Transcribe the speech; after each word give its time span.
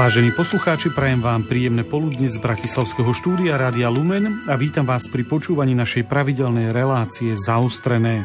Vážení 0.00 0.32
poslucháči, 0.32 0.88
prajem 0.96 1.20
vám 1.20 1.44
príjemné 1.44 1.84
poludne 1.84 2.24
z 2.24 2.40
Bratislavského 2.40 3.12
štúdia 3.12 3.60
Rádia 3.60 3.92
Lumen 3.92 4.48
a 4.48 4.56
vítam 4.56 4.88
vás 4.88 5.04
pri 5.04 5.28
počúvaní 5.28 5.76
našej 5.76 6.08
pravidelnej 6.08 6.72
relácie 6.72 7.36
Zaostrené. 7.36 8.24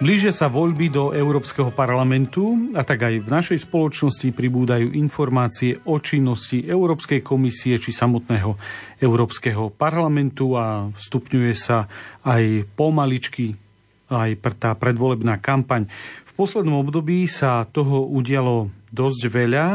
Blíže 0.00 0.32
sa 0.32 0.48
voľby 0.48 0.88
do 0.88 1.12
Európskeho 1.12 1.76
parlamentu 1.76 2.72
a 2.72 2.88
tak 2.88 3.04
aj 3.04 3.20
v 3.20 3.28
našej 3.28 3.68
spoločnosti 3.68 4.32
pribúdajú 4.32 4.96
informácie 4.96 5.76
o 5.84 6.00
činnosti 6.00 6.64
Európskej 6.64 7.20
komisie 7.20 7.76
či 7.76 7.92
samotného 7.92 8.56
Európskeho 8.96 9.76
parlamentu 9.76 10.56
a 10.56 10.88
stupňuje 10.88 11.52
sa 11.52 11.84
aj 12.24 12.64
pomaličky 12.72 13.60
aj 14.08 14.40
tá 14.56 14.72
predvolebná 14.72 15.36
kampaň. 15.36 15.84
V 16.24 16.32
poslednom 16.32 16.80
období 16.80 17.28
sa 17.28 17.68
toho 17.68 18.08
udialo 18.08 18.72
dosť 18.88 19.20
veľa. 19.28 19.66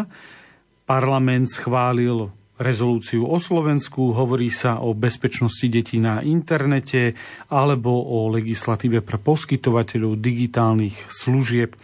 Parlament 0.88 1.52
schválil 1.52 2.32
rezolúciu 2.56 3.28
o 3.28 3.36
Slovensku, 3.44 4.16
hovorí 4.16 4.48
sa 4.48 4.80
o 4.80 4.96
bezpečnosti 4.96 5.68
detí 5.68 6.00
na 6.00 6.24
internete 6.24 7.12
alebo 7.52 7.92
o 7.92 8.32
legislatíve 8.32 9.04
pre 9.04 9.20
poskytovateľov 9.20 10.16
digitálnych 10.16 11.12
služieb. 11.12 11.76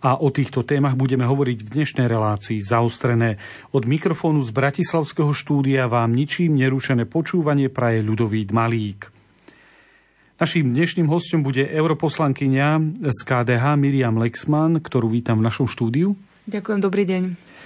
A 0.00 0.16
o 0.16 0.32
týchto 0.32 0.64
témach 0.64 0.96
budeme 0.96 1.28
hovoriť 1.28 1.58
v 1.60 1.72
dnešnej 1.76 2.08
relácii 2.08 2.64
zaostrené. 2.64 3.36
Od 3.76 3.84
mikrofónu 3.84 4.40
z 4.40 4.50
Bratislavského 4.56 5.36
štúdia 5.36 5.84
vám 5.84 6.16
ničím 6.16 6.56
nerušené 6.56 7.04
počúvanie 7.04 7.68
praje 7.68 8.00
ľudový 8.00 8.48
Malík. 8.48 9.12
Naším 10.40 10.72
dnešným 10.72 11.10
hostom 11.10 11.44
bude 11.44 11.68
europoslankyňa 11.68 12.96
z 13.12 13.18
KDH 13.28 13.76
Miriam 13.76 14.16
Lexman, 14.16 14.80
ktorú 14.80 15.12
vítam 15.12 15.36
v 15.42 15.50
našom 15.50 15.68
štúdiu. 15.68 16.16
Ďakujem, 16.48 16.80
dobrý 16.80 17.04
deň. 17.04 17.57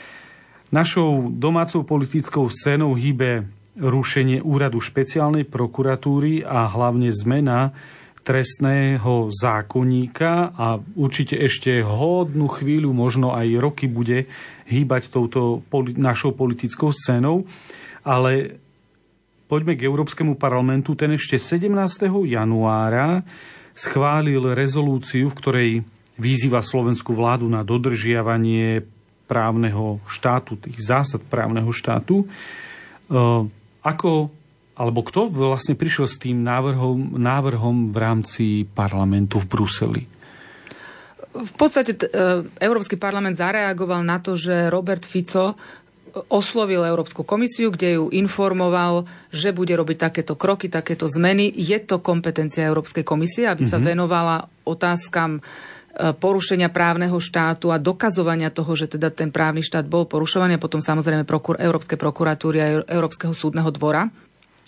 Našou 0.73 1.28
domácou 1.28 1.84
politickou 1.84 2.48
scénou 2.48 2.97
hýbe 2.97 3.45
rušenie 3.77 4.41
úradu 4.41 4.81
špeciálnej 4.81 5.45
prokuratúry 5.45 6.48
a 6.48 6.64
hlavne 6.64 7.12
zmena 7.12 7.77
trestného 8.25 9.29
zákonníka 9.29 10.56
a 10.56 10.81
určite 10.97 11.37
ešte 11.37 11.84
hodnú 11.84 12.48
chvíľu, 12.48 12.89
možno 12.97 13.37
aj 13.37 13.53
roky 13.61 13.84
bude 13.84 14.25
hýbať 14.64 15.12
touto 15.12 15.61
našou 16.01 16.33
politickou 16.33 16.89
scénou. 16.89 17.45
Ale 18.01 18.57
poďme 19.53 19.77
k 19.77 19.84
Európskemu 19.84 20.41
parlamentu. 20.41 20.97
Ten 20.97 21.12
ešte 21.20 21.36
17. 21.36 21.69
januára 22.25 23.20
schválil 23.77 24.57
rezolúciu, 24.57 25.29
v 25.29 25.36
ktorej 25.36 25.70
vyzýva 26.17 26.64
slovenskú 26.64 27.12
vládu 27.12 27.45
na 27.45 27.61
dodržiavanie 27.61 28.89
právneho 29.33 29.97
štátu, 30.05 30.61
tých 30.61 30.77
zásad 30.85 31.25
právneho 31.25 31.73
štátu. 31.73 32.21
E, 32.21 32.27
ako, 33.81 34.29
alebo 34.77 35.01
kto 35.01 35.33
vlastne 35.33 35.73
prišiel 35.73 36.05
s 36.05 36.20
tým 36.20 36.45
návrhom, 36.45 37.17
návrhom 37.17 37.89
v 37.89 37.97
rámci 37.97 38.45
parlamentu 38.69 39.41
v 39.41 39.48
Bruseli? 39.48 40.03
V 41.33 41.53
podstate 41.57 41.97
e, 41.97 42.05
Európsky 42.61 43.01
parlament 43.01 43.41
zareagoval 43.41 44.05
na 44.05 44.21
to, 44.21 44.37
že 44.37 44.69
Robert 44.69 45.09
Fico 45.09 45.57
oslovil 46.29 46.85
Európsku 46.85 47.25
komisiu, 47.25 47.73
kde 47.73 47.97
ju 47.97 48.05
informoval, 48.13 49.09
že 49.33 49.57
bude 49.57 49.73
robiť 49.73 50.13
takéto 50.13 50.37
kroky, 50.37 50.69
takéto 50.69 51.09
zmeny. 51.09 51.48
Je 51.48 51.81
to 51.81 52.05
kompetencia 52.05 52.69
Európskej 52.69 53.01
komisie, 53.01 53.48
aby 53.48 53.65
mm-hmm. 53.65 53.73
sa 53.73 53.81
mhm. 53.81 53.87
venovala 53.89 54.37
otázkam 54.69 55.41
porušenia 55.92 56.73
právneho 56.73 57.20
štátu 57.20 57.69
a 57.69 57.77
dokazovania 57.77 58.48
toho, 58.48 58.73
že 58.73 58.89
teda 58.97 59.13
ten 59.13 59.29
právny 59.29 59.61
štát 59.61 59.85
bol 59.85 60.08
porušovaný 60.08 60.57
a 60.57 60.63
potom 60.63 60.80
samozrejme 60.80 61.29
prokur- 61.29 61.61
Európskej 61.61 62.01
prokuratúry 62.01 62.57
a 62.61 62.67
Európskeho 62.89 63.36
súdneho 63.36 63.69
dvora. 63.69 64.08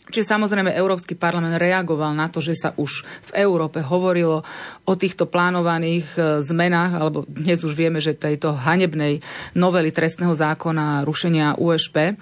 Čiže 0.04 0.36
samozrejme 0.36 0.76
Európsky 0.76 1.16
parlament 1.16 1.56
reagoval 1.56 2.12
na 2.12 2.28
to, 2.28 2.44
že 2.44 2.60
sa 2.60 2.76
už 2.76 3.08
v 3.32 3.40
Európe 3.40 3.80
hovorilo 3.80 4.44
o 4.84 4.94
týchto 5.00 5.24
plánovaných 5.24 6.06
e, 6.12 6.20
zmenách, 6.44 6.92
alebo 6.92 7.24
dnes 7.24 7.64
už 7.64 7.72
vieme, 7.72 8.04
že 8.04 8.12
tejto 8.12 8.52
hanebnej 8.52 9.24
novely 9.56 9.88
trestného 9.96 10.36
zákona 10.36 11.08
rušenia 11.08 11.56
USP. 11.56 11.96
E, 12.04 12.14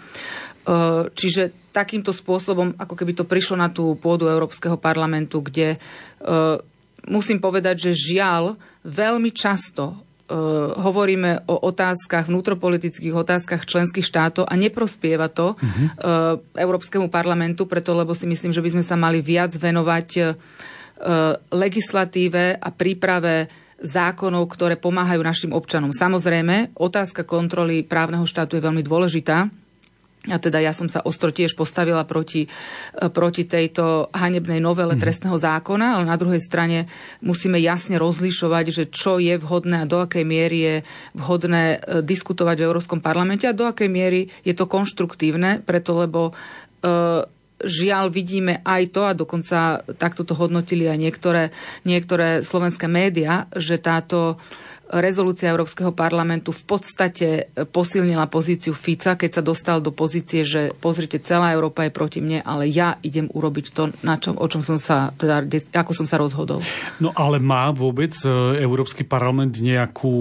čiže 1.10 1.74
takýmto 1.74 2.14
spôsobom, 2.14 2.78
ako 2.78 2.94
keby 2.94 3.19
to 3.19 3.26
prišlo 3.26 3.58
na 3.58 3.66
tú 3.66 3.98
pôdu 3.98 4.30
Európskeho 4.30 4.76
parlamentu, 4.76 5.40
kde 5.40 5.80
musím 7.08 7.40
povedať, 7.42 7.90
že 7.90 8.12
žiaľ, 8.14 8.60
veľmi 8.82 9.31
často 9.31 9.94
uh, 9.94 10.75
hovoríme 10.78 11.47
o 11.47 11.54
otázkach, 11.66 12.26
vnútropolitických 12.26 13.15
otázkach 13.15 13.66
členských 13.66 14.06
štátov 14.06 14.47
a 14.47 14.54
neprospieva 14.59 15.31
to 15.31 15.54
uh-huh. 15.54 15.62
uh, 15.62 16.59
Európskemu 16.59 17.06
parlamentu, 17.09 17.70
preto 17.70 17.94
lebo 17.94 18.15
si 18.15 18.26
myslím, 18.26 18.50
že 18.50 18.62
by 18.62 18.70
sme 18.78 18.84
sa 18.84 18.98
mali 18.98 19.22
viac 19.22 19.54
venovať 19.54 20.09
uh, 20.19 20.26
legislatíve 21.50 22.59
a 22.59 22.69
príprave 22.70 23.50
zákonov, 23.82 24.47
ktoré 24.54 24.78
pomáhajú 24.78 25.20
našim 25.26 25.50
občanom. 25.50 25.91
Samozrejme, 25.91 26.78
otázka 26.78 27.26
kontroly 27.26 27.82
právneho 27.82 28.22
štátu 28.22 28.54
je 28.54 28.62
veľmi 28.62 28.82
dôležitá 28.87 29.50
a 30.30 30.38
teda 30.38 30.62
ja 30.62 30.70
som 30.70 30.86
sa 30.86 31.02
ostro 31.02 31.34
tiež 31.34 31.58
postavila 31.58 32.06
proti, 32.06 32.46
e, 32.46 32.50
proti 33.10 33.42
tejto 33.42 34.06
hanebnej 34.14 34.62
novele 34.62 34.94
mm. 34.94 35.02
trestného 35.02 35.34
zákona, 35.34 35.98
ale 35.98 36.04
na 36.06 36.14
druhej 36.14 36.38
strane 36.38 36.86
musíme 37.18 37.58
jasne 37.58 37.98
rozlišovať, 37.98 38.64
že 38.70 38.84
čo 38.86 39.18
je 39.18 39.34
vhodné 39.34 39.82
a 39.82 39.90
do 39.90 39.98
akej 39.98 40.22
miery 40.22 40.58
je 40.62 40.76
vhodné 41.18 41.64
e, 41.74 41.78
diskutovať 42.06 42.56
v 42.62 42.66
Európskom 42.70 43.02
parlamente 43.02 43.50
a 43.50 43.56
do 43.56 43.66
akej 43.66 43.90
miery 43.90 44.30
je 44.46 44.54
to 44.54 44.70
konštruktívne, 44.70 45.58
preto 45.66 45.98
lebo 45.98 46.30
e, 46.30 46.32
žiaľ 47.62 48.10
vidíme 48.10 48.62
aj 48.62 48.82
to, 48.94 49.02
a 49.06 49.18
dokonca 49.18 49.86
takto 49.98 50.22
to 50.22 50.34
hodnotili 50.38 50.86
aj 50.86 50.98
niektoré, 50.98 51.44
niektoré 51.82 52.42
slovenské 52.42 52.90
médiá, 52.90 53.50
že 53.54 53.78
táto 53.78 54.38
rezolúcia 54.92 55.48
Európskeho 55.48 55.97
parlamentu 55.97 56.53
v 56.53 56.64
podstate 56.69 57.26
posilnila 57.72 58.28
pozíciu 58.28 58.76
Fica, 58.76 59.16
keď 59.16 59.41
sa 59.41 59.42
dostal 59.42 59.80
do 59.80 59.88
pozície, 59.88 60.44
že 60.44 60.76
pozrite, 60.76 61.16
celá 61.25 61.56
Európa 61.56 61.88
je 61.88 61.97
proti 61.97 62.20
mne, 62.20 62.44
ale 62.44 62.69
ja 62.69 63.00
idem 63.00 63.32
urobiť 63.32 63.66
to, 63.72 63.88
na 64.04 64.20
čom, 64.20 64.36
o 64.36 64.44
čom 64.44 64.60
som 64.60 64.76
sa, 64.76 65.16
teda, 65.16 65.48
ako 65.72 65.92
som 65.97 66.04
sa 66.04 66.20
rozhodol. 66.20 66.60
No 67.00 67.16
ale 67.16 67.41
má 67.41 67.72
vôbec 67.72 68.12
e, 68.20 68.28
Európsky 68.60 69.08
parlament 69.08 69.56
nejakú 69.56 70.12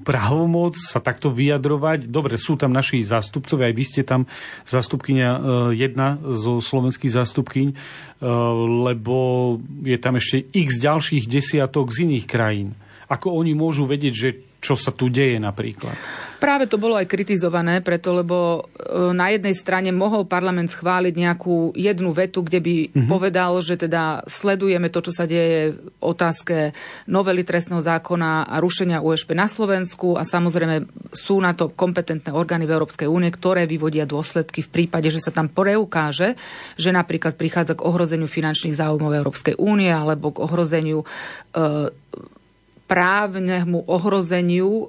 pravomoc 0.00 0.80
sa 0.80 1.04
takto 1.04 1.28
vyjadrovať? 1.28 2.08
Dobre, 2.08 2.40
sú 2.40 2.56
tam 2.56 2.72
naši 2.72 3.04
zástupcovia, 3.04 3.68
aj 3.68 3.76
vy 3.76 3.84
ste 3.84 4.02
tam 4.06 4.24
zástupkynia 4.64 5.30
e, 5.36 5.40
jedna 5.76 6.16
zo 6.24 6.64
slovenských 6.64 7.12
zástupkyň, 7.12 7.66
e, 7.68 7.74
lebo 8.88 9.16
je 9.84 9.98
tam 10.00 10.16
ešte 10.16 10.48
x 10.56 10.80
ďalších 10.80 11.28
desiatok 11.28 11.92
z 11.92 12.08
iných 12.08 12.24
krajín. 12.24 12.72
Ako 13.06 13.38
oni 13.38 13.54
môžu 13.54 13.86
vedieť, 13.86 14.14
že 14.14 14.28
čo 14.66 14.74
sa 14.74 14.90
tu 14.90 15.06
deje 15.06 15.38
napríklad? 15.38 15.94
Práve 16.42 16.66
to 16.66 16.74
bolo 16.74 16.98
aj 16.98 17.06
kritizované, 17.06 17.78
preto 17.86 18.10
lebo 18.10 18.66
e, 18.66 19.14
na 19.14 19.30
jednej 19.30 19.54
strane 19.54 19.94
mohol 19.94 20.26
parlament 20.26 20.68
schváliť 20.72 21.14
nejakú 21.14 21.70
jednu 21.78 22.10
vetu, 22.10 22.42
kde 22.42 22.58
by 22.58 22.74
mm-hmm. 22.90 23.06
povedal, 23.08 23.54
že 23.62 23.78
teda 23.78 24.26
sledujeme 24.26 24.90
to, 24.90 25.06
čo 25.06 25.12
sa 25.14 25.24
deje 25.24 25.70
v 25.70 25.78
otázke 26.02 26.74
novely 27.06 27.46
trestného 27.46 27.78
zákona 27.78 28.50
a 28.50 28.56
rušenia 28.58 29.06
USP 29.06 29.38
na 29.38 29.46
Slovensku 29.46 30.18
a 30.18 30.26
samozrejme 30.26 30.90
sú 31.14 31.38
na 31.38 31.54
to 31.54 31.70
kompetentné 31.70 32.34
orgány 32.34 32.66
v 32.66 32.74
Európskej 32.74 33.06
únie, 33.06 33.30
ktoré 33.30 33.70
vyvodia 33.70 34.02
dôsledky 34.02 34.66
v 34.66 34.72
prípade, 34.72 35.14
že 35.14 35.22
sa 35.22 35.30
tam 35.30 35.46
preukáže, 35.46 36.34
že 36.74 36.90
napríklad 36.90 37.38
prichádza 37.38 37.78
k 37.78 37.86
ohrozeniu 37.86 38.26
finančných 38.26 38.74
záujmov 38.74 39.14
Európskej 39.14 39.54
únie 39.62 39.94
alebo 39.94 40.34
k 40.34 40.42
ohrozeniu 40.42 41.06
e, 41.54 41.94
právnemu 42.86 43.82
ohrozeniu 43.90 44.70
e, 44.70 44.84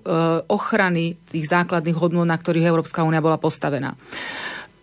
ochrany 0.47 1.17
tých 1.27 1.49
základných 1.49 1.97
hodnôt, 1.97 2.25
na 2.25 2.37
ktorých 2.37 2.69
Európska 2.69 3.01
únia 3.01 3.21
bola 3.21 3.41
postavená. 3.41 3.97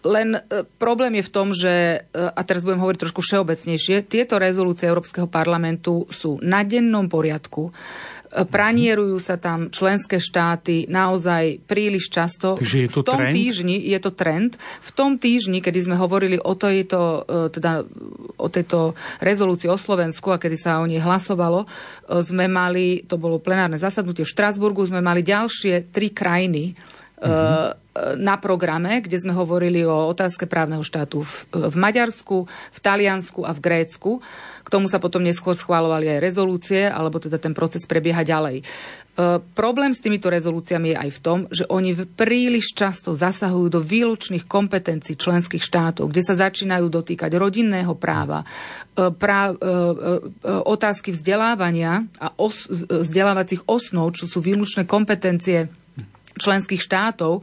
Len 0.05 0.37
e, 0.37 0.69
problém 0.77 1.17
je 1.19 1.25
v 1.25 1.33
tom, 1.33 1.49
že, 1.57 2.05
e, 2.05 2.19
a 2.19 2.41
teraz 2.45 2.61
budem 2.61 2.83
hovoriť 2.83 3.01
trošku 3.09 3.25
všeobecnejšie, 3.25 4.05
tieto 4.05 4.37
rezolúcie 4.37 4.91
Európskeho 4.91 5.31
parlamentu 5.31 6.05
sú 6.13 6.37
na 6.45 6.61
dennom 6.67 7.09
poriadku 7.09 7.73
pranierujú 8.43 9.23
sa 9.23 9.39
tam 9.39 9.71
členské 9.71 10.19
štáty 10.19 10.91
naozaj 10.91 11.63
príliš 11.71 12.11
často. 12.11 12.59
je 12.59 12.91
to 12.91 13.07
v 13.07 13.07
tom 13.07 13.21
trend? 13.23 13.35
týždni 13.39 13.77
je 13.79 13.99
to 14.03 14.11
trend. 14.11 14.59
V 14.59 14.91
tom 14.91 15.15
týždni, 15.15 15.63
kedy 15.63 15.87
sme 15.87 15.95
hovorili 15.95 16.43
o, 16.43 16.59
tejto, 16.59 17.23
e, 17.23 17.55
teda, 17.55 17.87
o 18.35 18.49
tejto 18.51 18.99
rezolúcii 19.23 19.71
o 19.71 19.79
Slovensku 19.79 20.35
a 20.35 20.43
kedy 20.43 20.57
sa 20.59 20.83
o 20.83 20.91
nej 20.91 20.99
hlasovalo, 20.99 21.63
e, 21.63 21.67
sme 22.27 22.51
mali, 22.51 23.07
to 23.07 23.15
bolo 23.15 23.39
plenárne 23.39 23.79
zasadnutie 23.79 24.27
v 24.27 24.33
Štrasburgu, 24.35 24.83
sme 24.91 24.99
mali 24.99 25.23
ďalšie 25.23 25.95
tri 25.95 26.11
krajiny, 26.11 26.75
uh-huh 27.25 27.85
na 28.19 28.35
programe, 28.43 28.99
kde 28.99 29.23
sme 29.23 29.31
hovorili 29.31 29.87
o 29.87 30.11
otázke 30.11 30.51
právneho 30.51 30.83
štátu 30.83 31.23
v, 31.23 31.35
v 31.71 31.77
Maďarsku, 31.79 32.51
v 32.51 32.79
Taliansku 32.83 33.47
a 33.47 33.55
v 33.55 33.63
Grécku. 33.63 34.19
K 34.67 34.69
tomu 34.69 34.91
sa 34.91 34.99
potom 34.99 35.23
neskôr 35.23 35.55
schválovali 35.55 36.11
aj 36.11 36.25
rezolúcie, 36.25 36.83
alebo 36.91 37.23
teda 37.23 37.39
ten 37.39 37.55
proces 37.55 37.87
prebieha 37.87 38.27
ďalej. 38.27 38.61
E, 38.61 38.65
problém 39.55 39.95
s 39.95 40.03
týmito 40.03 40.27
rezolúciami 40.27 40.91
je 40.91 41.01
aj 41.07 41.11
v 41.15 41.23
tom, 41.23 41.39
že 41.55 41.65
oni 41.71 41.95
príliš 41.95 42.75
často 42.75 43.15
zasahujú 43.15 43.71
do 43.71 43.79
výlučných 43.79 44.51
kompetencií 44.51 45.15
členských 45.15 45.63
štátov, 45.63 46.11
kde 46.11 46.23
sa 46.27 46.35
začínajú 46.35 46.91
dotýkať 46.91 47.31
rodinného 47.39 47.95
práva, 47.95 48.43
e, 48.43 49.07
prá, 49.15 49.55
e, 49.55 49.55
e, 49.55 50.19
otázky 50.67 51.15
vzdelávania 51.15 52.11
a 52.19 52.35
os, 52.43 52.67
vzdelávacích 52.75 53.71
osnov, 53.71 54.19
čo 54.19 54.27
sú 54.27 54.43
výlučné 54.43 54.83
kompetencie 54.83 55.84
členských 56.35 56.83
štátov, 56.83 57.43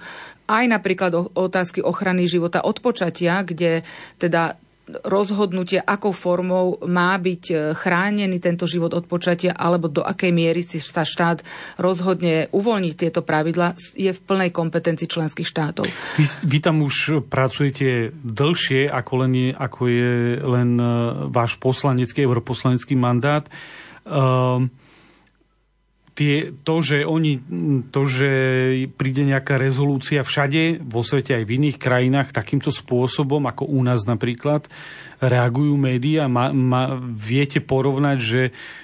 aj 0.52 0.66
napríklad 0.68 1.32
otázky 1.32 1.80
ochrany 1.80 2.28
života 2.28 2.64
od 2.64 2.84
počatia, 2.84 3.44
kde 3.48 3.88
teda 4.20 4.60
rozhodnutie, 5.08 5.80
akou 5.80 6.12
formou 6.12 6.76
má 6.84 7.16
byť 7.16 7.44
e, 7.48 7.56
chránený 7.72 8.44
tento 8.44 8.68
život 8.68 8.92
od 8.92 9.08
počatia, 9.08 9.56
alebo 9.56 9.88
do 9.88 10.04
akej 10.04 10.32
miery 10.36 10.66
si 10.66 10.84
sa 10.84 11.08
štát 11.08 11.46
rozhodne 11.80 12.52
uvoľniť 12.52 12.94
tieto 12.98 13.24
pravidla, 13.24 13.78
je 13.96 14.12
v 14.12 14.20
plnej 14.20 14.52
kompetencii 14.52 15.08
členských 15.08 15.48
štátov. 15.48 15.88
Vy, 16.20 16.26
vy 16.44 16.58
tam 16.60 16.84
už 16.84 17.24
pracujete 17.32 18.12
dlhšie, 18.12 18.92
ako, 18.92 19.14
len 19.24 19.32
je, 19.32 19.50
ako 19.56 19.82
je 19.88 20.14
len 20.44 20.70
e, 20.76 20.86
váš 21.32 21.56
poslanecký, 21.56 22.28
europoslanecký 22.28 23.00
mandát. 23.00 23.48
Uh, 24.02 24.66
tie, 26.22 26.54
to, 26.62 26.86
že 26.86 27.02
oni, 27.02 27.42
to, 27.90 28.06
že 28.06 28.30
príde 28.94 29.26
nejaká 29.26 29.58
rezolúcia 29.58 30.22
všade, 30.22 30.78
vo 30.86 31.02
svete 31.02 31.34
aj 31.34 31.44
v 31.50 31.54
iných 31.58 31.82
krajinách, 31.82 32.30
takýmto 32.30 32.70
spôsobom, 32.70 33.42
ako 33.50 33.66
u 33.66 33.82
nás 33.82 34.06
napríklad, 34.06 34.70
reagujú 35.18 35.74
médiá? 35.82 36.30
Ma, 36.30 36.54
ma, 36.54 37.02
viete 37.02 37.58
porovnať, 37.58 38.18
že 38.22 38.42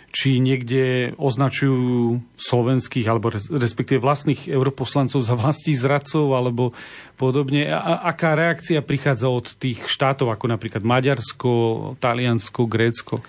či 0.10 0.42
niekde 0.42 1.14
označujú 1.22 2.18
slovenských, 2.42 3.06
alebo 3.06 3.30
respektíve 3.54 4.02
vlastných 4.02 4.50
europoslancov 4.50 5.22
za 5.22 5.38
vlastí 5.38 5.78
zradcov, 5.78 6.34
alebo 6.34 6.74
podobne. 7.22 7.70
A, 7.70 8.02
aká 8.02 8.34
reakcia 8.34 8.82
prichádza 8.82 9.30
od 9.30 9.54
tých 9.62 9.86
štátov, 9.86 10.34
ako 10.34 10.50
napríklad 10.50 10.82
Maďarsko, 10.82 11.54
Taliansko, 12.02 12.66
Grécko? 12.66 13.22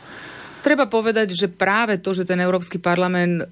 Treba 0.61 0.91
povedať, 0.91 1.33
že 1.33 1.47
práve 1.47 2.03
to, 2.03 2.11
že 2.13 2.27
ten 2.29 2.39
Európsky 2.43 2.83
parlament 2.83 3.43
e, 3.43 3.47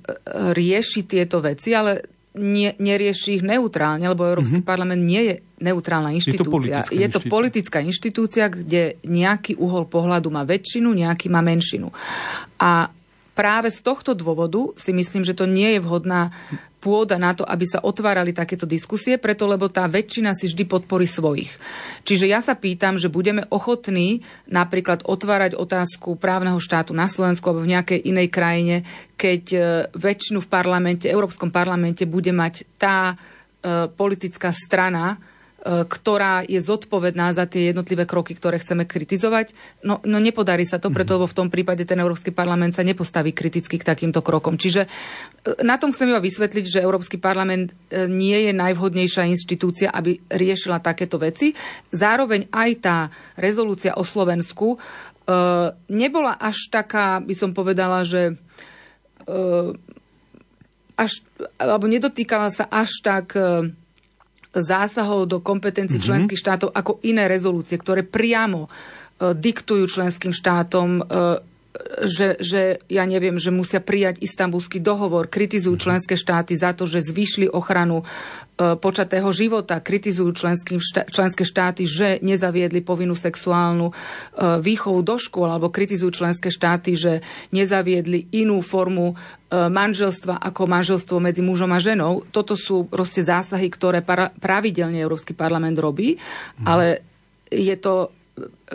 rieši 0.52 1.06
tieto 1.06 1.38
veci, 1.40 1.72
ale 1.72 2.16
nie, 2.36 2.76
nerieši 2.76 3.40
ich 3.40 3.44
neutrálne, 3.44 4.04
lebo 4.04 4.28
Európsky 4.28 4.60
mm-hmm. 4.60 4.68
parlament 4.68 5.00
nie 5.00 5.22
je 5.24 5.34
neutrálna 5.64 6.12
inštitúcia. 6.12 6.84
Je 6.84 6.92
to, 6.92 6.92
je 6.92 7.08
to 7.08 7.20
politická 7.32 7.80
inštitúcia, 7.80 8.52
kde 8.52 9.00
nejaký 9.08 9.56
uhol 9.56 9.88
pohľadu 9.88 10.28
má 10.28 10.44
väčšinu, 10.44 10.92
nejaký 10.92 11.32
má 11.32 11.40
menšinu. 11.40 11.88
A 12.60 12.92
práve 13.36 13.68
z 13.68 13.84
tohto 13.84 14.16
dôvodu 14.16 14.72
si 14.80 14.96
myslím, 14.96 15.20
že 15.20 15.36
to 15.36 15.44
nie 15.44 15.76
je 15.76 15.84
vhodná 15.84 16.32
pôda 16.80 17.20
na 17.20 17.36
to, 17.36 17.44
aby 17.44 17.66
sa 17.68 17.84
otvárali 17.84 18.32
takéto 18.32 18.64
diskusie, 18.64 19.20
preto 19.20 19.44
lebo 19.44 19.68
tá 19.68 19.84
väčšina 19.84 20.32
si 20.32 20.48
vždy 20.48 20.64
podporí 20.64 21.04
svojich. 21.04 21.52
Čiže 22.06 22.30
ja 22.30 22.40
sa 22.40 22.56
pýtam, 22.56 22.96
že 22.96 23.12
budeme 23.12 23.44
ochotní 23.52 24.24
napríklad 24.48 25.04
otvárať 25.04 25.58
otázku 25.58 26.16
právneho 26.16 26.56
štátu 26.56 26.96
na 26.96 27.10
Slovensku 27.10 27.44
alebo 27.50 27.66
v 27.66 27.76
nejakej 27.76 28.00
inej 28.06 28.28
krajine, 28.32 28.76
keď 29.18 29.42
e, 29.52 29.60
väčšinu 29.92 30.38
v 30.40 30.48
parlamente, 30.48 31.10
Európskom 31.10 31.50
parlamente 31.50 32.06
bude 32.06 32.30
mať 32.30 32.64
tá 32.80 33.12
e, 33.12 33.90
politická 33.90 34.54
strana, 34.54 35.18
ktorá 35.66 36.46
je 36.46 36.62
zodpovedná 36.62 37.34
za 37.34 37.50
tie 37.50 37.74
jednotlivé 37.74 38.06
kroky, 38.06 38.38
ktoré 38.38 38.62
chceme 38.62 38.86
kritizovať. 38.86 39.50
No, 39.82 39.98
no 40.06 40.22
nepodarí 40.22 40.62
sa 40.62 40.78
to, 40.78 40.94
preto 40.94 41.18
lebo 41.18 41.26
v 41.26 41.38
tom 41.42 41.48
prípade 41.50 41.82
ten 41.82 41.98
Európsky 41.98 42.30
parlament 42.30 42.78
sa 42.78 42.86
nepostaví 42.86 43.34
kriticky 43.34 43.82
k 43.82 43.88
takýmto 43.88 44.22
krokom. 44.22 44.54
Čiže 44.54 44.86
e, 44.86 44.88
na 45.66 45.74
tom 45.74 45.90
chcem 45.90 46.14
iba 46.14 46.22
vysvetliť, 46.22 46.64
že 46.70 46.84
Európsky 46.86 47.18
parlament 47.18 47.74
e, 47.90 48.06
nie 48.06 48.46
je 48.46 48.52
najvhodnejšia 48.54 49.26
inštitúcia, 49.26 49.90
aby 49.90 50.22
riešila 50.30 50.78
takéto 50.78 51.18
veci. 51.18 51.50
Zároveň 51.90 52.46
aj 52.54 52.70
tá 52.78 52.98
rezolúcia 53.34 53.98
o 53.98 54.06
Slovensku 54.06 54.78
nebola 55.90 56.38
až 56.38 56.70
taká, 56.70 57.18
by 57.18 57.34
som 57.34 57.50
povedala, 57.50 58.06
že 58.06 58.38
až, 60.94 61.12
alebo 61.58 61.90
nedotýkala 61.90 62.54
sa 62.54 62.70
až 62.70 63.02
tak 63.02 63.34
zásahov 64.60 65.28
do 65.28 65.38
kompetencií 65.44 66.00
mm-hmm. 66.00 66.08
členských 66.08 66.40
štátov 66.40 66.68
ako 66.72 67.02
iné 67.04 67.28
rezolúcie, 67.28 67.76
ktoré 67.76 68.04
priamo 68.04 68.66
uh, 68.66 69.32
diktujú 69.36 69.84
členským 69.88 70.32
štátom 70.32 70.88
uh, 71.00 71.40
že, 72.04 72.36
že 72.40 72.80
ja 72.88 73.04
neviem, 73.04 73.36
že 73.36 73.54
musia 73.54 73.80
prijať 73.80 74.20
istambulský 74.24 74.80
dohovor, 74.80 75.28
kritizujú 75.28 75.76
mhm. 75.76 75.82
členské 75.82 76.14
štáty 76.16 76.56
za 76.56 76.72
to, 76.72 76.88
že 76.88 77.04
zvýšli 77.04 77.48
ochranu 77.50 78.02
e, 78.02 78.74
počatého 78.76 79.28
života, 79.32 79.80
kritizujú 79.80 80.32
štá, 80.80 81.08
členské 81.08 81.44
štáty, 81.44 81.84
že 81.84 82.18
nezaviedli 82.24 82.80
povinnú 82.82 83.14
sexuálnu 83.14 83.90
e, 83.90 83.94
výchovu 84.60 85.00
do 85.04 85.16
škôl, 85.20 85.52
alebo 85.52 85.72
kritizujú 85.72 86.24
členské 86.24 86.48
štáty, 86.48 86.96
že 86.96 87.12
nezaviedli 87.52 88.32
inú 88.34 88.64
formu 88.64 89.12
e, 89.12 89.14
manželstva 89.56 90.40
ako 90.40 90.62
manželstvo 90.66 91.16
medzi 91.20 91.44
mužom 91.44 91.70
a 91.72 91.80
ženou. 91.80 92.24
Toto 92.32 92.56
sú 92.56 92.88
proste 92.88 93.22
zásahy, 93.22 93.68
ktoré 93.68 94.00
para, 94.00 94.32
pravidelne 94.32 94.98
Európsky 95.00 95.36
parlament 95.36 95.76
robí, 95.78 96.16
mm. 96.16 96.64
ale 96.66 97.04
je 97.52 97.76
to 97.78 98.10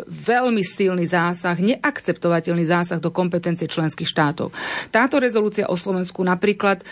veľmi 0.10 0.66
silný 0.66 1.06
zásah, 1.06 1.54
neakceptovateľný 1.54 2.66
zásah 2.66 2.98
do 2.98 3.14
kompetencie 3.14 3.70
členských 3.70 4.10
štátov. 4.10 4.50
Táto 4.90 5.22
rezolúcia 5.22 5.70
o 5.70 5.78
Slovensku 5.78 6.26
napríklad 6.26 6.82
e, 6.82 6.86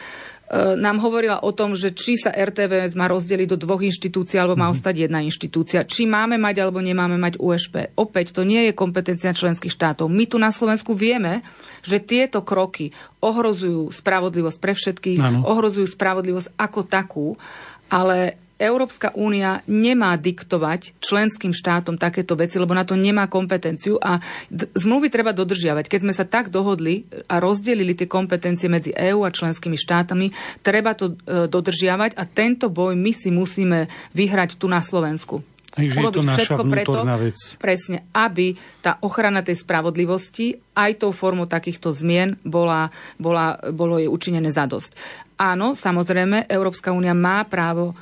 nám 0.78 1.02
hovorila 1.02 1.42
o 1.42 1.50
tom, 1.50 1.74
že 1.74 1.90
či 1.98 2.22
sa 2.22 2.30
RTVS 2.30 2.94
má 2.94 3.10
rozdeliť 3.10 3.50
do 3.50 3.58
dvoch 3.58 3.82
inštitúcií 3.82 4.38
alebo 4.38 4.54
má 4.54 4.70
mhm. 4.70 4.74
ostať 4.78 4.96
jedna 5.10 5.20
inštitúcia. 5.26 5.82
Či 5.82 6.06
máme 6.06 6.38
mať 6.38 6.62
alebo 6.62 6.78
nemáme 6.78 7.18
mať 7.18 7.42
USP. 7.42 7.90
Opäť, 7.98 8.38
to 8.38 8.46
nie 8.46 8.70
je 8.70 8.78
kompetencia 8.78 9.34
členských 9.34 9.74
štátov. 9.74 10.06
My 10.06 10.30
tu 10.30 10.38
na 10.38 10.54
Slovensku 10.54 10.94
vieme, 10.94 11.42
že 11.82 11.98
tieto 11.98 12.46
kroky 12.46 12.94
ohrozujú 13.26 13.90
spravodlivosť 13.90 14.58
pre 14.62 14.74
všetkých, 14.78 15.20
ano. 15.20 15.40
ohrozujú 15.50 15.90
spravodlivosť 15.90 16.54
ako 16.54 16.82
takú, 16.86 17.28
ale 17.90 18.38
Európska 18.60 19.16
únia 19.16 19.64
nemá 19.72 20.20
diktovať 20.20 21.00
členským 21.00 21.56
štátom 21.56 21.96
takéto 21.96 22.36
veci, 22.36 22.60
lebo 22.60 22.76
na 22.76 22.84
to 22.84 23.00
nemá 23.00 23.32
kompetenciu 23.32 23.96
a 24.04 24.20
d- 24.52 24.68
zmluvy 24.76 25.08
treba 25.08 25.32
dodržiavať. 25.32 25.88
Keď 25.88 26.00
sme 26.04 26.14
sa 26.14 26.28
tak 26.28 26.52
dohodli 26.52 27.08
a 27.32 27.40
rozdelili 27.40 27.96
tie 27.96 28.12
kompetencie 28.12 28.68
medzi 28.68 28.92
EÚ 28.92 29.24
a 29.24 29.32
členskými 29.32 29.80
štátami, 29.80 30.60
treba 30.60 30.92
to 30.92 31.16
e, 31.16 31.48
dodržiavať 31.48 32.20
a 32.20 32.24
tento 32.28 32.68
boj 32.68 33.00
my 33.00 33.16
si 33.16 33.32
musíme 33.32 33.88
vyhrať 34.12 34.60
tu 34.60 34.68
na 34.68 34.84
Slovensku. 34.84 35.40
Takže 35.70 36.02
je 36.02 36.12
to 36.12 36.26
naša 36.26 36.54
preto, 36.66 37.00
vec. 37.22 37.38
Presne, 37.62 38.04
aby 38.12 38.58
tá 38.84 38.98
ochrana 39.06 39.46
tej 39.46 39.62
spravodlivosti 39.64 40.60
aj 40.76 41.00
tou 41.00 41.14
formou 41.14 41.46
takýchto 41.46 41.94
zmien 41.94 42.36
bola, 42.42 42.90
bola, 43.22 43.56
bolo 43.72 44.02
jej 44.02 44.10
učinené 44.10 44.50
zadosť. 44.52 44.92
Áno, 45.40 45.78
samozrejme, 45.78 46.52
Európska 46.52 46.92
únia 46.92 47.16
má 47.16 47.46
právo 47.48 47.96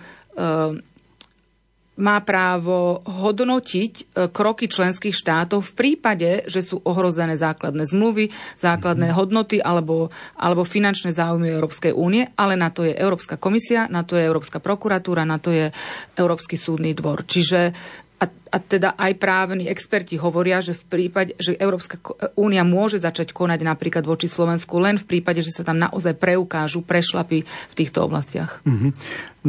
má 1.97 2.21
právo 2.21 3.01
hodnotiť 3.03 3.93
e, 3.97 4.03
kroky 4.29 4.69
členských 4.69 5.17
štátov 5.17 5.65
v 5.65 5.73
prípade, 5.73 6.29
že 6.45 6.61
sú 6.61 6.77
ohrozené 6.85 7.33
základné 7.33 7.89
zmluvy, 7.89 8.29
základné 8.61 9.09
mm-hmm. 9.09 9.19
hodnoty 9.19 9.57
alebo, 9.57 10.13
alebo 10.37 10.61
finančné 10.61 11.09
záujmy 11.09 11.49
Európskej 11.49 11.97
únie, 11.97 12.29
ale 12.37 12.53
na 12.53 12.69
to 12.69 12.85
je 12.85 12.93
Európska 12.93 13.41
komisia, 13.41 13.89
na 13.89 14.05
to 14.05 14.13
je 14.13 14.23
Európska 14.29 14.61
prokuratúra, 14.61 15.25
na 15.25 15.41
to 15.41 15.49
je 15.49 15.73
Európsky 16.13 16.53
súdny 16.53 16.93
dvor. 16.93 17.25
Čiže 17.25 17.73
a, 18.17 18.25
a 18.29 18.57
teda 18.57 18.97
aj 18.97 19.13
právni 19.21 19.69
experti 19.69 20.17
hovoria, 20.17 20.57
že 20.57 20.73
v 20.73 20.85
prípade, 20.89 21.37
že 21.37 21.53
Európska 21.57 22.01
únia 22.33 22.65
môže 22.65 22.97
začať 22.97 23.29
konať 23.29 23.61
napríklad 23.61 24.05
voči 24.05 24.25
Slovensku 24.25 24.81
len 24.81 24.97
v 25.01 25.05
prípade, 25.05 25.45
že 25.45 25.53
sa 25.53 25.61
tam 25.65 25.77
naozaj 25.77 26.17
preukážu 26.17 26.81
prešlapy 26.81 27.45
v 27.45 27.73
týchto 27.77 28.05
oblastiach. 28.05 28.61
Mm-hmm. 28.65 28.91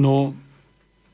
No, 0.00 0.36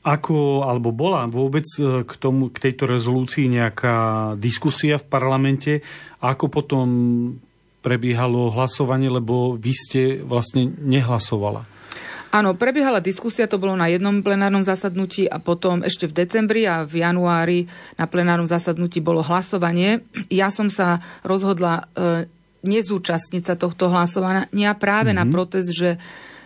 ako, 0.05 0.69
alebo 0.69 0.93
bola 0.93 1.25
vôbec 1.25 1.65
e, 1.81 2.05
k, 2.05 2.13
tomu, 2.21 2.53
k 2.53 2.69
tejto 2.69 2.85
rezolúcii 2.85 3.49
nejaká 3.49 3.97
diskusia 4.37 5.01
v 5.01 5.09
parlamente? 5.09 5.81
Ako 6.21 6.53
potom 6.53 6.87
prebiehalo 7.81 8.53
hlasovanie, 8.53 9.09
lebo 9.09 9.57
vy 9.57 9.73
ste 9.73 10.01
vlastne 10.21 10.69
nehlasovala? 10.77 11.65
Áno, 12.35 12.53
prebiehala 12.53 12.99
diskusia, 12.99 13.49
to 13.49 13.57
bolo 13.57 13.73
na 13.73 13.87
jednom 13.89 14.19
plenárnom 14.19 14.61
zasadnutí 14.61 15.25
a 15.25 15.39
potom 15.39 15.81
ešte 15.81 16.05
v 16.05 16.25
decembri 16.25 16.67
a 16.67 16.83
v 16.83 17.01
januári 17.01 17.59
na 17.95 18.05
plenárnom 18.05 18.45
zasadnutí 18.45 18.99
bolo 18.99 19.23
hlasovanie. 19.25 20.05
Ja 20.27 20.51
som 20.51 20.67
sa 20.69 20.99
rozhodla 21.23 21.87
e, 21.95 22.27
nezúčastniť 22.61 23.43
sa 23.45 23.55
tohto 23.55 23.87
hlasovania 23.87 24.75
práve 24.75 25.15
mm-hmm. 25.15 25.21
na 25.21 25.25
mhm. 25.25 25.31
protest, 25.31 25.71
že 25.71 25.97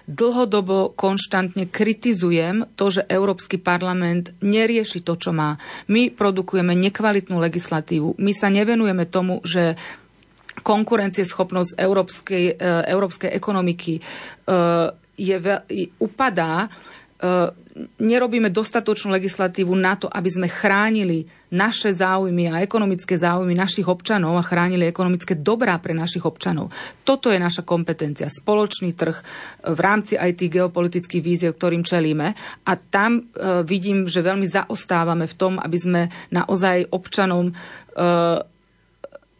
dlhodobo 0.09 0.97
konštantne 0.97 1.69
kritizujem 1.69 2.65
to, 2.73 2.89
že 2.89 3.05
Európsky 3.05 3.61
parlament 3.61 4.33
nerieši 4.41 5.05
to, 5.05 5.13
čo 5.13 5.29
má. 5.29 5.61
My 5.85 6.09
produkujeme 6.09 6.73
nekvalitnú 6.73 7.37
legislatívu. 7.37 8.17
My 8.17 8.33
sa 8.33 8.49
nevenujeme 8.49 9.05
tomu, 9.05 9.45
že 9.45 9.77
konkurencieschopnosť 10.65 11.77
európskej, 11.77 12.43
e, 12.57 12.65
európskej 12.89 13.29
ekonomiky 13.31 13.93
e, 13.97 14.01
je, 15.19 15.35
upadá 16.01 16.67
nerobíme 17.99 18.51
dostatočnú 18.51 19.11
legislatívu 19.15 19.71
na 19.75 19.95
to, 19.95 20.07
aby 20.11 20.29
sme 20.31 20.47
chránili 20.47 21.27
naše 21.49 21.91
záujmy 21.91 22.51
a 22.51 22.61
ekonomické 22.61 23.17
záujmy 23.17 23.57
našich 23.57 23.87
občanov 23.87 24.37
a 24.37 24.45
chránili 24.45 24.85
ekonomické 24.85 25.33
dobrá 25.33 25.75
pre 25.81 25.95
našich 25.95 26.23
občanov. 26.23 26.69
Toto 27.03 27.33
je 27.33 27.39
naša 27.41 27.65
kompetencia. 27.65 28.29
Spoločný 28.29 28.93
trh 28.93 29.17
v 29.65 29.79
rámci 29.79 30.19
aj 30.19 30.37
tých 30.37 30.61
geopolitických 30.61 31.23
víziev, 31.23 31.57
ktorým 31.57 31.83
čelíme. 31.83 32.35
A 32.67 32.71
tam 32.77 33.19
e, 33.19 33.21
vidím, 33.65 34.05
že 34.05 34.23
veľmi 34.23 34.45
zaostávame 34.45 35.25
v 35.25 35.37
tom, 35.37 35.53
aby 35.57 35.77
sme 35.79 36.01
naozaj 36.29 36.93
občanom 36.93 37.49
e, 37.49 37.53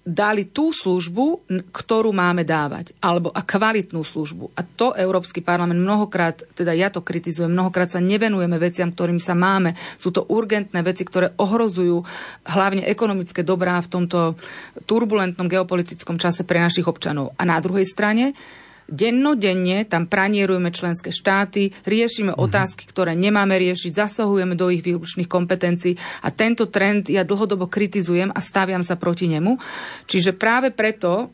dali 0.09 0.49
tú 0.49 0.73
službu, 0.73 1.45
ktorú 1.69 2.09
máme 2.09 2.41
dávať, 2.41 2.97
alebo 2.97 3.29
a 3.29 3.45
kvalitnú 3.45 4.01
službu. 4.01 4.57
A 4.57 4.65
to 4.65 4.97
Európsky 4.97 5.45
parlament 5.45 5.77
mnohokrát, 5.77 6.41
teda 6.57 6.73
ja 6.73 6.89
to 6.89 7.05
kritizujem, 7.05 7.53
mnohokrát 7.53 7.93
sa 7.93 8.01
nevenujeme 8.01 8.57
veciam, 8.57 8.89
ktorým 8.89 9.21
sa 9.21 9.37
máme. 9.37 9.77
Sú 10.01 10.09
to 10.09 10.25
urgentné 10.25 10.81
veci, 10.81 11.05
ktoré 11.05 11.37
ohrozujú 11.37 12.01
hlavne 12.49 12.89
ekonomické 12.89 13.45
dobrá 13.45 13.77
v 13.85 13.91
tomto 13.93 14.19
turbulentnom 14.89 15.45
geopolitickom 15.45 16.17
čase 16.17 16.41
pre 16.41 16.57
našich 16.57 16.89
občanov. 16.89 17.37
A 17.37 17.45
na 17.45 17.61
druhej 17.61 17.85
strane 17.85 18.33
Dennodenne 18.89 19.86
tam 19.86 20.10
pranierujeme 20.10 20.74
členské 20.74 21.13
štáty, 21.13 21.72
riešime 21.86 22.34
mm-hmm. 22.34 22.46
otázky, 22.50 22.84
ktoré 22.89 23.13
nemáme 23.13 23.55
riešiť, 23.62 23.96
zasahujeme 23.96 24.58
do 24.58 24.74
ich 24.74 24.81
výlučných 24.81 25.29
kompetencií 25.29 25.96
a 26.25 26.34
tento 26.34 26.67
trend 26.67 27.08
ja 27.08 27.22
dlhodobo 27.22 27.69
kritizujem 27.69 28.34
a 28.34 28.39
staviam 28.41 28.81
sa 28.81 28.98
proti 28.98 29.29
nemu. 29.29 29.62
Čiže 30.10 30.34
práve 30.34 30.74
preto 30.74 31.29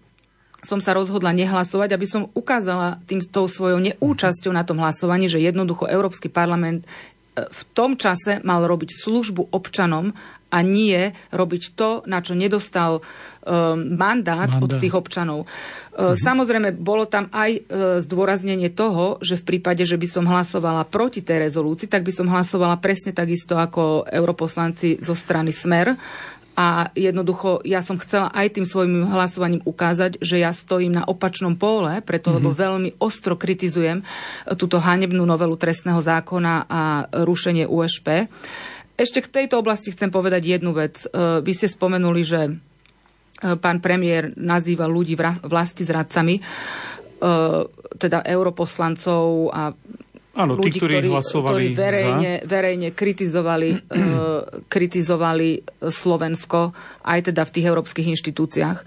som 0.65 0.81
sa 0.81 0.97
rozhodla 0.97 1.29
nehlasovať, 1.31 1.93
aby 1.93 2.07
som 2.09 2.27
ukázala 2.33 2.97
tým 3.05 3.21
tou 3.21 3.45
svojou 3.45 3.77
neúčasťou 3.77 4.51
na 4.51 4.65
tom 4.65 4.81
hlasovaní, 4.81 5.29
že 5.29 5.37
jednoducho 5.37 5.85
Európsky 5.85 6.27
parlament 6.27 6.83
e, 6.83 7.45
v 7.45 7.61
tom 7.77 7.93
čase 7.93 8.41
mal 8.41 8.65
robiť 8.65 8.89
službu 8.89 9.53
občanom 9.53 10.11
a 10.55 10.63
nie 10.63 11.11
robiť 11.35 11.75
to, 11.75 12.07
na 12.07 12.23
čo 12.23 12.31
nedostal 12.31 13.03
um, 13.03 13.99
mandát, 13.99 14.47
mandát 14.47 14.63
od 14.63 14.71
tých 14.79 14.95
občanov. 14.95 15.43
Uh, 15.43 16.15
mhm. 16.15 16.23
Samozrejme, 16.23 16.69
bolo 16.79 17.03
tam 17.03 17.27
aj 17.35 17.51
uh, 17.51 17.61
zdôraznenie 17.99 18.71
toho, 18.71 19.19
že 19.19 19.35
v 19.35 19.55
prípade, 19.55 19.83
že 19.83 19.99
by 19.99 20.07
som 20.07 20.23
hlasovala 20.23 20.87
proti 20.87 21.19
tej 21.19 21.51
rezolúcii, 21.51 21.91
tak 21.91 22.07
by 22.07 22.13
som 22.15 22.31
hlasovala 22.31 22.79
presne 22.79 23.11
takisto 23.11 23.59
ako 23.59 24.07
europoslanci 24.07 25.03
zo 25.03 25.11
strany 25.11 25.51
Smer. 25.51 25.99
A 26.55 26.87
jednoducho 26.95 27.59
ja 27.67 27.83
som 27.83 27.99
chcela 27.99 28.31
aj 28.31 28.55
tým 28.55 28.63
svojim 28.63 29.11
hlasovaním 29.11 29.59
ukázať, 29.67 30.23
že 30.23 30.39
ja 30.39 30.55
stojím 30.55 30.95
na 30.95 31.03
opačnom 31.03 31.59
pole, 31.59 31.99
preto 31.99 32.31
mm-hmm. 32.31 32.37
lebo 32.39 32.49
mhm. 32.55 32.57
veľmi 32.57 32.89
ostro 33.03 33.35
kritizujem 33.35 34.07
túto 34.55 34.79
hanebnú 34.79 35.27
novelu 35.27 35.59
trestného 35.59 35.99
zákona 35.99 36.63
a 36.71 36.81
rušenie 37.11 37.67
USP. 37.67 38.31
Ešte 38.95 39.19
k 39.19 39.31
tejto 39.43 39.59
oblasti 39.59 39.91
chcem 39.91 40.07
povedať 40.07 40.55
jednu 40.55 40.71
vec. 40.71 41.03
E, 41.03 41.43
vy 41.43 41.51
ste 41.51 41.67
spomenuli, 41.67 42.21
že 42.23 42.41
e, 42.47 42.51
pán 43.59 43.83
premiér 43.83 44.31
nazýva 44.39 44.87
ľudí 44.87 45.19
vlasti 45.19 45.83
zradcami, 45.83 46.39
e, 46.39 46.41
teda 47.99 48.23
europoslancov 48.23 49.51
a 49.51 49.75
Áno, 50.35 50.59
ľudí, 50.59 50.75
tí, 50.75 50.83
ktorí, 50.83 50.99
ktorí 50.99 51.07
hlasovali 51.15 51.51
ktorí 51.55 51.67
verejne, 51.79 52.31
za... 52.43 52.47
verejne 52.47 52.89
kritizovali, 52.91 53.69
kritizovali 54.73 55.49
Slovensko 55.79 56.75
aj 57.07 57.31
teda 57.31 57.47
v 57.47 57.53
tých 57.55 57.65
európskych 57.71 58.07
inštitúciách. 58.11 58.77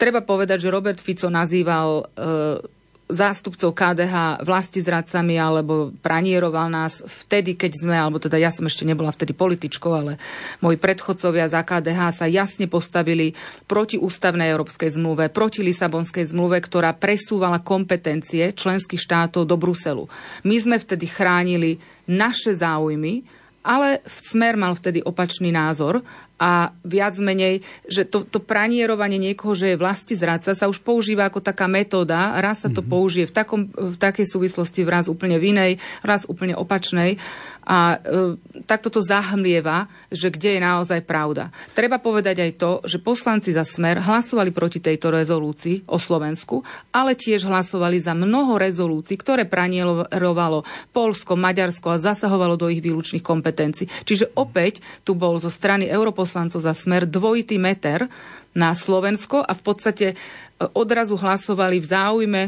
Treba 0.00 0.24
povedať, 0.24 0.64
že 0.64 0.72
Robert 0.72 0.96
Fico 0.96 1.28
nazýval 1.28 2.08
zástupcov 3.10 3.74
KDH 3.76 4.46
vlasti 4.46 4.80
zradcami 4.80 5.36
alebo 5.36 5.92
pranieroval 6.00 6.72
nás 6.72 7.02
vtedy, 7.04 7.58
keď 7.58 7.72
sme, 7.76 7.96
alebo 7.98 8.16
teda 8.22 8.40
ja 8.40 8.48
som 8.48 8.64
ešte 8.64 8.86
nebola 8.86 9.12
vtedy 9.12 9.36
političkou, 9.36 9.92
ale 9.92 10.22
moji 10.64 10.80
predchodcovia 10.80 11.50
za 11.50 11.60
KDH 11.62 12.00
sa 12.24 12.26
jasne 12.26 12.66
postavili 12.66 13.36
proti 13.66 14.00
ústavnej 14.00 14.48
európskej 14.48 14.96
zmluve, 14.96 15.28
proti 15.28 15.60
Lisabonskej 15.60 16.32
zmluve, 16.32 16.62
ktorá 16.62 16.96
presúvala 16.96 17.60
kompetencie 17.60 18.54
členských 18.56 19.00
štátov 19.00 19.44
do 19.44 19.56
Bruselu. 19.60 20.08
My 20.46 20.56
sme 20.58 20.76
vtedy 20.80 21.10
chránili 21.10 21.82
naše 22.08 22.56
záujmy, 22.56 23.42
ale 23.62 24.02
Smer 24.10 24.58
mal 24.58 24.74
vtedy 24.74 25.00
opačný 25.06 25.54
názor 25.54 26.02
a 26.42 26.74
viac 26.82 27.14
menej, 27.22 27.62
že 27.86 28.02
to, 28.02 28.26
to 28.26 28.42
pranierovanie 28.42 29.14
niekoho, 29.14 29.54
že 29.54 29.72
je 29.72 29.78
vlasti 29.78 30.18
zradca, 30.18 30.58
sa 30.58 30.66
už 30.66 30.82
používa 30.82 31.30
ako 31.30 31.38
taká 31.38 31.70
metóda. 31.70 32.34
Raz 32.42 32.66
sa 32.66 32.68
to 32.68 32.82
mm-hmm. 32.82 32.90
použije 32.90 33.24
v, 33.30 33.32
takom, 33.32 33.60
v 33.70 33.94
takej 33.94 34.26
súvislosti, 34.26 34.82
v 34.82 34.90
raz 34.90 35.06
úplne 35.06 35.38
v 35.38 35.54
inej, 35.54 35.72
raz 36.02 36.26
úplne 36.26 36.58
opačnej. 36.58 37.22
A 37.62 37.94
e, 37.94 38.34
takto 38.66 38.90
to 38.90 38.98
zahmlieva, 38.98 39.86
že 40.10 40.34
kde 40.34 40.58
je 40.58 40.60
naozaj 40.66 41.06
pravda. 41.06 41.54
Treba 41.78 42.02
povedať 42.02 42.42
aj 42.42 42.52
to, 42.58 42.70
že 42.82 42.98
poslanci 42.98 43.54
za 43.54 43.62
Smer 43.62 44.02
hlasovali 44.02 44.50
proti 44.50 44.82
tejto 44.82 45.14
rezolúcii 45.14 45.86
o 45.86 45.94
Slovensku, 45.94 46.66
ale 46.90 47.14
tiež 47.14 47.46
hlasovali 47.46 48.02
za 48.02 48.18
mnoho 48.18 48.58
rezolúcií, 48.58 49.14
ktoré 49.14 49.46
pranierovalo 49.46 50.66
Polsko, 50.90 51.38
Maďarsko 51.38 51.94
a 51.94 52.02
zasahovalo 52.02 52.58
do 52.58 52.66
ich 52.66 52.82
výlučných 52.82 53.22
kompetencií. 53.22 53.86
Čiže 54.02 54.34
opäť 54.34 54.82
tu 55.06 55.14
bol 55.14 55.38
zo 55.38 55.46
strany 55.46 55.86
europoslancov 55.86 56.31
za 56.60 56.72
Smer 56.72 57.04
dvojitý 57.04 57.60
meter 57.60 58.08
na 58.52 58.76
Slovensko 58.76 59.40
a 59.40 59.52
v 59.56 59.62
podstate 59.64 60.06
e, 60.12 60.14
odrazu 60.76 61.16
hlasovali 61.16 61.80
v 61.80 61.86
záujme 61.86 62.42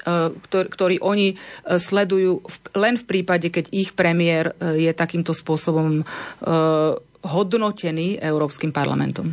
E, 0.00 0.32
ktorý, 0.48 0.96
oni 1.04 1.28
e, 1.32 1.36
sledujú 1.76 2.40
len 2.72 2.96
v 2.96 3.04
prípade, 3.04 3.52
keď 3.52 3.68
ich 3.68 3.92
premiér 3.92 4.56
je 4.60 4.88
takýmto 4.96 5.36
spôsobom 5.36 6.02
hodnotený 7.20 8.16
Európskym 8.16 8.72
parlamentom. 8.72 9.28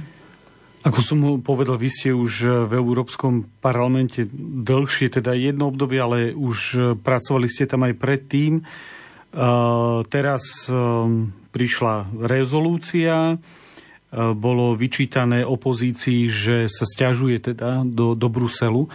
Ako 0.83 0.99
som 0.99 1.19
povedal, 1.39 1.79
vy 1.79 1.87
ste 1.87 2.11
už 2.11 2.67
v 2.67 2.73
Európskom 2.75 3.47
parlamente 3.63 4.27
dlhšie, 4.63 5.07
teda 5.19 5.35
jedno 5.35 5.71
obdobie, 5.71 5.99
ale 5.99 6.19
už 6.35 6.93
pracovali 6.99 7.47
ste 7.47 7.67
tam 7.67 7.87
aj 7.87 7.95
predtým. 7.95 8.63
Teraz 10.07 10.67
prišla 11.51 11.95
rezolúcia, 12.23 13.35
bolo 14.15 14.71
vyčítané 14.73 15.43
opozícii, 15.43 16.31
že 16.31 16.71
sa 16.71 16.87
stiažuje 16.87 17.51
teda 17.51 17.83
do, 17.83 18.15
do 18.15 18.27
Bruselu. 18.31 18.87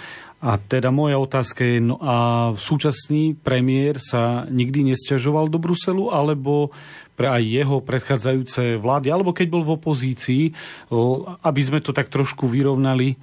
A 0.43 0.59
teda 0.59 0.91
moja 0.91 1.23
otázka 1.23 1.63
je, 1.63 1.79
no 1.79 2.03
a 2.03 2.51
súčasný 2.59 3.39
premiér 3.39 4.03
sa 4.03 4.43
nikdy 4.51 4.91
nestiažoval 4.91 5.47
do 5.47 5.63
Bruselu, 5.63 6.11
alebo 6.11 6.75
pre 7.15 7.31
aj 7.31 7.45
jeho 7.47 7.77
predchádzajúce 7.79 8.83
vlády, 8.83 9.13
alebo 9.13 9.31
keď 9.31 9.47
bol 9.53 9.63
v 9.63 9.79
opozícii, 9.79 10.51
aby 11.47 11.61
sme 11.63 11.79
to 11.79 11.95
tak 11.95 12.11
trošku 12.11 12.51
vyrovnali? 12.51 13.15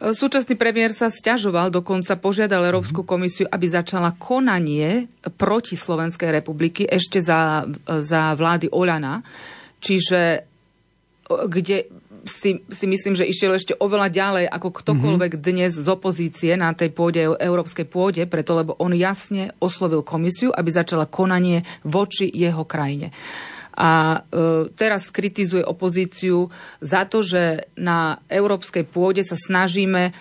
Súčasný 0.00 0.56
premiér 0.56 0.96
sa 0.96 1.12
stiažoval, 1.12 1.70
dokonca 1.70 2.16
požiadal 2.16 2.66
Európsku 2.72 3.04
komisiu, 3.04 3.44
aby 3.52 3.68
začala 3.68 4.16
konanie 4.16 5.12
proti 5.36 5.76
Slovenskej 5.76 6.40
republiky 6.42 6.88
ešte 6.88 7.20
za, 7.20 7.68
za 7.86 8.32
vlády 8.34 8.72
Oľana. 8.72 9.20
Čiže 9.78 10.49
kde 11.46 11.86
si, 12.24 12.60
si 12.68 12.86
myslím, 12.86 13.14
že 13.16 13.28
išiel 13.28 13.56
ešte 13.56 13.76
oveľa 13.78 14.08
ďalej 14.12 14.44
ako 14.50 14.68
ktokoľvek 14.82 15.32
mm-hmm. 15.36 15.46
dnes 15.46 15.72
z 15.72 15.88
opozície 15.88 16.52
na 16.56 16.72
tej 16.76 16.92
pôde, 16.92 17.24
európskej 17.24 17.86
pôde, 17.88 18.22
preto 18.28 18.52
lebo 18.56 18.76
on 18.76 18.92
jasne 18.92 19.56
oslovil 19.62 20.04
komisiu, 20.04 20.52
aby 20.52 20.68
začala 20.68 21.08
konanie 21.08 21.64
voči 21.86 22.28
jeho 22.28 22.64
krajine. 22.68 23.14
A 23.80 24.20
e, 24.20 24.68
teraz 24.76 25.08
kritizuje 25.08 25.64
opozíciu 25.64 26.52
za 26.84 27.08
to, 27.08 27.24
že 27.24 27.72
na 27.80 28.20
európskej 28.28 28.84
pôde 28.84 29.24
sa 29.24 29.40
snažíme 29.40 30.10
e, 30.10 30.12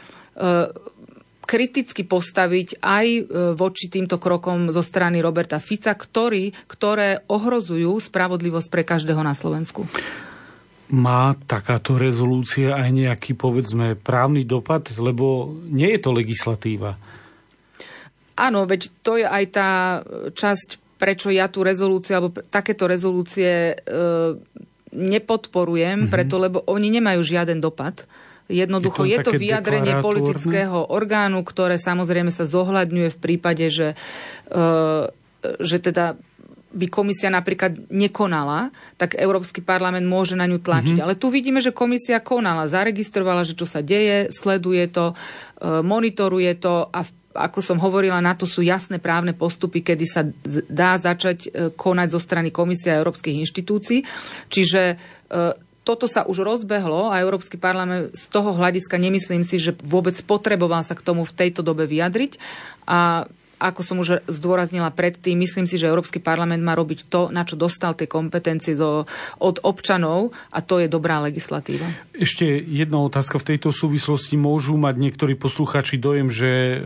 kriticky 1.44 2.06
postaviť 2.06 2.80
aj 2.80 3.08
e, 3.10 3.22
voči 3.58 3.92
týmto 3.92 4.22
krokom 4.22 4.72
zo 4.72 4.86
strany 4.86 5.20
Roberta 5.20 5.60
Fica, 5.60 5.92
ktorý, 5.92 6.56
ktoré 6.70 7.26
ohrozujú 7.28 8.00
spravodlivosť 8.00 8.68
pre 8.72 8.88
každého 8.88 9.20
na 9.26 9.36
Slovensku. 9.36 9.90
Má 10.90 11.38
takáto 11.46 12.02
rezolúcia 12.02 12.74
aj 12.74 12.90
nejaký, 12.90 13.38
povedzme, 13.38 13.94
právny 13.94 14.42
dopad? 14.42 14.90
Lebo 14.98 15.54
nie 15.70 15.94
je 15.94 16.00
to 16.02 16.12
legislatíva. 16.14 16.98
Áno, 18.40 18.66
veď 18.66 18.90
to 19.06 19.20
je 19.20 19.28
aj 19.28 19.46
tá 19.52 19.72
časť, 20.34 20.98
prečo 20.98 21.30
ja 21.30 21.52
tú 21.52 21.62
rezolúciu, 21.62 22.18
alebo 22.18 22.42
takéto 22.48 22.88
rezolúcie 22.90 23.76
e, 23.76 23.76
nepodporujem, 24.96 26.08
mm-hmm. 26.08 26.14
preto 26.14 26.40
lebo 26.40 26.64
oni 26.66 26.88
nemajú 26.90 27.22
žiaden 27.22 27.60
dopad 27.60 28.08
Jednoducho 28.50 29.06
je 29.06 29.22
to, 29.22 29.30
je 29.30 29.38
to 29.38 29.42
vyjadrenie 29.46 30.02
politického 30.02 30.90
orgánu, 30.90 31.46
ktoré 31.46 31.78
samozrejme 31.78 32.34
sa 32.34 32.50
zohľadňuje 32.50 33.10
v 33.14 33.22
prípade, 33.22 33.70
že, 33.70 33.94
e, 34.50 34.58
že 35.62 35.78
teda 35.78 36.18
by 36.70 36.86
komisia 36.88 37.34
napríklad 37.34 37.90
nekonala, 37.90 38.70
tak 38.96 39.18
Európsky 39.18 39.66
parlament 39.66 40.06
môže 40.06 40.38
na 40.38 40.46
ňu 40.46 40.62
tlačiť. 40.62 41.02
Mm-hmm. 41.02 41.06
Ale 41.06 41.18
tu 41.18 41.34
vidíme, 41.34 41.60
že 41.62 41.74
komisia 41.74 42.22
konala, 42.22 42.70
zaregistrovala, 42.70 43.42
že 43.42 43.58
čo 43.58 43.66
sa 43.66 43.82
deje, 43.82 44.30
sleduje 44.30 44.86
to, 44.90 45.18
e, 45.58 45.82
monitoruje 45.82 46.54
to 46.62 46.90
a 46.94 47.02
v 47.02 47.12
ako 47.30 47.62
som 47.62 47.78
hovorila, 47.78 48.20
na 48.26 48.34
to 48.34 48.50
sú 48.50 48.66
jasné 48.66 48.98
právne 48.98 49.38
postupy, 49.38 49.86
kedy 49.86 50.06
sa 50.10 50.26
dá 50.66 50.98
začať 50.98 51.38
e, 51.46 51.50
konať 51.78 52.08
zo 52.10 52.20
strany 52.20 52.50
Komisia 52.50 52.98
Európskych 52.98 53.38
inštitúcií. 53.46 54.02
Čiže 54.50 54.82
e, 54.94 54.96
toto 55.86 56.06
sa 56.06 56.26
už 56.26 56.46
rozbehlo 56.46 57.10
a 57.10 57.22
Európsky 57.22 57.56
parlament 57.58 58.14
z 58.18 58.30
toho 58.30 58.54
hľadiska 58.54 58.98
nemyslím 58.98 59.46
si, 59.46 59.62
že 59.62 59.78
vôbec 59.82 60.18
potreboval 60.26 60.82
sa 60.86 60.94
k 60.98 61.06
tomu 61.06 61.26
v 61.26 61.34
tejto 61.34 61.62
dobe 61.62 61.86
vyjadriť. 61.86 62.38
A 62.90 63.30
ako 63.60 63.82
som 63.84 64.00
už 64.00 64.24
zdôraznila 64.32 64.88
predtým, 64.96 65.36
myslím 65.44 65.68
si, 65.68 65.76
že 65.76 65.92
Európsky 65.92 66.24
parlament 66.24 66.64
má 66.64 66.74
robiť 66.80 67.12
to, 67.12 67.28
na 67.28 67.44
čo 67.44 67.60
dostal 67.60 67.92
tie 67.92 68.08
kompetencie 68.08 68.74
do, 68.74 69.04
od 69.38 69.56
občanov 69.62 70.32
a 70.50 70.64
to 70.64 70.80
je 70.80 70.88
dobrá 70.88 71.20
legislatíva. 71.20 71.84
Ešte 72.16 72.48
jedna 72.48 73.04
otázka 73.04 73.38
v 73.44 73.56
tejto 73.56 73.76
súvislosti. 73.76 74.40
Môžu 74.40 74.80
mať 74.80 74.96
niektorí 74.96 75.36
posluchači 75.36 76.00
dojem, 76.00 76.32
že 76.32 76.50
e, 76.50 76.78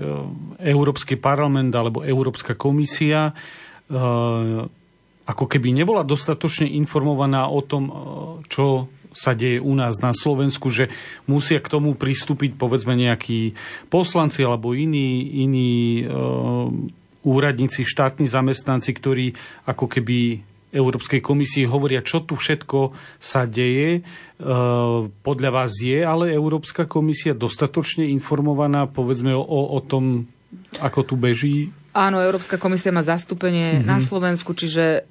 Európsky 0.65 1.13
parlament 1.13 1.69
alebo 1.77 2.01
Európska 2.01 2.57
komisia 2.57 3.31
e, 3.31 3.93
ako 5.23 5.45
keby 5.47 5.71
nebola 5.71 6.03
dostatočne 6.03 6.67
informovaná 6.67 7.47
o 7.47 7.61
tom, 7.61 7.83
e, 7.87 7.93
čo 8.49 8.89
sa 9.13 9.37
deje 9.37 9.61
u 9.61 9.73
nás 9.77 10.01
na 10.01 10.11
Slovensku, 10.11 10.73
že 10.73 10.89
musia 11.29 11.61
k 11.61 11.71
tomu 11.71 11.93
pristúpiť 11.93 12.57
povedzme 12.57 12.97
nejakí 12.97 13.53
poslanci 13.87 14.41
alebo 14.41 14.73
iní, 14.73 15.29
iní 15.45 16.03
uh, 16.03 16.67
úradníci, 17.23 17.87
štátni 17.87 18.27
zamestnanci, 18.27 18.91
ktorí 18.91 19.25
ako 19.69 19.87
keby 19.87 20.43
Európskej 20.73 21.21
komisii 21.21 21.69
hovoria, 21.69 22.01
čo 22.01 22.25
tu 22.25 22.33
všetko 22.33 22.91
sa 23.21 23.45
deje. 23.45 24.01
Uh, 24.41 25.07
podľa 25.21 25.49
vás 25.53 25.77
je 25.77 26.01
ale 26.01 26.33
Európska 26.33 26.89
komisia 26.89 27.37
dostatočne 27.37 28.09
informovaná, 28.09 28.89
povedzme, 28.89 29.37
o, 29.37 29.45
o 29.45 29.79
tom, 29.85 30.25
ako 30.81 30.99
tu 31.05 31.15
beží? 31.15 31.69
Áno, 31.93 32.17
Európska 32.17 32.57
komisia 32.57 32.89
má 32.89 33.05
zastúpenie 33.05 33.79
mm-hmm. 33.79 33.89
na 33.89 34.01
Slovensku, 34.01 34.57
čiže 34.57 35.05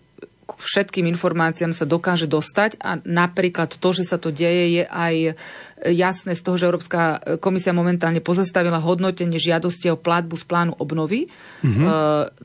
všetkým 0.59 1.09
informáciám 1.13 1.73
sa 1.73 1.89
dokáže 1.89 2.29
dostať 2.29 2.81
a 2.81 2.99
napríklad 3.03 3.77
to, 3.77 3.89
že 3.93 4.05
sa 4.09 4.17
to 4.21 4.35
deje, 4.35 4.83
je 4.83 4.85
aj 4.85 5.15
jasné 5.83 6.39
z 6.39 6.43
toho, 6.47 6.55
že 6.55 6.69
Európska 6.71 7.19
komisia 7.43 7.75
momentálne 7.75 8.23
pozastavila 8.23 8.79
hodnotenie 8.79 9.43
žiadosti 9.43 9.91
o 9.91 9.99
platbu 9.99 10.39
z 10.39 10.45
plánu 10.47 10.73
obnovy. 10.79 11.27
Mm-hmm. 11.67 11.87
E, 11.87 11.91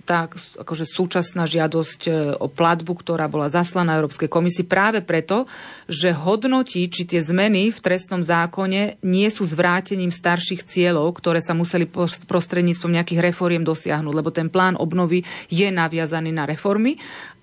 tá 0.09 0.25
akože 0.33 0.89
súčasná 0.89 1.45
žiadosť 1.45 2.01
e, 2.09 2.11
o 2.33 2.49
platbu, 2.49 2.97
ktorá 2.97 3.29
bola 3.29 3.53
zaslaná 3.53 4.01
Európskej 4.01 4.25
komisii 4.25 4.65
práve 4.65 5.05
preto, 5.05 5.45
že 5.85 6.17
hodnotí, 6.17 6.89
či 6.89 7.05
tie 7.05 7.21
zmeny 7.21 7.69
v 7.69 7.79
trestnom 7.79 8.25
zákone 8.25 9.01
nie 9.05 9.29
sú 9.29 9.45
zvrátením 9.45 10.09
starších 10.09 10.65
cieľov, 10.65 11.13
ktoré 11.21 11.39
sa 11.39 11.53
museli 11.53 11.85
prostredníctvom 12.25 12.97
nejakých 12.97 13.21
reforiem 13.21 13.61
dosiahnuť, 13.61 14.13
lebo 14.17 14.33
ten 14.33 14.49
plán 14.49 14.73
obnovy 14.73 15.21
je 15.53 15.69
naviazaný 15.69 16.33
na 16.33 16.49
reformy 16.49 16.97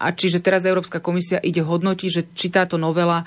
a 0.05 0.11
čiže 0.11 0.43
teraz 0.43 0.67
Európska 0.67 0.99
komisia 0.99 1.39
ide 1.41 1.63
hodnotiť, 1.63 2.11
že 2.11 2.23
či 2.35 2.51
táto 2.51 2.75
novela 2.75 3.23
e, 3.23 3.27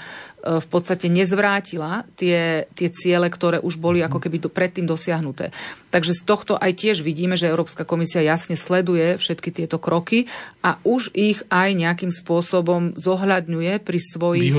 v 0.60 0.68
podstate 0.68 1.08
nezvrátila 1.08 2.06
tie, 2.14 2.57
tie 2.74 2.90
ciele, 2.90 3.30
ktoré 3.30 3.62
už 3.62 3.78
boli 3.78 4.02
ako 4.02 4.18
keby 4.18 4.42
do, 4.42 4.50
predtým 4.50 4.90
dosiahnuté. 4.90 5.54
Takže 5.94 6.18
z 6.18 6.22
tohto 6.26 6.54
aj 6.58 6.74
tiež 6.74 7.06
vidíme, 7.06 7.38
že 7.38 7.52
Európska 7.52 7.86
komisia 7.86 8.26
jasne 8.26 8.58
sleduje 8.58 9.22
všetky 9.22 9.54
tieto 9.54 9.78
kroky 9.78 10.26
a 10.66 10.82
už 10.82 11.14
ich 11.14 11.46
aj 11.54 11.78
nejakým 11.78 12.10
spôsobom 12.10 12.98
zohľadňuje 12.98 13.84
pri 13.84 14.00
svojich 14.02 14.54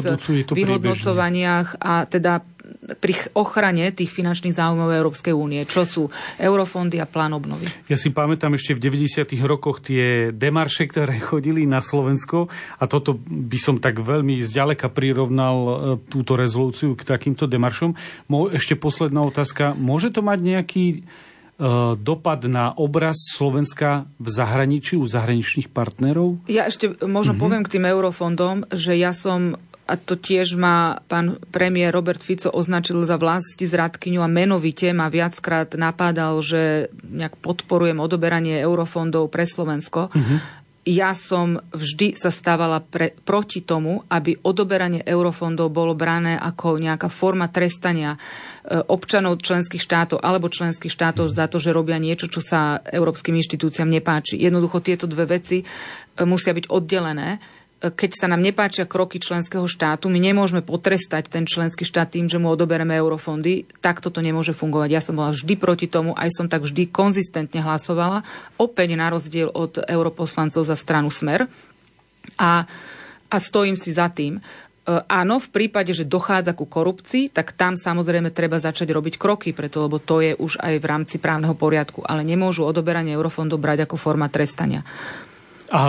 vyhodnocovaniach 0.53 1.83
a 1.83 2.07
teda 2.07 2.45
pri 2.99 3.15
ochrane 3.37 3.91
tých 3.93 4.09
finančných 4.13 4.57
záujmov 4.57 4.89
Európskej 4.89 5.35
únie, 5.35 5.65
čo 5.69 5.85
sú 5.85 6.09
eurofondy 6.41 7.01
a 7.03 7.07
plán 7.09 7.37
obnovy. 7.37 7.69
Ja 7.89 7.97
si 8.01 8.13
pamätám 8.13 8.57
ešte 8.57 8.77
v 8.77 8.89
90. 8.89 9.37
rokoch 9.45 9.85
tie 9.85 10.31
demarše, 10.33 10.89
ktoré 10.89 11.21
chodili 11.31 11.69
na 11.69 11.85
Slovensko 11.85 12.49
a 12.81 12.85
toto 12.89 13.17
by 13.21 13.59
som 13.61 13.77
tak 13.79 14.01
veľmi 14.01 14.41
zďaleka 14.41 14.89
prirovnal 14.93 15.57
e, 15.57 15.73
túto 16.09 16.35
rezolúciu 16.35 16.97
k 16.97 17.05
takýmto 17.05 17.45
demaršom. 17.45 17.93
Ešte 18.53 18.75
posledná 18.79 19.25
otázka. 19.25 19.77
Môže 19.77 20.15
to 20.15 20.25
mať 20.25 20.39
nejaký 20.41 20.85
e, 20.91 20.99
dopad 21.99 22.45
na 22.49 22.73
obraz 22.75 23.17
Slovenska 23.37 24.09
v 24.17 24.29
zahraničí, 24.29 24.97
u 24.97 25.05
zahraničných 25.05 25.69
partnerov? 25.71 26.41
Ja 26.49 26.67
ešte 26.67 26.97
možno 27.05 27.37
mm-hmm. 27.37 27.43
poviem 27.43 27.63
k 27.65 27.73
tým 27.79 27.85
eurofondom, 27.85 28.57
že 28.73 28.97
ja 28.97 29.13
som 29.13 29.61
a 29.89 29.97
to 29.97 30.21
tiež 30.21 30.61
ma 30.61 31.01
pán 31.09 31.41
premiér 31.49 31.97
Robert 31.97 32.21
Fico 32.21 32.53
označil 32.53 33.01
za 33.09 33.17
vlasti 33.17 33.65
zradkyňu 33.65 34.21
a 34.21 34.29
menovite 34.29 34.93
ma 34.93 35.09
viackrát 35.09 35.73
napádal, 35.73 36.45
že 36.45 36.93
nejak 37.09 37.41
podporujem 37.41 37.97
odoberanie 37.97 38.61
eurofondov 38.61 39.33
pre 39.33 39.49
Slovensko. 39.49 40.13
Mm-hmm. 40.13 40.39
Ja 40.89 41.13
som 41.13 41.61
vždy 41.73 42.17
sa 42.17 42.33
stávala 42.33 42.81
pre, 42.81 43.13
proti 43.25 43.61
tomu, 43.61 44.09
aby 44.09 44.41
odoberanie 44.41 45.05
eurofondov 45.05 45.69
bolo 45.69 45.93
brané 45.93 46.41
ako 46.41 46.81
nejaká 46.81 47.13
forma 47.13 47.45
trestania 47.53 48.17
e, 48.17 48.19
občanov 48.89 49.45
členských 49.45 49.85
štátov 49.85 50.17
alebo 50.25 50.49
členských 50.49 50.89
štátov 50.89 51.29
za 51.29 51.45
to, 51.45 51.61
že 51.61 51.77
robia 51.77 52.01
niečo, 52.01 52.33
čo 52.33 52.41
sa 52.41 52.81
európskym 52.81 53.37
inštitúciám 53.37 53.89
nepáči. 53.89 54.41
Jednoducho 54.41 54.81
tieto 54.81 55.05
dve 55.05 55.29
veci 55.29 55.61
e, 55.61 55.65
musia 56.25 56.57
byť 56.57 56.73
oddelené 56.73 57.37
keď 57.79 58.11
sa 58.11 58.27
nám 58.27 58.43
nepáčia 58.43 58.91
kroky 58.91 59.23
členského 59.23 59.63
štátu, 59.71 60.11
my 60.11 60.19
nemôžeme 60.19 60.67
potrestať 60.67 61.31
ten 61.31 61.47
členský 61.47 61.87
štát 61.87 62.11
tým, 62.11 62.27
že 62.27 62.43
mu 62.43 62.51
odobereme 62.51 62.91
eurofondy. 62.99 63.71
Tak 63.79 64.03
toto 64.03 64.19
nemôže 64.19 64.51
fungovať. 64.51 64.89
Ja 64.91 64.99
som 64.99 65.15
bola 65.15 65.31
vždy 65.31 65.55
proti 65.55 65.87
tomu, 65.87 66.11
aj 66.19 66.35
som 66.35 66.51
tak 66.51 66.67
vždy 66.67 66.91
konzistentne 66.91 67.63
hlasovala, 67.63 68.27
opäť 68.59 68.99
na 68.99 69.07
rozdiel 69.15 69.47
od 69.55 69.79
europoslancov 69.79 70.67
za 70.67 70.75
stranu 70.75 71.07
Smer. 71.07 71.47
A, 72.35 72.67
a 73.31 73.37
stojím 73.39 73.79
si 73.79 73.95
za 73.95 74.11
tým. 74.11 74.43
E, 74.43 74.43
áno, 75.07 75.39
v 75.39 75.49
prípade, 75.55 75.95
že 75.95 76.03
dochádza 76.03 76.59
ku 76.59 76.67
korupcii, 76.67 77.31
tak 77.31 77.55
tam 77.55 77.79
samozrejme 77.79 78.35
treba 78.35 78.59
začať 78.59 78.91
robiť 78.91 79.15
kroky, 79.23 79.55
preto 79.55 79.87
lebo 79.87 80.03
to 80.03 80.19
je 80.19 80.35
už 80.35 80.59
aj 80.59 80.83
v 80.83 80.89
rámci 80.89 81.17
právneho 81.23 81.55
poriadku, 81.55 82.03
ale 82.03 82.27
nemôžu 82.27 82.67
odoberanie 82.67 83.15
eurofondov 83.15 83.63
brať 83.63 83.87
ako 83.87 83.95
forma 83.95 84.27
trestania. 84.27 84.83
A 85.69 85.83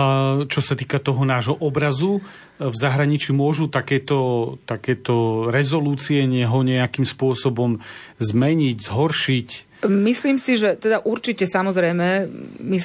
čo 0.44 0.60
sa 0.60 0.76
týka 0.76 1.00
toho 1.00 1.24
nášho 1.24 1.56
obrazu, 1.56 2.20
v 2.60 2.76
zahraničí 2.76 3.32
môžu 3.32 3.72
takéto, 3.72 4.60
takéto 4.68 5.48
rezolúcie 5.48 6.28
neho 6.28 6.60
nejakým 6.60 7.08
spôsobom 7.08 7.80
zmeniť, 8.20 8.76
zhoršiť? 8.76 9.48
Myslím 9.88 10.36
si, 10.36 10.60
že 10.60 10.76
teda 10.76 11.00
určite 11.00 11.48
samozrejme, 11.48 12.28
my, 12.60 12.78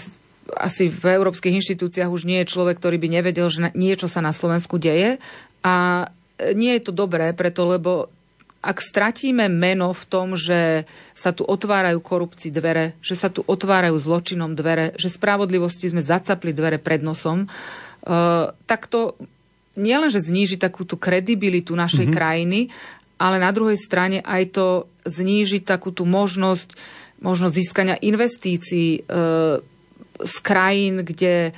asi 0.56 0.88
v 0.88 1.04
európskych 1.20 1.60
inštitúciách 1.60 2.08
už 2.08 2.24
nie 2.24 2.40
je 2.44 2.52
človek, 2.56 2.80
ktorý 2.80 2.96
by 2.96 3.08
nevedel, 3.20 3.52
že 3.52 3.76
niečo 3.76 4.08
sa 4.08 4.24
na 4.24 4.32
Slovensku 4.32 4.80
deje. 4.80 5.20
A 5.60 6.08
nie 6.56 6.80
je 6.80 6.82
to 6.88 6.92
dobré, 6.96 7.36
preto 7.36 7.68
lebo 7.68 8.08
ak 8.62 8.78
stratíme 8.82 9.46
meno 9.46 9.94
v 9.94 10.04
tom, 10.10 10.34
že 10.34 10.90
sa 11.14 11.30
tu 11.30 11.46
otvárajú 11.46 12.02
korupcii 12.02 12.50
dvere, 12.50 12.98
že 13.00 13.14
sa 13.14 13.30
tu 13.30 13.46
otvárajú 13.46 13.94
zločinom 13.98 14.58
dvere, 14.58 14.98
že 14.98 15.14
spravodlivosti 15.14 15.92
sme 15.92 16.02
zacapli 16.02 16.50
dvere 16.50 16.82
pred 16.82 17.06
nosom, 17.06 17.46
uh, 17.46 18.50
tak 18.66 18.90
to 18.90 19.14
nielen, 19.78 20.10
že 20.10 20.24
zníži 20.24 20.58
takú 20.58 20.88
tú 20.88 20.98
kredibilitu 20.98 21.78
našej 21.78 22.10
mm-hmm. 22.10 22.18
krajiny, 22.18 22.60
ale 23.22 23.38
na 23.38 23.52
druhej 23.54 23.78
strane 23.78 24.20
aj 24.26 24.44
to 24.56 24.68
zníži 25.06 25.62
takú 25.62 25.94
tú 25.94 26.04
možnosť, 26.04 26.74
možnosť 27.22 27.54
získania 27.54 27.96
investícií 28.02 29.06
uh, 29.06 29.62
z 30.16 30.36
krajín, 30.42 31.04
kde 31.04 31.52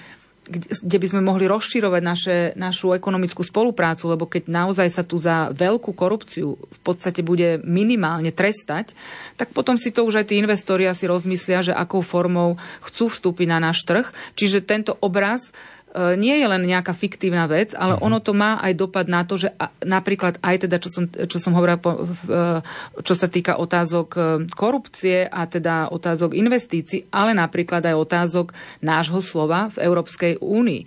kde 0.48 0.98
by 0.98 1.08
sme 1.08 1.22
mohli 1.22 1.46
rozširovať 1.46 2.02
naše, 2.02 2.38
našu 2.56 2.96
ekonomickú 2.96 3.44
spoluprácu, 3.44 4.08
lebo 4.08 4.26
keď 4.26 4.48
naozaj 4.48 4.88
sa 4.88 5.04
tu 5.04 5.20
za 5.20 5.52
veľkú 5.52 5.92
korupciu 5.92 6.56
v 6.56 6.80
podstate 6.82 7.22
bude 7.22 7.60
minimálne 7.68 8.32
trestať, 8.32 8.96
tak 9.36 9.52
potom 9.52 9.76
si 9.76 9.92
to 9.92 10.08
už 10.08 10.24
aj 10.24 10.32
tí 10.32 10.40
investori 10.40 10.88
asi 10.88 11.06
rozmyslia, 11.06 11.62
že 11.62 11.76
akou 11.76 12.00
formou 12.00 12.56
chcú 12.82 13.12
vstúpiť 13.12 13.48
na 13.52 13.60
náš 13.60 13.84
trh. 13.84 14.08
Čiže 14.40 14.64
tento 14.64 14.96
obraz 15.04 15.52
nie 15.98 16.36
je 16.38 16.48
len 16.48 16.62
nejaká 16.62 16.94
fiktívna 16.94 17.50
vec, 17.50 17.74
ale 17.74 17.98
uh-huh. 17.98 18.06
ono 18.06 18.22
to 18.22 18.38
má 18.38 18.62
aj 18.62 18.74
dopad 18.78 19.10
na 19.10 19.26
to, 19.26 19.42
že 19.42 19.50
napríklad 19.82 20.38
aj 20.46 20.70
teda, 20.70 20.78
čo 20.78 20.90
som, 20.94 21.10
čo 21.10 21.38
som 21.42 21.58
hovorila, 21.58 21.82
e, 21.82 22.62
čo 23.02 23.14
sa 23.18 23.26
týka 23.26 23.58
otázok 23.58 24.08
e, 24.14 24.20
korupcie 24.54 25.26
a 25.26 25.50
teda 25.50 25.90
otázok 25.90 26.38
investícií, 26.38 27.10
ale 27.10 27.34
napríklad 27.34 27.82
aj 27.82 27.96
otázok 27.98 28.48
nášho 28.86 29.20
slova 29.26 29.74
v 29.74 29.82
Európskej 29.82 30.34
únii. 30.38 30.82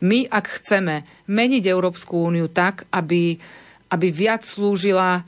My, 0.00 0.28
ak 0.28 0.60
chceme 0.60 1.04
meniť 1.28 1.64
Európsku 1.68 2.28
úniu 2.28 2.48
tak, 2.48 2.88
aby, 2.92 3.36
aby 3.92 4.06
viac 4.08 4.44
slúžila 4.44 5.24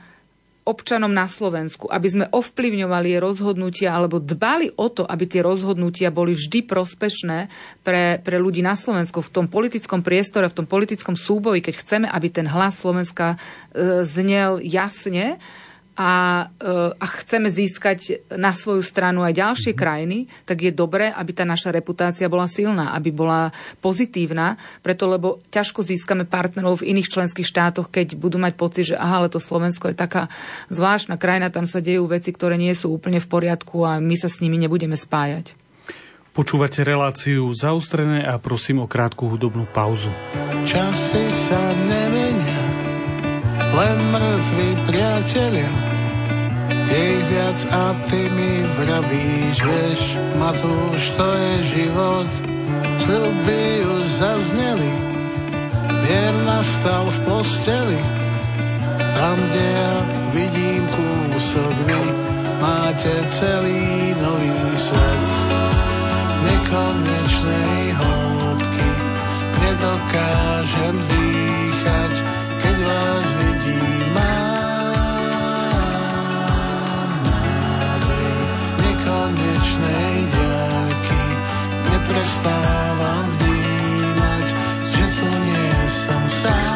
občanom 0.69 1.09
na 1.09 1.25
Slovensku, 1.25 1.89
aby 1.89 2.07
sme 2.07 2.25
ovplyvňovali 2.29 3.17
rozhodnutia 3.17 3.97
alebo 3.97 4.21
dbali 4.21 4.77
o 4.77 4.87
to, 4.93 5.01
aby 5.01 5.25
tie 5.25 5.41
rozhodnutia 5.41 6.13
boli 6.13 6.37
vždy 6.37 6.69
prospešné 6.69 7.49
pre, 7.81 8.21
pre 8.21 8.37
ľudí 8.37 8.61
na 8.61 8.77
Slovensku 8.77 9.25
v 9.25 9.33
tom 9.33 9.45
politickom 9.49 10.05
priestore, 10.05 10.45
v 10.45 10.57
tom 10.61 10.67
politickom 10.69 11.17
súboji, 11.17 11.65
keď 11.65 11.73
chceme, 11.81 12.07
aby 12.07 12.27
ten 12.29 12.45
hlas 12.45 12.77
Slovenska 12.77 13.35
e, 13.73 14.05
znel 14.05 14.61
jasne, 14.61 15.41
a, 15.99 16.47
e, 16.55 16.95
a 16.95 17.05
chceme 17.19 17.51
získať 17.51 18.23
na 18.31 18.55
svoju 18.55 18.79
stranu 18.79 19.27
aj 19.27 19.35
ďalšie 19.35 19.73
mhm. 19.75 19.79
krajiny, 19.79 20.17
tak 20.47 20.63
je 20.63 20.71
dobré, 20.71 21.11
aby 21.11 21.35
tá 21.35 21.43
naša 21.43 21.75
reputácia 21.75 22.31
bola 22.31 22.47
silná, 22.47 22.95
aby 22.95 23.11
bola 23.11 23.51
pozitívna, 23.83 24.55
preto 24.79 25.11
lebo 25.11 25.43
ťažko 25.51 25.83
získame 25.83 26.23
partnerov 26.23 26.79
v 26.79 26.95
iných 26.95 27.11
členských 27.11 27.43
štátoch, 27.43 27.91
keď 27.91 28.15
budú 28.15 28.39
mať 28.39 28.55
pocit, 28.55 28.95
že 28.95 28.95
aha, 28.95 29.25
ale 29.25 29.27
to 29.27 29.43
Slovensko 29.43 29.91
je 29.91 29.99
taká 29.99 30.31
zvláštna 30.71 31.19
krajina, 31.19 31.51
tam 31.51 31.67
sa 31.67 31.83
dejú 31.83 32.07
veci, 32.07 32.31
ktoré 32.31 32.55
nie 32.55 32.71
sú 32.71 32.95
úplne 32.95 33.19
v 33.19 33.27
poriadku 33.27 33.83
a 33.83 33.99
my 33.99 34.15
sa 34.15 34.31
s 34.31 34.39
nimi 34.39 34.55
nebudeme 34.55 34.95
spájať. 34.95 35.51
Počúvate 36.29 36.85
reláciu 36.87 37.51
zaustrené 37.51 38.23
a 38.23 38.39
prosím 38.39 38.85
o 38.85 38.87
krátku 38.87 39.27
hudobnú 39.27 39.67
pauzu. 39.67 40.13
Časy 40.63 41.27
sa 41.27 41.73
nemenia, 41.83 42.68
len 43.75 43.97
mŕtvi 44.13 44.69
priatelia 44.89 45.89
je 46.89 47.21
viac 47.29 47.59
a 47.69 47.93
ty 48.09 48.29
mi 48.33 48.65
vravíš, 48.65 49.57
vieš, 49.61 50.01
Matúš, 50.41 51.13
to 51.13 51.27
je 51.27 51.53
život. 51.77 52.29
Sľuby 52.97 53.63
už 53.85 54.03
zazneli, 54.21 54.91
mier 56.01 56.35
nastal 56.49 57.05
v 57.13 57.17
posteli. 57.29 58.01
Tam, 59.13 59.37
kde 59.37 59.65
ja 59.65 59.93
vidím 60.33 60.83
kúsok 60.89 61.75
vy, 61.85 62.01
máte 62.61 63.13
celý 63.37 64.13
nový 64.17 64.53
svet. 64.77 65.29
Nekonečnej 66.39 67.81
hĺbky 67.93 68.89
nedokážem 69.61 70.95
dýchať, 71.05 72.13
keď 72.63 72.77
vás 72.81 73.28
konečnej 79.79 80.15
diaľky 80.27 81.21
neprestávam 81.87 83.25
vnímať, 83.39 84.45
že 84.91 85.05
tu 85.15 85.27
nie 85.27 85.71
som 85.87 86.23
sám. 86.43 86.68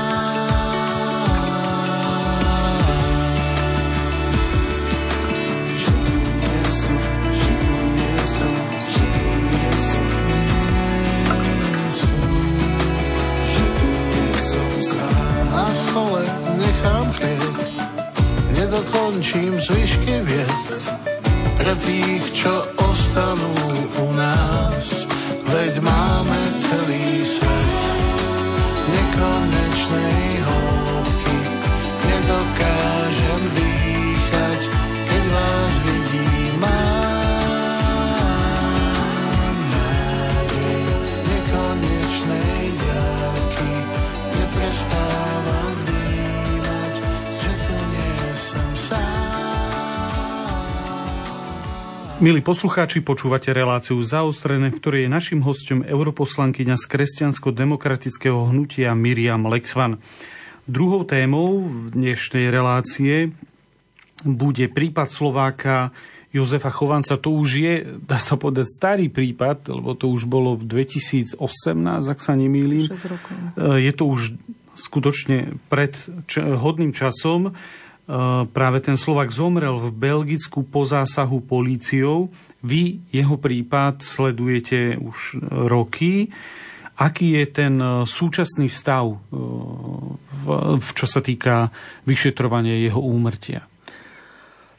Milí 52.23 52.39
poslucháči, 52.39 53.03
počúvate 53.03 53.51
reláciu 53.51 53.99
Zaostrené, 53.99 54.71
v 54.71 54.79
ktorej 54.79 55.01
je 55.03 55.11
našim 55.11 55.43
hostom 55.43 55.83
europoslankyňa 55.83 56.79
z 56.79 56.85
kresťansko-demokratického 56.87 58.47
hnutia 58.47 58.95
Miriam 58.95 59.43
Lexvan. 59.43 59.99
Druhou 60.63 61.03
témou 61.03 61.67
dnešnej 61.91 62.47
relácie 62.47 63.35
bude 64.23 64.71
prípad 64.71 65.11
Slováka 65.11 65.91
Jozefa 66.31 66.71
Chovanca. 66.71 67.19
To 67.19 67.35
už 67.35 67.49
je, 67.59 67.73
dá 68.07 68.23
sa 68.23 68.39
povedať, 68.39 68.71
starý 68.71 69.11
prípad, 69.11 69.75
lebo 69.75 69.91
to 69.91 70.07
už 70.07 70.23
bolo 70.23 70.55
v 70.55 70.63
2018, 70.63 71.35
ak 72.07 72.19
sa 72.23 72.39
nemýlim. 72.39 72.87
Je 73.59 73.91
to 73.91 74.07
už 74.07 74.39
skutočne 74.79 75.59
pred 75.67 75.91
hodným 76.39 76.95
časom. 76.95 77.51
Eh, 78.03 78.43
práve 78.51 78.83
ten 78.83 78.99
Slovak 78.99 79.31
zomrel 79.31 79.79
v 79.79 79.87
Belgicku 79.95 80.67
po 80.67 80.83
zásahu 80.83 81.39
políciou. 81.39 82.27
Vy 82.59 82.99
jeho 83.15 83.39
prípad 83.39 84.03
sledujete 84.03 84.99
už 84.99 85.39
roky. 85.71 86.27
Aký 86.99 87.39
je 87.39 87.47
ten 87.47 87.79
eh, 87.79 88.03
súčasný 88.03 88.67
stav, 88.67 89.07
eh, 89.07 89.19
v, 90.75 90.89
čo 90.91 91.07
sa 91.07 91.23
týka 91.23 91.71
vyšetrovania 92.03 92.75
jeho 92.75 92.99
úmrtia? 92.99 93.63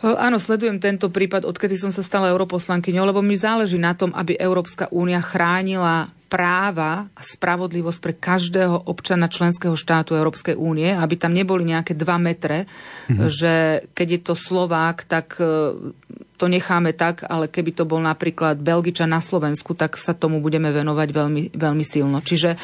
Áno, 0.04 0.36
sledujem 0.36 0.76
tento 0.76 1.08
prípad, 1.08 1.48
odkedy 1.48 1.80
som 1.80 1.88
sa 1.88 2.04
stala 2.04 2.28
europoslankyňou, 2.28 3.08
lebo 3.08 3.24
mi 3.24 3.40
záleží 3.40 3.80
na 3.80 3.96
tom, 3.96 4.12
aby 4.12 4.36
Európska 4.36 4.92
únia 4.92 5.24
chránila 5.24 6.12
práva 6.28 7.08
a 7.14 7.22
spravodlivosť 7.22 8.00
pre 8.02 8.12
každého 8.12 8.90
občana 8.90 9.30
členského 9.30 9.72
štátu 9.72 10.18
Európskej 10.18 10.58
únie, 10.58 10.92
aby 10.92 11.14
tam 11.16 11.32
neboli 11.32 11.64
nejaké 11.64 11.96
dva 11.96 12.18
metre, 12.18 12.66
mm-hmm. 13.08 13.28
že 13.30 13.52
keď 13.94 14.08
je 14.10 14.20
to 14.20 14.34
Slovák, 14.34 15.06
tak 15.06 15.38
e, 15.38 15.72
to 16.36 16.46
necháme 16.50 16.90
tak, 16.92 17.22
ale 17.24 17.46
keby 17.46 17.70
to 17.72 17.86
bol 17.86 18.02
napríklad 18.02 18.58
Belgičan 18.58 19.14
na 19.14 19.22
Slovensku, 19.22 19.78
tak 19.78 19.94
sa 19.94 20.12
tomu 20.12 20.42
budeme 20.42 20.74
venovať 20.74 21.08
veľmi, 21.14 21.42
veľmi 21.54 21.84
silno. 21.86 22.18
Čiže 22.18 22.58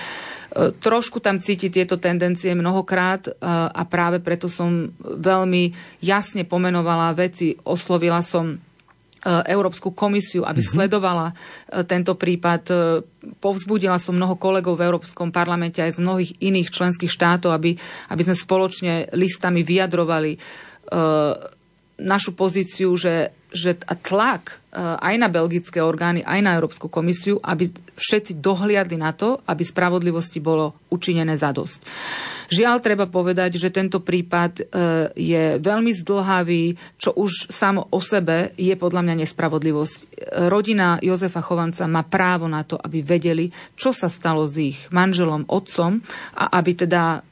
trošku 0.83 1.23
tam 1.23 1.39
cíti 1.39 1.71
tieto 1.71 1.97
tendencie 1.97 2.55
mnohokrát 2.59 3.31
e, 3.31 3.33
a 3.71 3.83
práve 3.87 4.19
preto 4.19 4.51
som 4.51 4.91
veľmi 5.01 5.71
jasne 6.03 6.43
pomenovala 6.43 7.15
veci, 7.15 7.55
oslovila 7.63 8.19
som 8.21 8.55
e, 8.55 8.57
Európsku 9.47 9.95
komisiu, 9.95 10.43
aby 10.43 10.59
mm-hmm. 10.59 10.75
sledovala 10.75 11.33
tento 11.87 12.19
prípad. 12.19 12.63
Povzbudila 13.39 13.97
som 14.03 14.19
mnoho 14.19 14.35
kolegov 14.35 14.75
v 14.75 14.91
Európskom 14.91 15.31
parlamente 15.31 15.79
aj 15.79 15.99
z 15.99 16.03
mnohých 16.03 16.33
iných 16.43 16.69
členských 16.75 17.11
štátov, 17.11 17.55
aby, 17.55 17.79
aby 18.11 18.23
sme 18.27 18.35
spoločne 18.35 19.15
listami 19.15 19.63
vyjadrovali 19.63 20.35
našu 22.01 22.33
pozíciu, 22.33 22.97
že, 22.97 23.37
že 23.53 23.77
tlak 23.77 24.59
e, 24.73 24.81
aj 24.81 25.15
na 25.21 25.29
belgické 25.29 25.85
orgány, 25.85 26.25
aj 26.25 26.41
na 26.41 26.57
Európsku 26.57 26.89
komisiu, 26.89 27.37
aby 27.45 27.69
všetci 28.01 28.41
dohliadli 28.41 28.97
na 28.97 29.13
to, 29.13 29.45
aby 29.45 29.61
spravodlivosti 29.61 30.41
bolo 30.41 30.81
učinené 30.89 31.37
zadosť. 31.37 31.81
Žiaľ, 32.51 32.77
treba 32.83 33.07
povedať, 33.07 33.63
že 33.63 33.71
tento 33.71 34.03
prípad 34.03 34.53
e, 34.59 34.63
je 35.15 35.45
veľmi 35.63 35.93
zdlhavý, 36.03 36.75
čo 36.99 37.15
už 37.15 37.47
samo 37.47 37.87
o 37.95 38.01
sebe 38.03 38.57
je 38.59 38.75
podľa 38.75 39.07
mňa 39.07 39.15
nespravodlivosť. 39.23 39.99
Rodina 40.51 40.99
Jozefa 40.99 41.47
Chovanca 41.47 41.87
má 41.87 42.03
právo 42.03 42.51
na 42.51 42.67
to, 42.67 42.75
aby 42.75 43.07
vedeli, 43.07 43.55
čo 43.79 43.95
sa 43.95 44.11
stalo 44.11 44.51
s 44.51 44.59
ich 44.59 44.79
manželom, 44.91 45.47
otcom 45.47 46.03
a 46.35 46.59
aby 46.59 46.73
teda 46.75 47.23
e, 47.23 47.30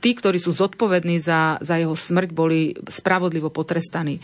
tí, 0.00 0.10
ktorí 0.14 0.38
sú 0.38 0.54
zodpovední 0.54 1.18
za, 1.22 1.58
za 1.62 1.78
jeho 1.78 1.94
smrť, 1.94 2.30
boli 2.32 2.74
spravodlivo 2.90 3.52
potrestaní 3.52 4.22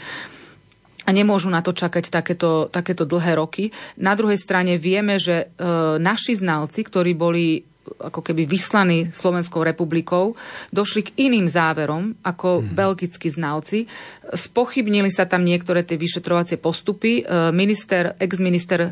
a 1.09 1.11
nemôžu 1.11 1.49
na 1.49 1.65
to 1.65 1.73
čakať 1.73 2.13
takéto, 2.13 2.69
takéto 2.69 3.09
dlhé 3.09 3.41
roky. 3.41 3.73
Na 3.97 4.13
druhej 4.13 4.37
strane 4.37 4.77
vieme, 4.77 5.17
že 5.17 5.49
e, 5.49 5.67
naši 5.97 6.37
znalci, 6.37 6.85
ktorí 6.85 7.17
boli 7.17 7.65
ako 7.97 8.21
keby 8.21 8.45
vyslaní 8.45 9.09
Slovenskou 9.09 9.65
republikou, 9.65 10.37
došli 10.69 11.09
k 11.09 11.15
iným 11.29 11.49
záverom 11.49 12.17
ako 12.21 12.61
mm. 12.61 12.77
belgickí 12.77 13.29
znalci. 13.33 13.89
Spochybnili 14.29 15.09
sa 15.09 15.25
tam 15.25 15.45
niektoré 15.47 15.83
tie 15.87 15.97
vyšetrovacie 15.97 16.61
postupy. 16.61 17.23
E, 17.23 17.53
minister, 17.55 18.13
ex-minister 18.21 18.81
e, 18.85 18.91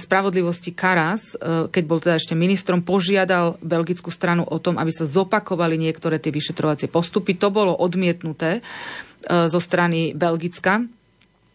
spravodlivosti 0.00 0.72
Karas, 0.72 1.36
e, 1.36 1.68
keď 1.68 1.82
bol 1.84 1.98
teda 2.00 2.16
ešte 2.16 2.32
ministrom, 2.32 2.80
požiadal 2.80 3.60
belgickú 3.60 4.08
stranu 4.08 4.48
o 4.48 4.56
tom, 4.60 4.80
aby 4.80 4.92
sa 4.92 5.04
zopakovali 5.04 5.76
niektoré 5.76 6.16
tie 6.16 6.32
vyšetrovacie 6.32 6.88
postupy. 6.88 7.36
To 7.40 7.52
bolo 7.52 7.76
odmietnuté 7.76 8.64
zo 9.20 9.60
strany 9.60 10.16
Belgicka 10.16 10.80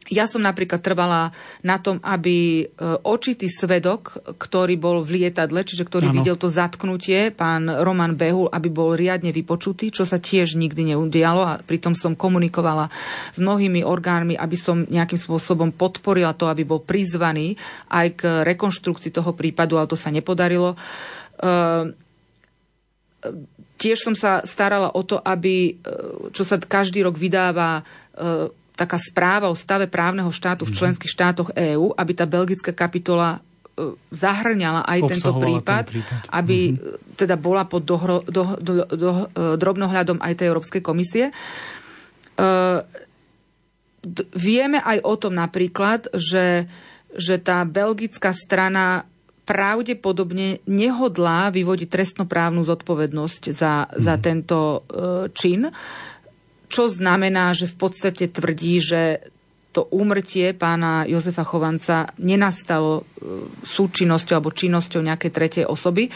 ja 0.06 0.30
som 0.30 0.46
napríklad 0.46 0.86
trvala 0.86 1.34
na 1.65 1.82
tom, 1.82 1.98
aby 2.06 2.62
e, 2.62 2.63
očitý 3.02 3.50
svedok, 3.50 4.22
ktorý 4.38 4.78
bol 4.78 5.02
v 5.02 5.22
lietadle, 5.22 5.65
čiže 5.65 5.82
ktorý 5.82 6.13
ano. 6.13 6.15
videl 6.22 6.38
to 6.38 6.46
zatknutie, 6.46 7.34
pán 7.34 7.65
Roman 7.65 8.13
Behul, 8.13 8.46
aby 8.54 8.70
bol 8.70 8.94
riadne 8.94 9.34
vypočutý, 9.34 9.89
čo 9.89 10.06
sa 10.06 10.22
tiež 10.22 10.62
nikdy 10.62 10.94
neudialo 10.94 11.41
a 11.41 11.54
pritom 11.58 11.98
som 11.98 12.13
komunikovala 12.13 12.94
s 13.34 13.41
mnohými 13.41 13.82
orgánmi, 13.82 14.38
aby 14.38 14.58
som 14.58 14.86
nejakým 14.86 15.18
spôsobom 15.18 15.74
podporila 15.74 16.38
to, 16.38 16.46
aby 16.46 16.62
bol 16.62 16.86
prizvaný 16.86 17.58
aj 17.89 18.08
k 18.13 18.22
rekonštrukcii 18.46 19.10
toho 19.10 19.34
prípadu, 19.34 19.82
ale 19.82 19.89
to 19.89 19.98
sa 19.98 20.13
nepodarilo. 20.13 20.78
Uh, 21.41 21.89
tiež 23.82 24.06
som 24.06 24.13
sa 24.13 24.46
starala 24.46 24.94
o 24.94 25.02
to, 25.02 25.18
aby, 25.18 25.82
čo 26.32 26.46
sa 26.46 26.62
každý 26.62 27.04
rok 27.04 27.18
vydáva 27.18 27.84
taká 28.75 28.99
správa 28.99 29.47
o 29.47 29.55
stave 29.55 29.88
právneho 29.88 30.29
štátu 30.29 30.67
v 30.67 30.75
mhm. 30.75 30.77
členských 30.77 31.11
štátoch 31.11 31.49
EÚ, 31.55 31.95
aby 31.95 32.11
tá 32.11 32.27
belgická 32.27 32.75
kapitola 32.75 33.39
e, 33.39 33.95
zahrňala 34.11 34.83
aj 34.83 34.99
tento 35.15 35.31
prípad, 35.39 35.83
ten 35.88 35.93
prípad, 35.99 36.19
aby 36.35 36.57
mm-hmm. 36.75 37.15
teda 37.15 37.35
bola 37.39 37.63
pod 37.63 37.88
dohro, 37.88 38.21
do, 38.27 38.59
do, 38.59 38.83
do, 38.83 39.09
e, 39.31 39.55
drobnohľadom 39.55 40.19
aj 40.19 40.33
tej 40.38 40.47
Európskej 40.51 40.81
komisie. 40.83 41.31
Uh, 42.35 42.83
d- 44.03 44.27
vieme 44.35 44.83
aj 44.83 45.07
o 45.07 45.15
tom 45.15 45.39
napríklad, 45.39 46.11
že, 46.11 46.67
že 47.15 47.39
tá 47.39 47.63
belgická 47.63 48.35
strana 48.35 49.07
pravdepodobne 49.47 50.59
nehodlá 50.67 51.53
vyvodiť 51.53 51.88
trestnoprávnu 51.88 52.65
zodpovednosť 52.67 53.43
za, 53.55 53.88
mm-hmm. 53.88 54.03
za 54.03 54.13
mhm. 54.17 54.21
tento 54.21 54.59
uh, 54.59 55.31
čin. 55.31 55.71
Čo 56.75 56.91
znamená, 56.91 57.55
že 57.55 57.71
v 57.71 57.75
podstate 57.79 58.27
tvrdí, 58.27 58.83
že 58.83 59.31
to 59.75 59.91
úmrtie 59.91 60.55
pána 60.55 61.03
Jozefa 61.03 61.43
Chovanca 61.43 62.07
nenastalo 62.23 63.03
e, 63.03 63.03
súčinnosťou 63.59 64.39
alebo 64.39 64.55
činnosťou 64.55 65.03
nejakej 65.03 65.31
tretej 65.35 65.65
osoby, 65.67 66.07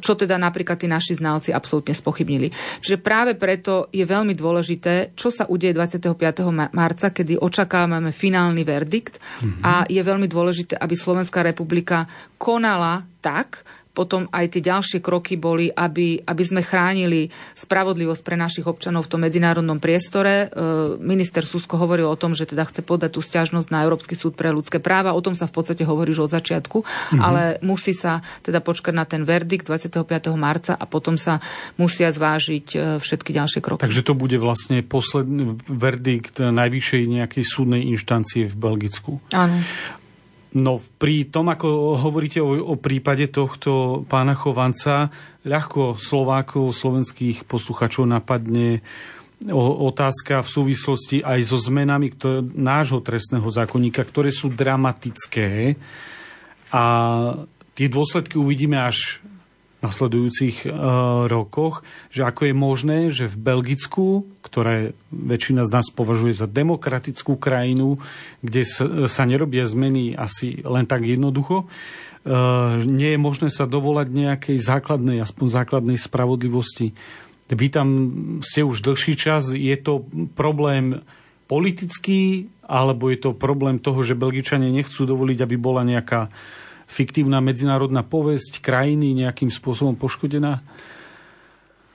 čo 0.00 0.16
teda 0.16 0.40
napríklad 0.40 0.80
tí 0.80 0.88
naši 0.88 1.20
znalci 1.20 1.52
absolútne 1.52 1.92
spochybnili. 1.92 2.48
Čiže 2.80 3.04
práve 3.04 3.36
preto 3.36 3.92
je 3.92 4.00
veľmi 4.00 4.32
dôležité, 4.32 5.12
čo 5.12 5.28
sa 5.28 5.44
udeje 5.44 5.76
25. 5.76 6.08
marca, 6.72 7.12
kedy 7.12 7.36
očakávame 7.36 8.16
finálny 8.16 8.64
verdikt 8.64 9.20
mm-hmm. 9.20 9.60
a 9.60 9.84
je 9.84 10.00
veľmi 10.00 10.24
dôležité, 10.24 10.80
aby 10.80 10.96
Slovenská 10.96 11.44
republika 11.44 12.08
konala 12.40 13.04
tak, 13.20 13.62
potom 13.92 14.24
aj 14.32 14.56
tie 14.56 14.62
ďalšie 14.64 14.98
kroky 15.04 15.36
boli, 15.36 15.68
aby, 15.68 16.24
aby 16.24 16.42
sme 16.42 16.64
chránili 16.64 17.28
spravodlivosť 17.52 18.22
pre 18.24 18.40
našich 18.40 18.64
občanov 18.64 19.04
v 19.04 19.10
tom 19.12 19.20
medzinárodnom 19.20 19.76
priestore. 19.76 20.48
E, 20.48 20.96
minister 20.96 21.44
Susko 21.44 21.76
hovoril 21.76 22.08
o 22.08 22.16
tom, 22.16 22.32
že 22.32 22.48
teda 22.48 22.64
chce 22.64 22.80
podať 22.80 23.12
tú 23.12 23.20
stiažnosť 23.20 23.68
na 23.68 23.84
Európsky 23.84 24.16
súd 24.16 24.32
pre 24.32 24.48
ľudské 24.48 24.80
práva. 24.80 25.12
O 25.12 25.20
tom 25.20 25.36
sa 25.36 25.44
v 25.44 25.54
podstate 25.60 25.84
hovorí 25.84 26.16
už 26.16 26.28
od 26.28 26.32
začiatku, 26.32 26.80
mm-hmm. 26.80 27.20
ale 27.20 27.60
musí 27.60 27.92
sa 27.92 28.24
teda 28.40 28.64
počkať 28.64 28.96
na 28.96 29.04
ten 29.04 29.28
verdikt 29.28 29.68
25. 29.68 30.08
marca 30.40 30.72
a 30.72 30.84
potom 30.88 31.20
sa 31.20 31.44
musia 31.76 32.08
zvážiť 32.08 32.66
e, 32.72 32.76
všetky 32.96 33.30
ďalšie 33.36 33.60
kroky. 33.60 33.84
Takže 33.84 34.08
to 34.08 34.16
bude 34.16 34.40
vlastne 34.40 34.80
posledný 34.80 35.60
verdikt 35.68 36.40
najvyššej 36.40 37.02
nejakej 37.12 37.44
súdnej 37.44 37.92
inštancie 37.92 38.48
v 38.48 38.54
Belgicku. 38.56 39.20
Áno. 39.36 39.60
No 40.52 40.76
pri 41.00 41.32
tom, 41.32 41.48
ako 41.48 41.96
hovoríte 41.96 42.44
o, 42.44 42.52
o 42.52 42.76
prípade 42.76 43.32
tohto 43.32 44.04
pána 44.04 44.36
Chovanca, 44.36 45.08
ľahko 45.48 45.96
Slovákov, 45.96 46.76
slovenských 46.76 47.48
posluchačov 47.48 48.04
napadne 48.04 48.84
o, 49.48 49.88
otázka 49.88 50.44
v 50.44 50.52
súvislosti 50.52 51.16
aj 51.24 51.40
so 51.48 51.56
zmenami 51.56 52.12
ktoré, 52.12 52.44
nášho 52.44 53.00
trestného 53.00 53.48
zákonníka, 53.48 54.04
ktoré 54.04 54.28
sú 54.28 54.52
dramatické. 54.52 55.80
A 56.68 56.84
tie 57.72 57.88
dôsledky 57.88 58.36
uvidíme 58.36 58.76
až 58.76 59.24
nasledujúcich 59.82 60.64
uh, 60.64 61.26
rokoch, 61.26 61.82
že 62.14 62.22
ako 62.22 62.48
je 62.48 62.54
možné, 62.54 62.98
že 63.10 63.26
v 63.26 63.36
Belgicku, 63.36 64.30
ktoré 64.46 64.94
väčšina 65.10 65.66
z 65.66 65.74
nás 65.74 65.90
považuje 65.90 66.38
za 66.38 66.46
demokratickú 66.46 67.34
krajinu, 67.34 67.98
kde 68.46 68.62
sa, 68.62 69.22
nerobia 69.26 69.66
zmeny 69.66 70.14
asi 70.14 70.62
len 70.62 70.86
tak 70.86 71.02
jednoducho, 71.02 71.66
uh, 71.66 72.78
nie 72.86 73.12
je 73.12 73.18
možné 73.18 73.50
sa 73.50 73.66
dovolať 73.66 74.06
nejakej 74.14 74.58
základnej, 74.62 75.18
aspoň 75.18 75.46
základnej 75.50 75.98
spravodlivosti. 75.98 76.94
Vy 77.52 77.66
tam 77.68 77.88
ste 78.40 78.62
už 78.62 78.86
dlhší 78.86 79.18
čas, 79.18 79.50
je 79.50 79.76
to 79.76 80.06
problém 80.38 81.02
politický, 81.50 82.48
alebo 82.64 83.12
je 83.12 83.18
to 83.18 83.36
problém 83.36 83.76
toho, 83.76 84.00
že 84.00 84.16
Belgičania 84.16 84.72
nechcú 84.72 85.04
dovoliť, 85.04 85.38
aby 85.44 85.56
bola 85.60 85.84
nejaká 85.84 86.32
fiktívna 86.92 87.40
medzinárodná 87.40 88.04
povesť 88.04 88.60
krajiny 88.60 89.16
nejakým 89.24 89.48
spôsobom 89.48 89.96
poškodená? 89.96 90.60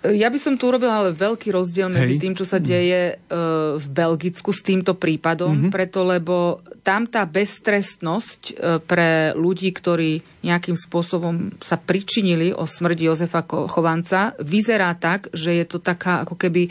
Ja 0.05 0.29
by 0.29 0.37
som 0.37 0.53
tu 0.61 0.69
urobila 0.69 1.01
ale 1.01 1.09
veľký 1.09 1.49
rozdiel 1.49 1.89
medzi 1.89 2.15
Hej. 2.15 2.21
tým, 2.21 2.33
čo 2.37 2.45
sa 2.45 2.61
deje 2.61 3.17
uh, 3.17 3.81
v 3.81 3.87
Belgicku 3.89 4.53
s 4.53 4.61
týmto 4.61 4.93
prípadom, 4.93 5.49
mm-hmm. 5.49 5.73
preto 5.73 6.05
lebo 6.05 6.61
tam 6.85 7.09
tá 7.09 7.25
beztrestnosť 7.25 8.41
uh, 8.53 8.77
pre 8.77 9.33
ľudí, 9.33 9.73
ktorí 9.73 10.21
nejakým 10.45 10.77
spôsobom 10.77 11.59
sa 11.59 11.75
pričinili 11.75 12.53
o 12.53 12.69
smrti 12.69 13.09
Jozefa 13.09 13.43
Chovanca, 13.49 14.37
vyzerá 14.37 14.93
tak, 14.95 15.33
že 15.33 15.57
je 15.57 15.65
to 15.65 15.81
taká, 15.81 16.23
ako 16.23 16.39
keby, 16.39 16.69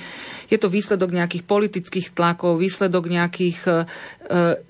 je 0.49 0.57
to 0.57 0.73
výsledok 0.73 1.13
nejakých 1.13 1.45
politických 1.45 2.15
tlakov, 2.17 2.57
výsledok 2.63 3.05
nejakých 3.11 3.59
e 3.67 3.77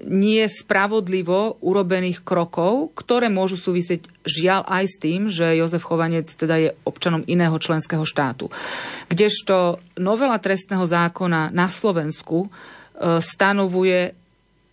nie 0.05 0.45
spravodlivo 0.45 1.57
urobených 1.65 2.21
krokov, 2.21 2.93
ktoré 2.93 3.33
môžu 3.33 3.57
súvisieť 3.57 4.05
žiaľ 4.27 4.69
aj 4.69 4.85
s 4.85 4.97
tým, 5.01 5.21
že 5.33 5.57
Jozef 5.57 5.81
Chovanec 5.81 6.29
teda 6.29 6.57
je 6.61 6.69
občanom 6.85 7.25
iného 7.25 7.57
členského 7.57 8.05
štátu. 8.05 8.46
Kdežto 9.07 9.79
novela 10.01 10.39
trestného 10.41 10.85
zákona 10.85 11.55
na 11.55 11.67
Slovensku 11.71 12.47
e, 12.47 12.49
stanovuje 13.23 14.27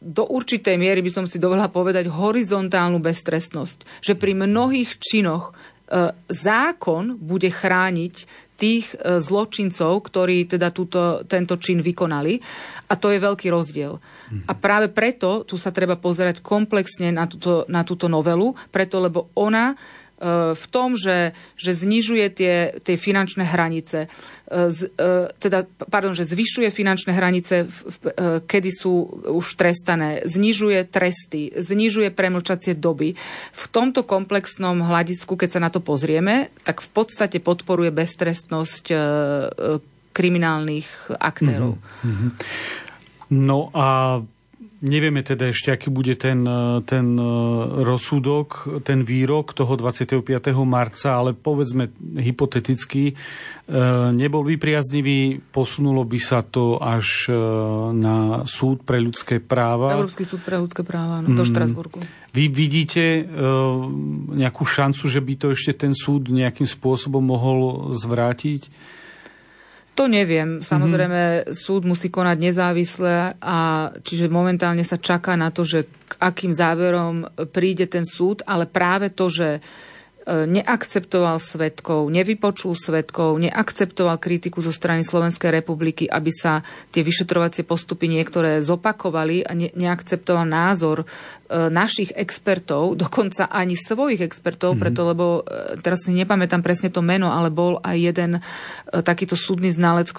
do 0.03 0.27
určitej 0.27 0.75
miery 0.75 0.99
by 0.99 1.11
som 1.23 1.23
si 1.23 1.39
dovolila 1.39 1.71
povedať 1.71 2.11
horizontálnu 2.11 2.99
beztrestnosť. 2.99 4.03
Že 4.03 4.13
pri 4.19 4.35
mnohých 4.35 4.99
činoch 4.99 5.51
e, 5.51 6.11
zákon 6.27 7.15
bude 7.15 7.47
chrániť 7.47 8.15
tých 8.59 8.93
e, 8.93 9.23
zločincov, 9.23 10.03
ktorí 10.03 10.45
teda 10.47 10.75
túto, 10.75 11.23
tento 11.23 11.55
čin 11.55 11.79
vykonali. 11.79 12.37
A 12.91 12.93
to 12.99 13.15
je 13.15 13.23
veľký 13.23 13.47
rozdiel. 13.47 13.97
Mhm. 13.97 14.51
A 14.51 14.53
práve 14.53 14.91
preto 14.91 15.47
tu 15.47 15.55
sa 15.55 15.71
treba 15.71 15.95
pozerať 15.95 16.43
komplexne 16.43 17.15
na 17.15 17.23
túto, 17.25 17.63
na 17.71 17.87
túto 17.87 18.11
novelu, 18.11 18.51
preto 18.75 18.99
lebo 18.99 19.31
ona 19.39 19.73
v 20.55 20.65
tom, 20.71 20.95
že, 20.95 21.35
že 21.59 21.75
znižuje 21.75 22.25
tie, 22.31 22.55
tie 22.79 22.95
finančné 22.95 23.43
hranice, 23.43 24.07
e, 24.07 24.69
z, 24.71 24.87
e, 24.95 25.27
teda, 25.35 25.67
pardon, 25.91 26.15
že 26.15 26.23
zvyšuje 26.23 26.71
finančné 26.71 27.11
hranice, 27.11 27.67
kedy 28.47 28.71
sú 28.71 29.23
už 29.27 29.59
trestané, 29.59 30.23
znižuje 30.23 30.87
tresty, 30.87 31.51
znižuje 31.51 32.15
premlčacie 32.15 32.79
doby. 32.79 33.19
V 33.51 33.65
tomto 33.67 34.07
komplexnom 34.07 34.79
hľadisku, 34.79 35.35
keď 35.35 35.59
sa 35.59 35.63
na 35.63 35.69
to 35.69 35.83
pozrieme, 35.83 36.53
tak 36.63 36.79
v 36.79 36.89
podstate 36.95 37.43
podporuje 37.43 37.91
beztrestnosť 37.91 38.85
kriminálnych 40.13 41.17
aktérov. 41.17 41.81
Mm-hmm. 42.05 42.29
No 43.33 43.73
a 43.73 44.21
Nevieme 44.83 45.23
teda 45.23 45.47
ešte, 45.47 45.71
aký 45.71 45.87
bude 45.87 46.19
ten, 46.19 46.43
e, 46.43 46.83
ten 46.83 47.15
e, 47.15 47.23
rozsudok, 47.87 48.83
ten 48.83 49.07
výrok 49.07 49.55
toho 49.55 49.79
25. 49.79 50.19
marca, 50.67 51.15
ale 51.15 51.31
povedzme 51.31 51.87
hypoteticky, 52.19 53.03
e, 53.07 53.13
nebol 54.11 54.43
by 54.43 54.59
priaznivý, 54.59 55.39
posunulo 55.39 56.03
by 56.03 56.19
sa 56.19 56.43
to 56.43 56.83
až 56.83 57.31
na 57.95 58.43
súd 58.43 58.83
pre 58.83 58.99
ľudské 58.99 59.39
práva. 59.39 59.95
Európsky 59.95 60.27
súd 60.27 60.43
pre 60.43 60.59
ľudské 60.59 60.83
práva, 60.83 61.23
no, 61.23 61.31
do 61.31 61.47
mm. 61.47 61.49
Štrasburgu. 61.55 62.03
Vy 62.35 62.51
vidíte 62.51 63.23
nejakú 64.35 64.65
šancu, 64.67 65.05
že 65.05 65.21
by 65.23 65.33
to 65.39 65.47
ešte 65.55 65.85
ten 65.87 65.93
súd 65.95 66.27
nejakým 66.27 66.67
spôsobom 66.67 67.23
mohol 67.23 67.93
zvrátiť? 67.95 68.67
To 69.93 70.09
neviem. 70.09 70.57
Mhm. 70.57 70.65
Samozrejme, 70.65 71.21
mm-hmm. 71.21 71.53
súd 71.53 71.85
musí 71.85 72.09
konať 72.09 72.37
nezávisle 72.41 73.37
a 73.37 73.57
čiže 74.01 74.31
momentálne 74.31 74.81
sa 74.81 74.97
čaká 74.97 75.37
na 75.37 75.53
to, 75.53 75.61
že 75.61 75.85
k 76.09 76.13
akým 76.17 76.53
záverom 76.53 77.29
príde 77.53 77.85
ten 77.85 78.05
súd, 78.05 78.41
ale 78.45 78.65
práve 78.65 79.13
to, 79.13 79.29
že 79.29 79.61
neakceptoval 80.23 81.35
svetkov, 81.35 82.07
nevypočul 82.07 82.79
svetkov, 82.79 83.35
neakceptoval 83.43 84.15
kritiku 84.15 84.63
zo 84.63 84.71
strany 84.71 85.03
Slovenskej 85.03 85.51
republiky, 85.51 86.07
aby 86.07 86.31
sa 86.31 86.63
tie 86.95 87.03
vyšetrovacie 87.03 87.67
postupy 87.67 88.07
niektoré 88.07 88.63
zopakovali 88.63 89.43
a 89.43 89.51
ne, 89.51 89.67
neakceptoval 89.75 90.47
názor 90.47 91.03
e, 91.03 91.05
našich 91.67 92.15
expertov, 92.15 92.95
dokonca 93.03 93.51
ani 93.51 93.75
svojich 93.75 94.23
expertov, 94.23 94.75
mm-hmm. 94.75 94.83
preto 94.87 95.01
lebo 95.03 95.25
e, 95.43 95.75
teraz 95.83 96.07
si 96.07 96.15
nepamätám 96.15 96.63
presne 96.63 96.87
to 96.87 97.03
meno, 97.03 97.27
ale 97.27 97.51
bol 97.51 97.83
aj 97.83 97.97
jeden 97.99 98.31
e, 98.39 98.41
takýto 99.03 99.35
súdny 99.35 99.75
znalec 99.75 100.15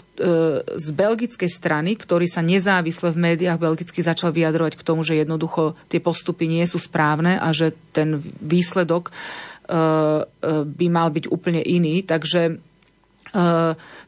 z 0.74 0.88
belgickej 0.94 1.50
strany, 1.50 1.98
ktorý 1.98 2.30
sa 2.30 2.38
nezávisle 2.38 3.10
v 3.10 3.34
médiách 3.34 3.58
belgicky 3.58 3.98
začal 3.98 4.30
vyjadrovať 4.30 4.78
k 4.78 4.86
tomu, 4.86 5.02
že 5.02 5.18
jednoducho 5.18 5.74
tie 5.90 5.98
postupy 5.98 6.46
nie 6.46 6.62
sú 6.68 6.78
správne 6.78 7.38
a 7.40 7.50
že 7.50 7.74
ten 7.90 8.22
výsledok 8.38 9.10
E, 9.10 9.10
e, 9.10 9.53
by 10.64 10.86
mal 10.92 11.08
byť 11.08 11.24
úplne 11.32 11.64
iný. 11.64 12.04
Takže 12.04 12.42
e, 12.48 12.54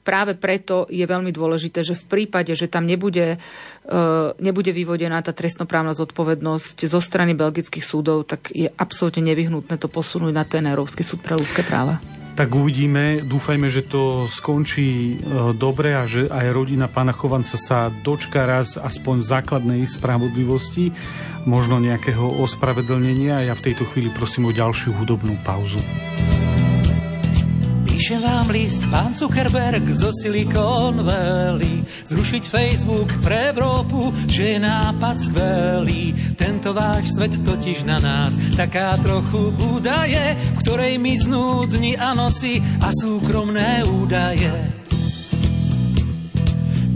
práve 0.05 0.33
preto 0.37 0.85
je 0.93 1.05
veľmi 1.05 1.33
dôležité, 1.33 1.81
že 1.81 1.97
v 1.97 2.05
prípade, 2.05 2.53
že 2.53 2.69
tam 2.69 2.85
nebude, 2.85 3.41
nebude 4.39 4.71
vyvodená 4.75 5.23
tá 5.25 5.33
trestnoprávna 5.33 5.97
zodpovednosť 5.97 6.87
zo 6.87 7.01
strany 7.01 7.33
belgických 7.33 7.83
súdov, 7.83 8.29
tak 8.29 8.53
je 8.53 8.69
absolútne 8.77 9.25
nevyhnutné 9.33 9.79
to 9.79 9.89
posunúť 9.89 10.33
na 10.35 10.45
ten 10.45 10.67
Európsky 10.67 11.07
súd 11.07 11.23
pre 11.23 11.39
ľudské 11.39 11.65
práva. 11.65 12.03
Tak 12.37 12.53
uvidíme, 12.53 13.25
dúfajme, 13.25 13.65
že 13.73 13.81
to 13.81 14.29
skončí 14.29 15.17
dobre 15.57 15.97
a 15.97 16.05
že 16.05 16.29
aj 16.29 16.53
rodina 16.53 16.85
pána 16.85 17.17
Chovanca 17.17 17.57
sa 17.57 17.89
dočka 17.89 18.45
raz 18.45 18.77
aspoň 18.77 19.25
základnej 19.25 19.89
spravodlivosti 19.89 20.93
možno 21.49 21.81
nejakého 21.81 22.45
ospravedlnenia. 22.45 23.41
Ja 23.49 23.57
v 23.57 23.73
tejto 23.73 23.89
chvíli 23.89 24.13
prosím 24.13 24.53
o 24.53 24.53
ďalšiu 24.53 24.93
hudobnú 25.01 25.41
pauzu. 25.49 25.81
Píšem 27.97 28.21
vám 28.21 28.53
list, 28.53 28.85
pán 28.93 29.17
Zuckerberg 29.17 29.89
zo 29.89 30.13
Silicon 30.13 31.01
Valley. 31.01 31.81
Zrušiť 32.05 32.45
Facebook 32.45 33.09
pre 33.25 33.57
Európu, 33.57 34.13
že 34.29 34.53
je 34.53 34.59
nápad 34.61 35.17
skvelý. 35.17 36.13
Tento 36.37 36.77
váš 36.77 37.17
svet 37.17 37.33
totiž 37.41 37.89
na 37.89 37.97
nás 37.97 38.37
taká 38.53 39.01
trochu 39.01 39.49
údaje 39.81 40.21
V 40.53 40.57
ktorej 40.61 41.01
miznú 41.01 41.65
dni 41.65 41.97
a 41.97 42.13
noci 42.13 42.61
a 42.85 42.93
súkromné 42.93 43.81
údaje 43.89 44.53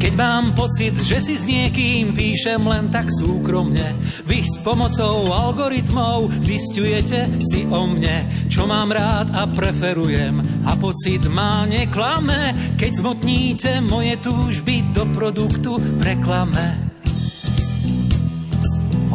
keď 0.01 0.13
mám 0.17 0.57
pocit, 0.57 0.97
že 0.97 1.21
si 1.21 1.37
s 1.37 1.45
niekým 1.45 2.17
píšem 2.17 2.65
len 2.65 2.89
tak 2.89 3.13
súkromne, 3.13 3.93
vy 4.25 4.41
s 4.41 4.57
pomocou 4.65 5.29
algoritmov 5.29 6.33
zistujete 6.41 7.29
si 7.45 7.69
o 7.69 7.85
mne, 7.85 8.49
čo 8.49 8.65
mám 8.65 8.89
rád 8.89 9.29
a 9.37 9.45
preferujem. 9.45 10.41
A 10.65 10.73
pocit 10.81 11.21
má 11.29 11.69
neklame, 11.69 12.57
keď 12.81 12.91
zmotníte 12.97 13.71
moje 13.85 14.17
túžby 14.25 14.89
do 14.97 15.05
produktu 15.13 15.77
v 15.77 16.01
reklame. 16.01 16.90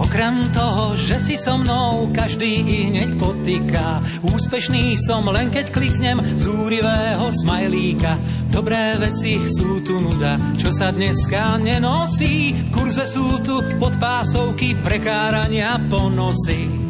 Okrem 0.05 0.53
toho, 0.53 0.93
že 0.93 1.17
si 1.17 1.33
so 1.33 1.57
mnou 1.57 2.13
každý 2.13 2.61
i 2.61 2.77
hneď 2.93 3.17
potýka. 3.17 4.05
Úspešný 4.21 4.93
som 5.01 5.25
len 5.33 5.49
keď 5.49 5.73
kliknem 5.73 6.21
z 6.37 6.45
úrivého 6.45 7.25
smajlíka. 7.33 8.21
Dobré 8.53 9.01
veci 9.01 9.41
sú 9.49 9.81
tu 9.81 9.97
nuda, 9.97 10.37
čo 10.61 10.69
sa 10.69 10.93
dneska 10.93 11.57
nenosí. 11.57 12.53
V 12.53 12.69
kurze 12.69 13.09
sú 13.09 13.41
tu 13.41 13.57
podpásovky 13.81 14.77
prekárania 14.85 15.81
ponosy 15.89 16.84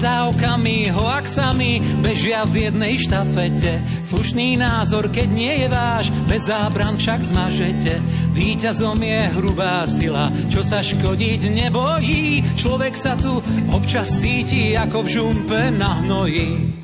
nadávkami, 0.00 0.88
hoaxami 0.96 2.00
bežia 2.00 2.48
v 2.48 2.72
jednej 2.72 2.96
štafete. 2.96 3.84
Slušný 4.00 4.56
názor, 4.56 5.12
keď 5.12 5.28
nie 5.28 5.54
je 5.60 5.68
váš, 5.68 6.08
bez 6.24 6.48
zábran 6.48 6.96
však 6.96 7.20
zmažete. 7.20 8.00
Výťazom 8.32 8.96
je 8.96 9.20
hrubá 9.36 9.84
sila, 9.84 10.32
čo 10.48 10.64
sa 10.64 10.80
škodiť 10.80 11.52
nebojí. 11.52 12.40
Človek 12.56 12.96
sa 12.96 13.12
tu 13.20 13.44
občas 13.76 14.16
cíti 14.16 14.72
ako 14.72 15.04
v 15.04 15.08
žumpe 15.20 15.60
na 15.68 16.00
hnoji. 16.00 16.79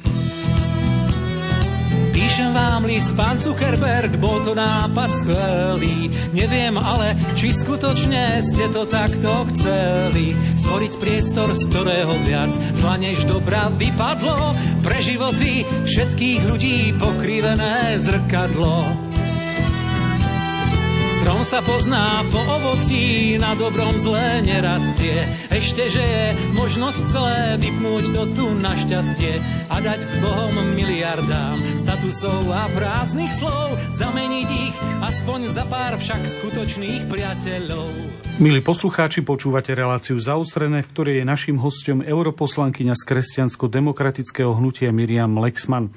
Píšem 2.36 2.52
vám 2.52 2.84
list, 2.84 3.16
pán 3.16 3.40
Zuckerberg, 3.40 4.20
bol 4.20 4.44
to 4.44 4.52
nápad 4.52 5.08
skvelý. 5.08 6.12
Neviem 6.36 6.76
ale, 6.76 7.16
či 7.32 7.48
skutočne 7.48 8.44
ste 8.44 8.68
to 8.76 8.84
takto 8.84 9.48
chceli. 9.48 10.36
Stvoriť 10.52 11.00
priestor, 11.00 11.56
z 11.56 11.64
ktorého 11.72 12.12
viac 12.28 12.52
zla 12.76 13.00
než 13.00 13.24
dobra 13.24 13.72
vypadlo. 13.72 14.52
Pre 14.84 14.98
životy 15.00 15.64
všetkých 15.88 16.44
ľudí 16.44 16.92
pokrivené 17.00 17.96
zrkadlo. 17.96 19.15
Strom 21.26 21.42
sa 21.42 21.58
pozná 21.58 22.22
po 22.30 22.38
ovocí, 22.38 23.34
na 23.34 23.58
dobrom 23.58 23.90
zlé 23.98 24.46
nerastie. 24.46 25.26
Ešte, 25.50 25.90
že 25.90 25.98
je 25.98 26.24
možnosť 26.54 27.00
celé 27.10 27.38
vypnúť 27.66 28.14
to 28.14 28.22
tu 28.30 28.46
na 28.54 28.78
šťastie 28.78 29.42
a 29.66 29.82
dať 29.82 30.06
s 30.06 30.14
Bohom 30.22 30.54
miliardám 30.78 31.58
statusov 31.74 32.46
a 32.46 32.70
prázdnych 32.70 33.34
slov, 33.34 33.74
zameniť 33.98 34.48
ich 34.70 34.76
aspoň 35.02 35.50
za 35.50 35.66
pár 35.66 35.98
však 35.98 36.30
skutočných 36.30 37.10
priateľov. 37.10 37.90
Milí 38.38 38.62
poslucháči, 38.62 39.26
počúvate 39.26 39.74
reláciu 39.74 40.22
zaustrené, 40.22 40.86
v 40.86 40.90
ktorej 40.94 41.14
je 41.18 41.24
našim 41.26 41.58
hostom 41.58 42.06
europoslankyňa 42.06 42.94
z 42.94 43.02
kresťansko-demokratického 43.02 44.54
hnutia 44.54 44.94
Miriam 44.94 45.34
Lexman 45.42 45.90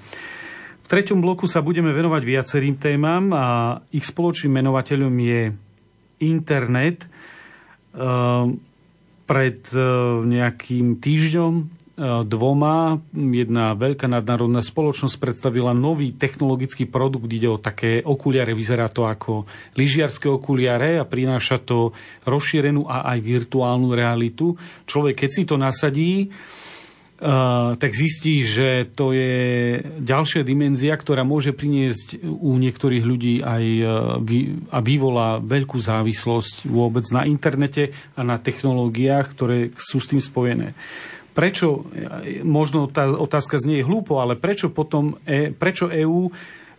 treťom 0.90 1.22
bloku 1.22 1.46
sa 1.46 1.62
budeme 1.62 1.94
venovať 1.94 2.22
viacerým 2.26 2.76
témam 2.82 3.30
a 3.32 3.78
ich 3.94 4.10
spoločným 4.10 4.58
menovateľom 4.58 5.14
je 5.22 5.42
internet. 6.26 7.06
Ehm, 7.94 8.58
pred 9.30 9.62
e, 9.70 9.82
nejakým 10.26 10.98
týždňom 10.98 11.54
e, 11.54 11.64
dvoma 12.26 12.98
jedna 13.14 13.78
veľká 13.78 14.10
nadnárodná 14.10 14.66
spoločnosť 14.66 15.22
predstavila 15.22 15.78
nový 15.78 16.18
technologický 16.18 16.90
produkt. 16.90 17.30
Ide 17.30 17.46
o 17.46 17.62
také 17.62 18.02
okuliare, 18.02 18.58
vyzerá 18.58 18.90
to 18.90 19.06
ako 19.06 19.46
lyžiarské 19.78 20.26
okuliare 20.26 20.98
a 20.98 21.06
prináša 21.06 21.62
to 21.62 21.94
rozšírenú 22.26 22.90
a 22.90 23.06
aj 23.14 23.22
virtuálnu 23.22 23.94
realitu. 23.94 24.58
Človek, 24.90 25.26
keď 25.26 25.30
si 25.30 25.44
to 25.46 25.62
nasadí, 25.62 26.34
tak 27.76 27.92
zistí, 27.92 28.48
že 28.48 28.88
to 28.96 29.12
je 29.12 29.36
ďalšia 30.00 30.48
dimenzia, 30.48 30.96
ktorá 30.96 31.28
môže 31.28 31.52
priniesť 31.52 32.24
u 32.24 32.56
niektorých 32.56 33.04
ľudí 33.04 33.44
aj 33.44 33.66
uh, 33.84 33.90
a 34.72 34.80
vyvolá 34.80 35.44
veľkú 35.44 35.76
závislosť 35.76 36.72
vôbec 36.72 37.04
na 37.12 37.28
internete 37.28 37.92
a 38.16 38.24
na 38.24 38.40
technológiách, 38.40 39.36
ktoré 39.36 39.76
sú 39.76 40.00
s 40.00 40.08
tým 40.08 40.24
spojené. 40.24 40.72
Prečo, 41.36 41.88
možno 42.44 42.92
tá 42.92 43.12
otázka 43.12 43.60
znie 43.60 43.86
hlúpo, 43.86 44.20
ale 44.20 44.36
prečo 44.36 44.68
potom, 44.74 45.16
e, 45.24 45.56
prečo 45.56 45.88
EÚ 45.88 46.28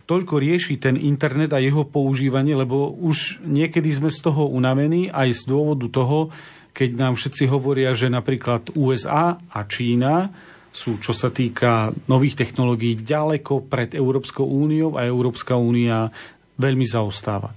toľko 0.05 0.43
rieši 0.43 0.75
ten 0.75 0.99
internet 0.99 1.55
a 1.55 1.63
jeho 1.63 1.87
používanie, 1.87 2.51
lebo 2.53 2.91
už 2.91 3.41
niekedy 3.47 3.89
sme 3.89 4.11
z 4.11 4.19
toho 4.21 4.51
unavení 4.51 5.07
aj 5.07 5.33
z 5.33 5.41
dôvodu 5.47 5.87
toho, 5.87 6.29
keď 6.71 6.89
nám 6.95 7.13
všetci 7.19 7.47
hovoria, 7.51 7.91
že 7.91 8.07
napríklad 8.07 8.73
USA 8.79 9.35
a 9.37 9.59
Čína 9.67 10.31
sú, 10.71 10.97
čo 11.03 11.11
sa 11.11 11.27
týka 11.27 11.91
nových 12.07 12.39
technológií, 12.39 12.95
ďaleko 12.95 13.67
pred 13.67 13.91
Európskou 13.91 14.47
úniou 14.47 14.95
a 14.95 15.03
Európska 15.03 15.59
únia 15.59 16.07
veľmi 16.55 16.87
zaostáva. 16.87 17.51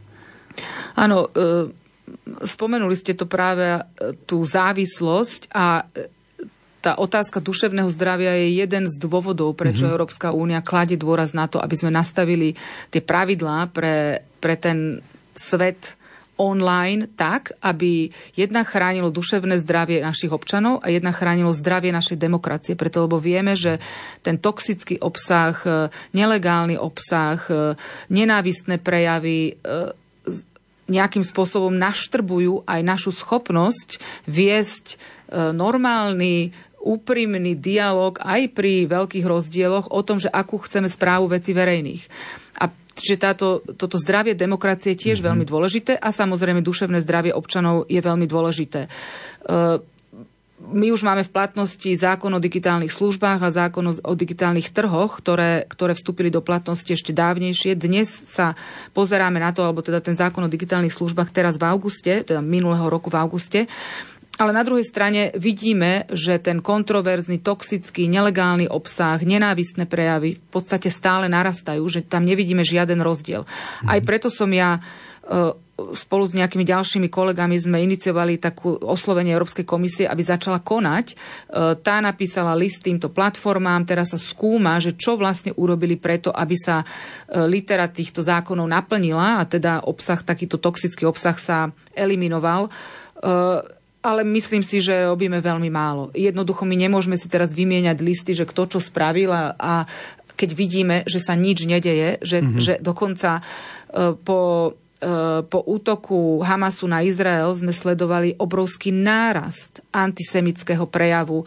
Áno, 0.99 1.31
e, 1.31 1.71
spomenuli 2.43 2.95
ste 2.99 3.15
to 3.15 3.31
práve 3.31 3.79
e, 3.79 3.81
tú 4.27 4.43
závislosť 4.43 5.55
a 5.55 5.87
e, 5.95 6.11
tá 6.83 7.01
otázka 7.01 7.41
duševného 7.41 7.89
zdravia 7.89 8.37
je 8.45 8.61
jeden 8.61 8.85
z 8.91 8.95
dôvodov, 9.01 9.57
prečo 9.57 9.87
mm-hmm. 9.87 9.95
Európska 9.95 10.29
únia 10.35 10.61
kladie 10.61 11.01
dôraz 11.01 11.33
na 11.33 11.49
to, 11.49 11.57
aby 11.63 11.75
sme 11.79 11.95
nastavili 11.95 12.59
tie 12.93 13.01
pravidlá 13.01 13.73
pre, 13.73 14.27
pre 14.43 14.59
ten 14.59 15.01
svet 15.33 15.97
online 16.37 17.07
tak, 17.15 17.55
aby 17.63 18.11
jedna 18.35 18.67
chránilo 18.67 19.11
duševné 19.15 19.63
zdravie 19.63 20.03
našich 20.03 20.35
občanov 20.35 20.83
a 20.83 20.91
jedna 20.91 21.15
chránilo 21.15 21.55
zdravie 21.55 21.95
našej 21.95 22.19
demokracie. 22.19 22.75
Preto, 22.75 23.07
lebo 23.07 23.23
vieme, 23.23 23.55
že 23.55 23.79
ten 24.27 24.39
toxický 24.39 24.99
obsah, 24.99 25.55
e, 25.63 25.71
nelegálny 26.11 26.75
obsah, 26.75 27.39
e, 27.47 27.79
nenávistné 28.11 28.83
prejavy 28.83 29.55
e, 29.55 29.95
nejakým 30.85 31.25
spôsobom 31.25 31.73
naštrbujú 31.73 32.69
aj 32.69 32.81
našu 32.85 33.09
schopnosť 33.09 33.97
viesť 34.29 35.01
normálny 35.33 36.53
úprimný 36.85 37.57
dialog 37.57 38.21
aj 38.21 38.53
pri 38.53 38.85
veľkých 38.85 39.25
rozdieloch 39.25 39.89
o 39.89 40.05
tom, 40.05 40.21
že 40.21 40.29
akú 40.29 40.61
chceme 40.61 40.85
správu 40.85 41.33
veci 41.33 41.57
verejných. 41.57 42.05
Čiže 43.05 43.21
táto, 43.21 43.61
toto 43.77 44.01
zdravie 44.01 44.33
demokracie 44.33 44.97
je 44.97 45.05
tiež 45.05 45.21
mm-hmm. 45.21 45.29
veľmi 45.29 45.45
dôležité 45.45 45.93
a 46.01 46.09
samozrejme 46.09 46.65
duševné 46.65 47.05
zdravie 47.05 47.37
občanov 47.37 47.85
je 47.93 48.01
veľmi 48.01 48.25
dôležité. 48.25 48.89
E, 48.89 48.91
my 50.65 50.89
už 50.89 51.05
máme 51.05 51.21
v 51.21 51.35
platnosti 51.35 51.91
zákon 51.93 52.33
o 52.33 52.41
digitálnych 52.41 52.89
službách 52.89 53.41
a 53.45 53.53
zákon 53.53 53.85
o 54.01 54.13
digitálnych 54.17 54.73
trhoch, 54.73 55.21
ktoré, 55.21 55.69
ktoré 55.69 55.93
vstúpili 55.93 56.33
do 56.33 56.41
platnosti 56.41 56.89
ešte 56.89 57.13
dávnejšie. 57.13 57.77
Dnes 57.77 58.09
sa 58.09 58.57
pozeráme 58.97 59.37
na 59.37 59.53
to, 59.53 59.61
alebo 59.61 59.85
teda 59.85 60.01
ten 60.01 60.17
zákon 60.17 60.47
o 60.47 60.53
digitálnych 60.53 60.95
službách 60.95 61.29
teraz 61.35 61.61
v 61.61 61.69
auguste, 61.69 62.25
teda 62.25 62.41
minulého 62.41 62.89
roku 62.89 63.13
v 63.13 63.21
auguste, 63.21 63.61
ale 64.35 64.51
na 64.51 64.67
druhej 64.67 64.83
strane 64.83 65.31
vidíme, 65.39 66.11
že 66.11 66.43
ten 66.43 66.59
kontroverzný, 66.59 67.39
toxický, 67.39 68.11
nelegálny 68.11 68.67
obsah, 68.67 69.23
nenávistné 69.23 69.87
prejavy 69.87 70.43
v 70.43 70.49
podstate 70.51 70.91
stále 70.91 71.31
narastajú, 71.31 71.87
že 71.87 72.03
tam 72.03 72.27
nevidíme 72.27 72.67
žiaden 72.67 72.99
rozdiel. 72.99 73.47
Aj 73.87 74.01
preto 74.03 74.27
som 74.35 74.51
ja 74.51 74.83
e, 75.23 75.55
spolu 75.95 76.27
s 76.27 76.35
nejakými 76.35 76.67
ďalšími 76.67 77.07
kolegami 77.15 77.63
sme 77.63 77.87
iniciovali 77.87 78.43
takú 78.43 78.75
oslovenie 78.75 79.31
Európskej 79.39 79.63
komisie, 79.63 80.11
aby 80.11 80.27
začala 80.27 80.59
konať. 80.59 81.07
E, 81.11 81.15
tá 81.79 82.03
napísala 82.03 82.59
list 82.59 82.83
týmto 82.83 83.15
platformám, 83.15 83.87
teraz 83.87 84.11
sa 84.11 84.19
skúma, 84.19 84.83
že 84.83 84.99
čo 84.99 85.15
vlastne 85.15 85.55
urobili 85.55 85.95
preto, 85.95 86.35
aby 86.35 86.59
sa 86.59 86.83
e, 86.83 86.87
litera 87.47 87.87
týchto 87.87 88.19
zákonov 88.19 88.67
naplnila 88.67 89.39
a 89.39 89.47
teda 89.47 89.87
obsah, 89.87 90.19
takýto 90.27 90.59
toxický 90.59 91.07
obsah 91.07 91.39
sa 91.39 91.71
eliminoval 91.95 92.67
ale 94.05 94.21
myslím 94.29 94.61
si, 94.61 94.85
že 94.85 95.09
robíme 95.09 95.41
veľmi 95.41 95.73
málo. 95.73 96.13
Jednoducho 96.13 96.69
my 96.69 96.77
nemôžeme 96.77 97.17
si 97.17 97.33
teraz 97.33 97.57
vymieňať 97.57 97.99
listy, 98.05 98.37
že 98.37 98.45
kto 98.45 98.77
čo 98.77 98.79
spravil 98.85 99.33
a, 99.33 99.57
a 99.57 99.73
keď 100.37 100.51
vidíme, 100.53 100.97
že 101.09 101.25
sa 101.25 101.33
nič 101.33 101.65
nedeje, 101.65 102.21
že, 102.21 102.45
mm-hmm. 102.45 102.61
že 102.61 102.73
dokonca 102.85 103.41
po 104.27 104.75
E, 105.05 105.43
po 105.45 105.61
útoku 105.69 106.41
Hamasu 106.41 106.89
na 106.89 107.05
Izrael 107.05 107.53
sme 107.53 107.77
sledovali 107.77 108.41
obrovský 108.41 108.89
nárast 108.89 109.85
antisemického 109.93 110.89
prejavu 110.89 111.45
e, 111.45 111.47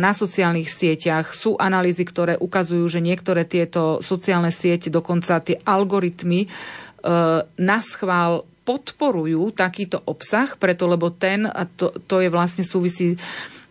na 0.00 0.16
sociálnych 0.16 0.72
sieťach. 0.72 1.36
Sú 1.36 1.60
analýzy, 1.60 2.08
ktoré 2.08 2.40
ukazujú, 2.40 2.88
že 2.88 3.04
niektoré 3.04 3.44
tieto 3.44 4.00
sociálne 4.00 4.48
siete, 4.48 4.88
dokonca 4.88 5.44
tie 5.44 5.60
algoritmy, 5.62 6.48
na 7.54 7.78
schvál 7.86 8.42
podporujú 8.66 9.54
takýto 9.54 10.02
obsah, 10.10 10.58
preto 10.58 10.90
lebo 10.90 11.14
ten, 11.14 11.46
a 11.46 11.62
to, 11.70 11.94
to 12.10 12.18
je 12.18 12.26
vlastne 12.26 12.66
súvisí 12.66 13.14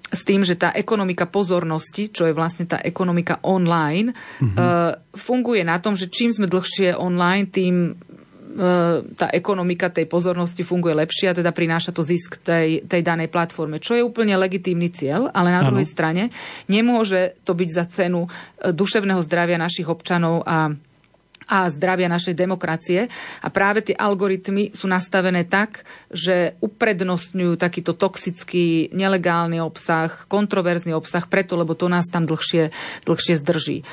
s 0.05 0.21
tým, 0.23 0.47
že 0.47 0.55
tá 0.55 0.71
ekonomika 0.71 1.27
pozornosti, 1.27 2.07
čo 2.07 2.23
je 2.23 2.33
vlastne 2.37 2.63
tá 2.63 2.79
ekonomika 2.79 3.43
online, 3.43 4.15
mm-hmm. 4.15 5.17
funguje 5.17 5.65
na 5.67 5.81
tom, 5.83 5.97
že 5.97 6.07
čím 6.07 6.31
sme 6.31 6.47
dlhšie 6.47 6.95
online, 6.95 7.51
tým 7.51 7.99
E, 8.55 9.03
tá 9.19 9.27
ekonomika 9.35 9.91
tej 9.91 10.07
pozornosti 10.07 10.63
funguje 10.63 10.95
lepšie 10.95 11.27
a 11.27 11.35
teda 11.35 11.51
prináša 11.51 11.91
to 11.91 12.07
zisk 12.07 12.39
tej, 12.39 12.87
tej 12.87 13.03
danej 13.03 13.27
platforme, 13.27 13.83
čo 13.83 13.99
je 13.99 14.05
úplne 14.05 14.31
legitímny 14.39 14.95
cieľ, 14.95 15.27
ale 15.35 15.51
na 15.51 15.59
ano. 15.59 15.75
druhej 15.75 15.83
strane 15.83 16.31
nemôže 16.71 17.35
to 17.43 17.51
byť 17.51 17.69
za 17.75 17.83
cenu 17.91 18.23
e, 18.23 18.29
duševného 18.71 19.19
zdravia 19.19 19.59
našich 19.59 19.91
občanov 19.91 20.47
a 20.47 20.71
a 21.45 21.69
zdravia 21.69 22.09
našej 22.09 22.33
demokracie. 22.33 23.07
A 23.41 23.47
práve 23.53 23.85
tie 23.85 23.95
algoritmy 23.95 24.73
sú 24.73 24.89
nastavené 24.89 25.45
tak, 25.45 25.85
že 26.09 26.57
uprednostňujú 26.61 27.53
takýto 27.57 27.93
toxický, 27.93 28.89
nelegálny 28.91 29.61
obsah, 29.61 30.25
kontroverzný 30.25 30.93
obsah, 30.93 31.25
preto, 31.29 31.57
lebo 31.57 31.77
to 31.77 31.85
nás 31.89 32.09
tam 32.09 32.25
dlhšie, 32.25 32.73
dlhšie 33.05 33.35
zdrží. 33.37 33.77
E, 33.81 33.85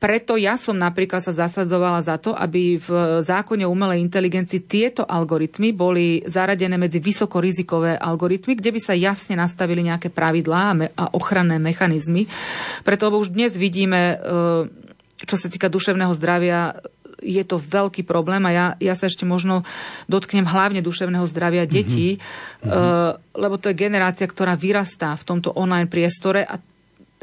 preto 0.00 0.40
ja 0.40 0.56
som 0.56 0.80
napríklad 0.80 1.20
sa 1.20 1.44
zasadzovala 1.44 2.00
za 2.00 2.16
to, 2.16 2.32
aby 2.32 2.80
v 2.80 3.20
zákone 3.20 3.68
umelej 3.68 4.00
inteligencii 4.00 4.64
tieto 4.64 5.04
algoritmy 5.04 5.76
boli 5.76 6.24
zaradené 6.24 6.80
medzi 6.80 7.04
vysokorizikové 7.04 8.00
algoritmy, 8.00 8.56
kde 8.56 8.72
by 8.72 8.80
sa 8.80 8.96
jasne 8.96 9.36
nastavili 9.36 9.84
nejaké 9.84 10.08
pravidlá 10.08 10.88
a 10.96 11.04
ochranné 11.12 11.60
mechanizmy. 11.60 12.24
Preto, 12.80 13.12
lebo 13.12 13.20
už 13.20 13.36
dnes 13.36 13.52
vidíme, 13.60 14.16
e, 14.16 14.88
čo 15.24 15.36
sa 15.36 15.48
týka 15.52 15.68
duševného 15.72 16.12
zdravia, 16.16 16.80
je 17.20 17.44
to 17.44 17.60
veľký 17.60 18.02
problém 18.08 18.40
a 18.48 18.50
ja, 18.50 18.66
ja 18.80 18.94
sa 18.96 19.06
ešte 19.06 19.28
možno 19.28 19.62
dotknem 20.08 20.48
hlavne 20.48 20.80
duševného 20.80 21.28
zdravia 21.28 21.68
detí, 21.68 22.16
mm-hmm. 22.16 22.64
uh, 22.64 23.20
lebo 23.36 23.60
to 23.60 23.70
je 23.70 23.76
generácia, 23.76 24.24
ktorá 24.24 24.56
vyrastá 24.56 25.12
v 25.20 25.26
tomto 25.28 25.52
online 25.52 25.88
priestore 25.88 26.42
a 26.42 26.56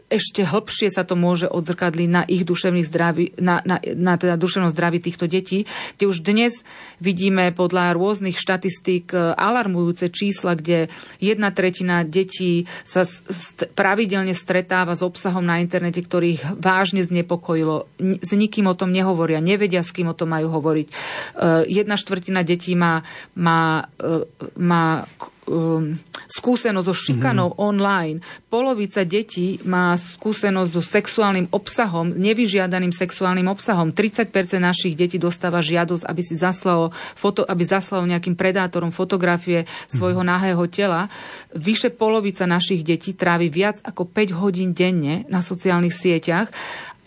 ešte 0.07 0.47
hlbšie 0.47 0.87
sa 0.87 1.03
to 1.03 1.19
môže 1.19 1.51
odzrkadliť 1.51 2.09
na 2.09 2.23
ich 2.23 2.47
duševných 2.47 2.87
zdraví, 2.87 3.25
na, 3.43 3.59
na, 3.67 3.77
na 3.83 4.15
teda 4.15 4.39
duševnom 4.39 4.71
zdraví 4.71 5.03
týchto 5.03 5.27
detí, 5.27 5.67
kde 5.99 6.05
už 6.07 6.23
dnes 6.23 6.63
vidíme 7.03 7.51
podľa 7.51 7.91
rôznych 7.91 8.39
štatistík 8.39 9.11
e, 9.11 9.35
alarmujúce 9.35 10.07
čísla, 10.07 10.55
kde 10.55 10.87
jedna 11.19 11.51
tretina 11.51 12.07
detí 12.07 12.71
sa 12.87 13.03
st- 13.03 13.67
pravidelne 13.75 14.31
stretáva 14.31 14.95
s 14.95 15.03
obsahom 15.03 15.43
na 15.43 15.59
internete, 15.59 15.99
ktorých 15.99 16.55
vážne 16.55 17.03
znepokojilo. 17.03 17.91
S 17.99 18.31
nikým 18.31 18.71
o 18.71 18.77
tom 18.79 18.95
nehovoria, 18.95 19.43
nevedia, 19.43 19.83
s 19.83 19.91
kým 19.91 20.07
o 20.07 20.15
tom 20.15 20.31
majú 20.31 20.47
hovoriť. 20.55 20.87
Uh, 20.87 21.67
jedna 21.67 21.99
štvrtina 21.99 22.47
detí 22.47 22.79
má, 22.79 23.03
má, 23.35 23.91
uh, 23.99 24.23
má 24.55 25.03
um, 25.47 25.95
skúsenosť 26.27 26.87
so 26.87 26.95
šikanou 26.95 27.55
mm-hmm. 27.55 27.67
online. 27.67 28.17
Polovica 28.51 29.07
detí 29.07 29.57
má 29.63 29.95
skúsenosť 29.95 30.71
so 30.71 30.83
sexuálnym 30.83 31.47
obsahom, 31.55 32.13
nevyžiadaným 32.13 32.91
sexuálnym 32.91 33.47
obsahom. 33.47 33.95
30% 33.95 34.29
našich 34.59 34.93
detí 34.93 35.17
dostáva 35.17 35.63
žiadosť, 35.63 36.03
aby 36.03 36.21
si 36.21 36.35
zaslalo, 36.35 36.91
foto, 37.15 37.47
aby 37.47 37.63
zaslalo 37.63 38.05
nejakým 38.05 38.35
predátorom 38.35 38.91
fotografie 38.91 39.65
svojho 39.87 40.21
mm-hmm. 40.21 40.35
nahého 40.37 40.63
tela. 40.67 41.07
Vyše 41.55 41.95
polovica 41.95 42.43
našich 42.45 42.83
detí 42.83 43.15
trávi 43.15 43.47
viac 43.47 43.79
ako 43.81 44.05
5 44.05 44.39
hodín 44.43 44.75
denne 44.75 45.23
na 45.31 45.39
sociálnych 45.39 45.95
sieťach 45.95 46.51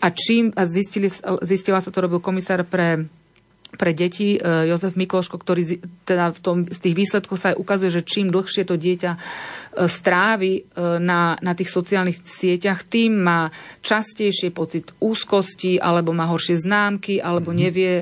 a 0.01 0.07
čím, 0.09 0.49
a 0.57 0.65
zistili, 0.65 1.13
zistila 1.45 1.77
sa 1.77 1.93
to 1.93 2.01
robil 2.01 2.17
komisár 2.17 2.65
pre 2.65 3.05
pre 3.75 3.95
deti 3.95 4.35
e, 4.35 4.39
Jozef 4.67 4.99
Mikloško, 4.99 5.39
ktorý 5.39 5.79
teda 6.03 6.35
v 6.35 6.39
tom, 6.43 6.57
z 6.67 6.79
tých 6.79 6.95
výsledkov 6.95 7.39
sa 7.39 7.55
aj 7.55 7.59
ukazuje, 7.59 7.91
že 7.91 8.07
čím 8.07 8.27
dlhšie 8.27 8.67
to 8.67 8.75
dieťa 8.75 9.11
e, 9.15 9.19
strávi 9.87 10.53
e, 10.59 10.61
na, 10.99 11.39
na 11.39 11.53
tých 11.55 11.71
sociálnych 11.71 12.19
sieťach, 12.23 12.83
tým 12.83 13.23
má 13.23 13.47
častejšie 13.79 14.51
pocit 14.51 14.91
úzkosti, 14.99 15.79
alebo 15.79 16.11
má 16.11 16.27
horšie 16.27 16.59
známky, 16.59 17.23
alebo 17.23 17.51
mm-hmm. 17.51 17.63
nevie 17.63 17.93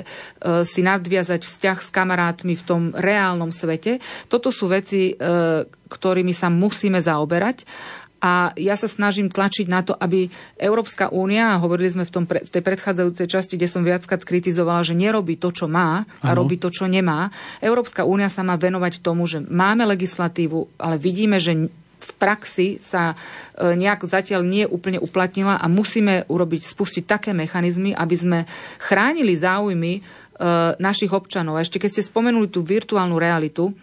si 0.63 0.81
nadviazať 0.81 1.41
vzťah 1.43 1.77
s 1.83 1.89
kamarátmi 1.91 2.55
v 2.55 2.63
tom 2.63 2.81
reálnom 2.95 3.51
svete. 3.51 3.99
Toto 4.31 4.55
sú 4.55 4.71
veci, 4.71 5.11
ktorými 5.89 6.31
sa 6.31 6.47
musíme 6.47 7.03
zaoberať 7.03 7.67
a 8.19 8.51
ja 8.59 8.75
sa 8.75 8.91
snažím 8.91 9.31
tlačiť 9.31 9.71
na 9.71 9.79
to, 9.79 9.95
aby 9.95 10.27
Európska 10.59 11.07
únia, 11.07 11.55
a 11.55 11.61
hovorili 11.63 11.87
sme 11.87 12.03
v, 12.03 12.11
tom, 12.11 12.23
v 12.27 12.51
tej 12.51 12.63
predchádzajúcej 12.63 13.27
časti, 13.31 13.55
kde 13.55 13.71
som 13.71 13.87
viackrát 13.87 14.19
kritizovala, 14.23 14.83
že 14.83 14.95
nerobí 14.95 15.39
to, 15.39 15.55
čo 15.55 15.71
má 15.71 16.03
a 16.03 16.35
ano. 16.35 16.43
robí 16.43 16.59
to, 16.59 16.67
čo 16.67 16.85
nemá. 16.85 17.31
Európska 17.63 18.03
únia 18.03 18.27
sa 18.27 18.43
má 18.43 18.59
venovať 18.59 18.99
tomu, 18.99 19.23
že 19.23 19.39
máme 19.39 19.87
legislatívu, 19.87 20.75
ale 20.75 20.99
vidíme, 20.99 21.39
že 21.39 21.71
v 21.99 22.11
praxi 22.15 22.79
sa 22.79 23.13
e, 23.13 23.75
nejak 23.75 24.07
zatiaľ 24.07 24.43
nie 24.43 24.63
úplne 24.63 24.99
uplatnila 25.03 25.59
a 25.59 25.67
musíme 25.67 26.23
urobiť, 26.31 26.63
spustiť 26.63 27.03
také 27.03 27.31
mechanizmy, 27.35 27.91
aby 27.91 28.15
sme 28.15 28.39
chránili 28.79 29.35
záujmy 29.35 29.99
e, 29.99 30.01
našich 30.79 31.11
občanov. 31.11 31.59
A 31.59 31.63
ešte 31.63 31.79
keď 31.79 31.99
ste 31.99 32.07
spomenuli 32.07 32.47
tú 32.47 32.63
virtuálnu 32.63 33.19
realitu, 33.19 33.75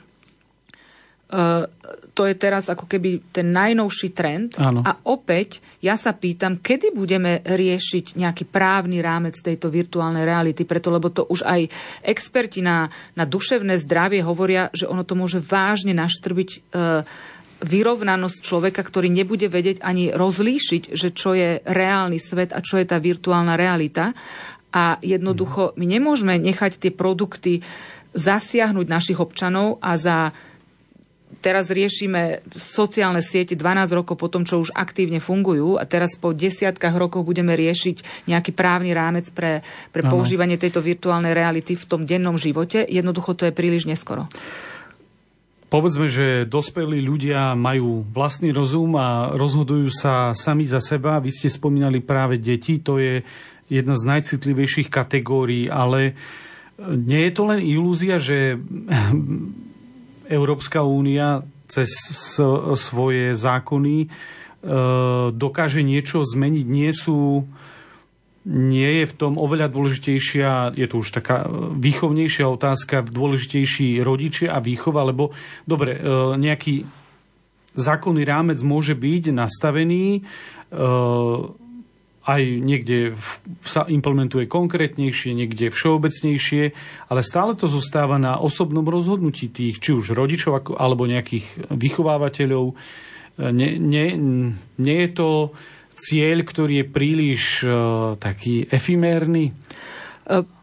to 2.17 2.23
je 2.23 2.35
teraz 2.39 2.71
ako 2.71 2.87
keby 2.87 3.35
ten 3.35 3.51
najnovší 3.51 4.15
trend. 4.15 4.55
Áno. 4.63 4.81
A 4.87 4.95
opäť 5.11 5.59
ja 5.83 5.99
sa 5.99 6.15
pýtam, 6.15 6.63
kedy 6.63 6.95
budeme 6.95 7.43
riešiť 7.43 8.15
nejaký 8.15 8.47
právny 8.47 9.03
rámec 9.03 9.35
tejto 9.43 9.67
virtuálnej 9.69 10.23
reality, 10.23 10.63
preto 10.63 10.95
lebo 10.95 11.11
to 11.11 11.27
už 11.27 11.43
aj 11.43 11.67
experti 12.07 12.63
na, 12.63 12.87
na 13.19 13.27
duševné 13.27 13.75
zdravie 13.83 14.23
hovoria, 14.23 14.71
že 14.71 14.87
ono 14.87 15.03
to 15.03 15.19
môže 15.19 15.43
vážne 15.43 15.93
naštrbiť 15.99 16.51
uh, 16.73 17.03
vyrovnanosť 17.57 18.39
človeka, 18.41 18.87
ktorý 18.87 19.11
nebude 19.11 19.51
vedieť 19.51 19.83
ani 19.83 20.15
rozlíšiť, 20.15 20.95
že 20.95 21.09
čo 21.11 21.35
je 21.35 21.59
reálny 21.65 22.23
svet 22.23 22.55
a 22.55 22.63
čo 22.63 22.79
je 22.79 22.87
tá 22.87 23.03
virtuálna 23.03 23.59
realita. 23.59 24.15
A 24.77 25.01
jednoducho 25.01 25.73
my 25.81 25.87
nemôžeme 25.89 26.37
nechať 26.37 26.77
tie 26.77 26.93
produkty 26.93 27.65
zasiahnuť 28.17 28.87
našich 28.89 29.19
občanov 29.21 29.81
a 29.81 29.97
za 29.97 30.33
teraz 31.41 31.71
riešime 31.73 32.45
sociálne 32.53 33.21
siete 33.21 33.55
12 33.55 33.93
rokov 33.93 34.17
po 34.19 34.29
tom, 34.29 34.43
čo 34.43 34.61
už 34.61 34.75
aktívne 34.75 35.23
fungujú 35.23 35.77
a 35.81 35.85
teraz 35.87 36.15
po 36.17 36.35
desiatkách 36.35 36.97
rokov 36.97 37.23
budeme 37.23 37.55
riešiť 37.55 38.27
nejaký 38.31 38.53
právny 38.57 38.93
rámec 38.97 39.31
pre, 39.33 39.65
pre 39.95 40.03
používanie 40.05 40.59
tejto 40.59 40.83
virtuálnej 40.83 41.33
reality 41.37 41.79
v 41.79 41.89
tom 41.89 42.03
dennom 42.05 42.35
živote. 42.35 42.85
Jednoducho 42.85 43.37
to 43.39 43.47
je 43.49 43.53
príliš 43.55 43.87
neskoro. 43.87 44.29
Povedzme, 45.67 46.07
že 46.07 46.47
dospelí 46.47 47.03
ľudia 47.03 47.59
majú 47.59 48.07
vlastný 48.15 48.55
rozum 48.55 48.95
a 48.95 49.35
rozhodujú 49.35 49.91
sa 49.91 50.31
sami 50.31 50.63
za 50.63 50.79
seba. 50.79 51.19
Vy 51.19 51.35
ste 51.35 51.51
spomínali 51.51 51.99
práve 51.99 52.39
deti, 52.39 52.79
to 52.79 53.03
je 53.03 53.27
jedna 53.67 53.99
z 53.99 54.03
najcitlivejších 54.07 54.87
kategórií, 54.87 55.67
ale 55.67 56.15
nie 56.79 57.27
je 57.27 57.33
to 57.35 57.43
len 57.51 57.61
ilúzia, 57.65 58.23
že 58.23 58.55
Európska 60.29 60.83
únia 60.83 61.43
cez 61.67 61.91
svoje 62.79 63.35
zákony 63.35 63.97
e, 64.05 64.09
dokáže 65.35 65.83
niečo 65.83 66.23
zmeniť. 66.23 66.67
Nie 66.67 66.91
sú 66.95 67.47
nie 68.47 69.03
je 69.03 69.11
v 69.11 69.17
tom 69.19 69.43
oveľa 69.43 69.75
dôležitejšia, 69.75 70.79
je 70.79 70.87
to 70.87 71.03
už 71.03 71.19
taká 71.19 71.51
výchovnejšia 71.75 72.47
otázka, 72.47 73.03
dôležitejší 73.03 73.99
rodičia 74.07 74.55
a 74.55 74.63
výchova, 74.63 75.03
lebo 75.03 75.35
dobre, 75.67 75.99
nejaký 76.39 76.87
zákonný 77.75 78.23
rámec 78.23 78.63
môže 78.63 78.95
byť 78.95 79.35
nastavený, 79.35 80.23
aj 82.27 82.43
niekde 82.59 83.15
sa 83.63 83.87
implementuje 83.87 84.51
konkrétnejšie, 84.51 85.31
niekde 85.31 85.71
všeobecnejšie, 85.71 86.75
ale 87.07 87.21
stále 87.23 87.55
to 87.55 87.71
zostáva 87.71 88.19
na 88.19 88.43
osobnom 88.43 88.83
rozhodnutí 88.83 89.47
tých, 89.47 89.79
či 89.79 89.95
už 89.95 90.11
rodičov 90.11 90.75
alebo 90.75 91.07
nejakých 91.07 91.71
vychovávateľov. 91.71 92.75
Nie, 93.39 93.79
nie, 93.79 94.19
nie 94.77 94.99
je 95.07 95.11
to 95.15 95.55
cieľ, 95.95 96.43
ktorý 96.43 96.83
je 96.83 96.87
príliš 96.91 97.43
uh, 97.63 98.19
taký 98.19 98.67
efimérny? 98.69 99.55
Uh 100.27 100.57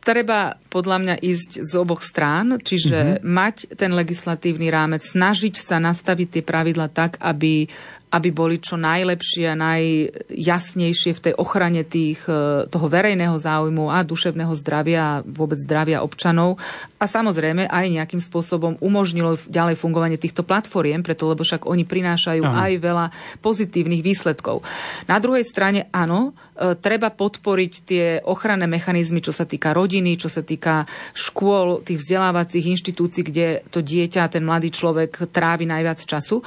treba 0.00 0.56
podľa 0.72 0.98
mňa 0.98 1.14
ísť 1.20 1.50
z 1.60 1.72
oboch 1.76 2.00
strán, 2.00 2.58
čiže 2.58 3.20
mm-hmm. 3.20 3.24
mať 3.24 3.56
ten 3.76 3.92
legislatívny 3.92 4.72
rámec, 4.72 5.04
snažiť 5.04 5.54
sa 5.60 5.76
nastaviť 5.78 6.40
tie 6.40 6.42
pravidla 6.42 6.88
tak, 6.90 7.20
aby 7.20 7.68
aby 8.10 8.28
boli 8.34 8.58
čo 8.58 8.74
najlepšie 8.74 9.54
a 9.54 9.58
najjasnejšie 9.58 11.10
v 11.14 11.22
tej 11.30 11.34
ochrane 11.38 11.86
tých, 11.86 12.26
e, 12.26 12.66
toho 12.66 12.86
verejného 12.90 13.38
záujmu 13.38 13.86
a 13.86 14.02
duševného 14.02 14.50
zdravia 14.58 15.00
a 15.00 15.20
vôbec 15.22 15.62
zdravia 15.62 16.02
občanov. 16.02 16.58
A 16.98 17.06
samozrejme 17.06 17.70
aj 17.70 17.86
nejakým 17.86 18.18
spôsobom 18.18 18.74
umožnilo 18.82 19.38
ďalej 19.46 19.78
fungovanie 19.78 20.18
týchto 20.18 20.42
platformiem, 20.42 21.06
preto 21.06 21.30
lebo 21.30 21.46
však 21.46 21.70
oni 21.70 21.86
prinášajú 21.86 22.42
Aha. 22.42 22.66
aj 22.66 22.72
veľa 22.82 23.06
pozitívnych 23.38 24.02
výsledkov. 24.02 24.66
Na 25.06 25.22
druhej 25.22 25.46
strane 25.46 25.86
áno, 25.94 26.34
e, 26.58 26.74
treba 26.74 27.14
podporiť 27.14 27.72
tie 27.86 28.06
ochranné 28.26 28.66
mechanizmy, 28.66 29.22
čo 29.22 29.30
sa 29.30 29.46
týka 29.46 29.70
rodiny, 29.70 30.18
čo 30.18 30.26
sa 30.26 30.42
týka 30.42 30.82
škôl, 31.14 31.86
tých 31.86 32.02
vzdelávacích 32.02 32.74
inštitúcií, 32.74 33.22
kde 33.22 33.62
to 33.70 33.78
dieťa, 33.86 34.34
ten 34.34 34.42
mladý 34.42 34.74
človek 34.74 35.30
trávi 35.30 35.70
najviac 35.70 36.02
času 36.02 36.42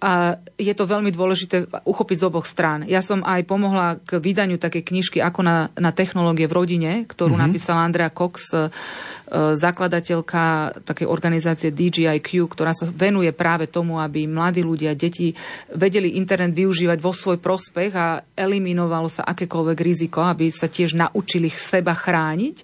a 0.00 0.40
je 0.56 0.72
to 0.72 0.88
veľmi 0.88 1.12
dôležité 1.12 1.68
uchopiť 1.84 2.16
z 2.16 2.24
oboch 2.24 2.48
strán. 2.48 2.88
Ja 2.88 3.04
som 3.04 3.20
aj 3.20 3.44
pomohla 3.44 4.00
k 4.00 4.16
vydaniu 4.16 4.56
takej 4.56 4.88
knižky 4.88 5.20
ako 5.20 5.44
na, 5.44 5.68
na 5.76 5.92
technológie 5.92 6.48
v 6.48 6.56
rodine, 6.56 6.90
ktorú 7.04 7.36
mm-hmm. 7.36 7.44
napísala 7.44 7.84
Andrea 7.84 8.08
Cox, 8.08 8.48
e, 8.56 8.72
zakladateľka 9.60 10.42
takej 10.88 11.04
organizácie 11.04 11.68
DGIQ, 11.68 12.48
ktorá 12.48 12.72
sa 12.72 12.88
venuje 12.88 13.28
práve 13.36 13.68
tomu, 13.68 14.00
aby 14.00 14.24
mladí 14.24 14.64
ľudia, 14.64 14.96
deti 14.96 15.36
vedeli 15.76 16.16
internet 16.16 16.56
využívať 16.56 16.98
vo 16.98 17.12
svoj 17.12 17.36
prospech 17.36 17.92
a 17.92 18.24
eliminovalo 18.32 19.12
sa 19.12 19.28
akékoľvek 19.28 19.78
riziko, 19.84 20.24
aby 20.24 20.48
sa 20.48 20.72
tiež 20.72 20.96
naučili 20.96 21.52
seba 21.52 21.92
chrániť. 21.92 22.56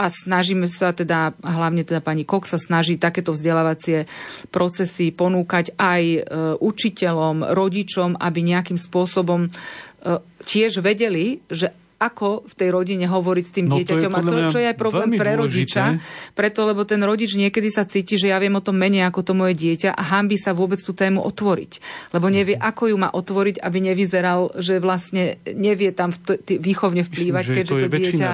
A 0.00 0.08
snažíme 0.08 0.64
sa 0.64 0.96
teda, 0.96 1.36
hlavne 1.44 1.84
teda 1.84 2.00
pani 2.00 2.24
Kok 2.24 2.48
sa 2.48 2.56
snaží 2.56 2.96
takéto 2.96 3.36
vzdelávacie 3.36 4.08
procesy 4.48 5.12
ponúkať 5.12 5.76
aj 5.76 6.02
e, 6.02 6.20
učiteľom, 6.56 7.52
rodičom, 7.52 8.16
aby 8.16 8.40
nejakým 8.40 8.80
spôsobom 8.80 9.44
e, 9.44 9.48
tiež 10.48 10.80
vedeli, 10.80 11.44
že 11.52 11.76
ako 12.00 12.48
v 12.48 12.54
tej 12.56 12.68
rodine 12.72 13.04
hovoriť 13.04 13.44
s 13.44 13.52
tým 13.52 13.66
no, 13.68 13.76
dieťaťom. 13.76 14.12
A 14.16 14.20
to, 14.24 14.36
čo 14.48 14.58
je 14.58 14.72
aj 14.72 14.76
problém 14.80 15.20
pre 15.20 15.36
rodiča, 15.36 16.00
preto, 16.32 16.64
lebo 16.64 16.88
ten 16.88 16.96
rodič 17.04 17.36
niekedy 17.36 17.68
sa 17.68 17.84
cíti, 17.84 18.16
že 18.16 18.32
ja 18.32 18.40
viem 18.40 18.56
o 18.56 18.64
tom 18.64 18.80
menej 18.80 19.04
ako 19.04 19.20
to 19.20 19.32
moje 19.36 19.52
dieťa 19.60 19.92
a 19.92 20.02
hambi 20.16 20.40
sa 20.40 20.56
vôbec 20.56 20.80
tú 20.80 20.96
tému 20.96 21.20
otvoriť. 21.20 21.72
Lebo 22.16 22.32
nevie, 22.32 22.56
mhm. 22.56 22.64
ako 22.64 22.82
ju 22.88 22.96
má 22.96 23.12
otvoriť, 23.12 23.60
aby 23.60 23.78
nevyzeral, 23.84 24.56
že 24.56 24.80
vlastne 24.80 25.36
nevie 25.44 25.92
tam 25.92 26.08
v 26.08 26.40
t- 26.40 26.56
výchovne 26.56 27.04
vplývať, 27.04 27.44
Myslím, 27.44 27.56
keďže 27.60 27.72
to, 27.76 27.84
to 27.84 27.88
dieťa, 27.92 28.28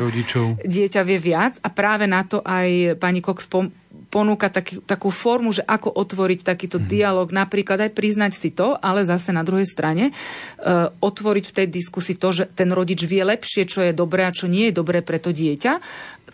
dieťa 0.62 1.00
vie 1.02 1.18
viac. 1.18 1.58
A 1.66 1.68
práve 1.74 2.06
na 2.06 2.22
to 2.22 2.46
aj 2.46 2.94
pani 3.02 3.18
Cox 3.18 3.50
pom- 3.50 3.74
ponúka 4.06 4.48
taký, 4.48 4.80
takú 4.86 5.10
formu, 5.10 5.50
že 5.50 5.66
ako 5.66 5.90
otvoriť 5.92 6.46
takýto 6.46 6.78
mm. 6.78 6.86
dialog, 6.86 7.28
napríklad 7.34 7.88
aj 7.88 7.92
priznať 7.92 8.32
si 8.32 8.54
to, 8.54 8.78
ale 8.78 9.02
zase 9.02 9.34
na 9.34 9.42
druhej 9.42 9.66
strane 9.66 10.10
uh, 10.10 10.88
otvoriť 11.02 11.44
v 11.50 11.56
tej 11.62 11.66
diskusii 11.68 12.16
to, 12.16 12.28
že 12.32 12.44
ten 12.54 12.70
rodič 12.70 13.02
vie 13.04 13.22
lepšie, 13.26 13.66
čo 13.66 13.82
je 13.82 13.92
dobré 13.92 14.24
a 14.24 14.34
čo 14.34 14.46
nie 14.46 14.70
je 14.70 14.78
dobré 14.78 15.02
pre 15.02 15.18
to 15.18 15.34
dieťa. 15.34 15.72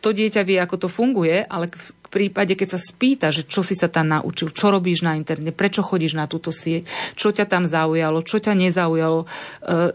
To 0.02 0.10
dieťa 0.10 0.42
vie, 0.42 0.58
ako 0.58 0.86
to 0.86 0.88
funguje, 0.90 1.46
ale 1.46 1.70
v 1.70 1.88
prípade, 2.10 2.58
keď 2.58 2.76
sa 2.76 2.80
spýta, 2.82 3.32
že 3.32 3.48
čo 3.48 3.64
si 3.64 3.72
sa 3.72 3.88
tam 3.88 4.10
naučil, 4.10 4.52
čo 4.52 4.68
robíš 4.68 5.06
na 5.06 5.16
internete, 5.16 5.54
prečo 5.56 5.80
chodíš 5.80 6.18
na 6.18 6.28
túto 6.28 6.52
sieť, 6.52 6.84
čo 7.16 7.32
ťa 7.32 7.48
tam 7.48 7.64
zaujalo, 7.64 8.20
čo 8.26 8.42
ťa 8.42 8.52
nezaujalo, 8.52 9.24
uh, 9.24 9.94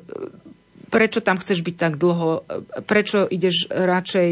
prečo 0.87 1.19
tam 1.19 1.35
chceš 1.39 1.63
byť 1.63 1.75
tak 1.75 1.93
dlho, 1.99 2.47
prečo 2.87 3.27
ideš 3.27 3.67
radšej 3.71 4.29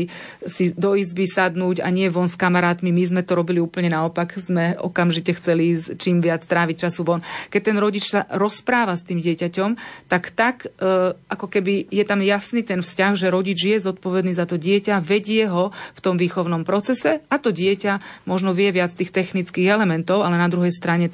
si 0.48 0.72
do 0.76 0.96
izby 0.96 1.28
sadnúť 1.28 1.84
a 1.84 1.92
nie 1.92 2.08
von 2.08 2.32
s 2.32 2.40
kamarátmi. 2.40 2.92
My 2.92 3.04
sme 3.06 3.22
to 3.22 3.36
robili 3.36 3.60
úplne 3.60 3.92
naopak, 3.92 4.40
sme 4.40 4.80
okamžite 4.80 5.36
chceli 5.36 5.76
ísť 5.76 6.00
čím 6.00 6.24
viac 6.24 6.44
tráviť 6.44 6.88
času 6.88 7.02
von. 7.04 7.22
Keď 7.52 7.62
ten 7.62 7.78
rodič 7.78 8.12
sa 8.12 8.28
rozpráva 8.32 8.96
s 8.96 9.04
tým 9.04 9.20
dieťaťom, 9.20 9.70
tak 10.08 10.32
tak, 10.32 10.68
e, 10.68 11.14
ako 11.16 11.48
keby 11.48 11.92
je 11.92 12.04
tam 12.08 12.24
jasný 12.24 12.64
ten 12.64 12.80
vzťah, 12.80 13.14
že 13.16 13.34
rodič 13.34 13.60
je 13.62 13.78
zodpovedný 13.80 14.34
za 14.36 14.48
to 14.48 14.56
dieťa, 14.56 15.04
vedie 15.04 15.48
ho 15.48 15.76
v 15.96 16.00
tom 16.04 16.16
výchovnom 16.16 16.64
procese 16.64 17.22
a 17.28 17.36
to 17.38 17.52
dieťa 17.52 18.26
možno 18.26 18.56
vie 18.56 18.72
viac 18.72 18.96
tých 18.96 19.12
technických 19.12 19.68
elementov, 19.70 20.24
ale 20.24 20.40
na 20.40 20.48
druhej 20.48 20.74
strane 20.74 21.08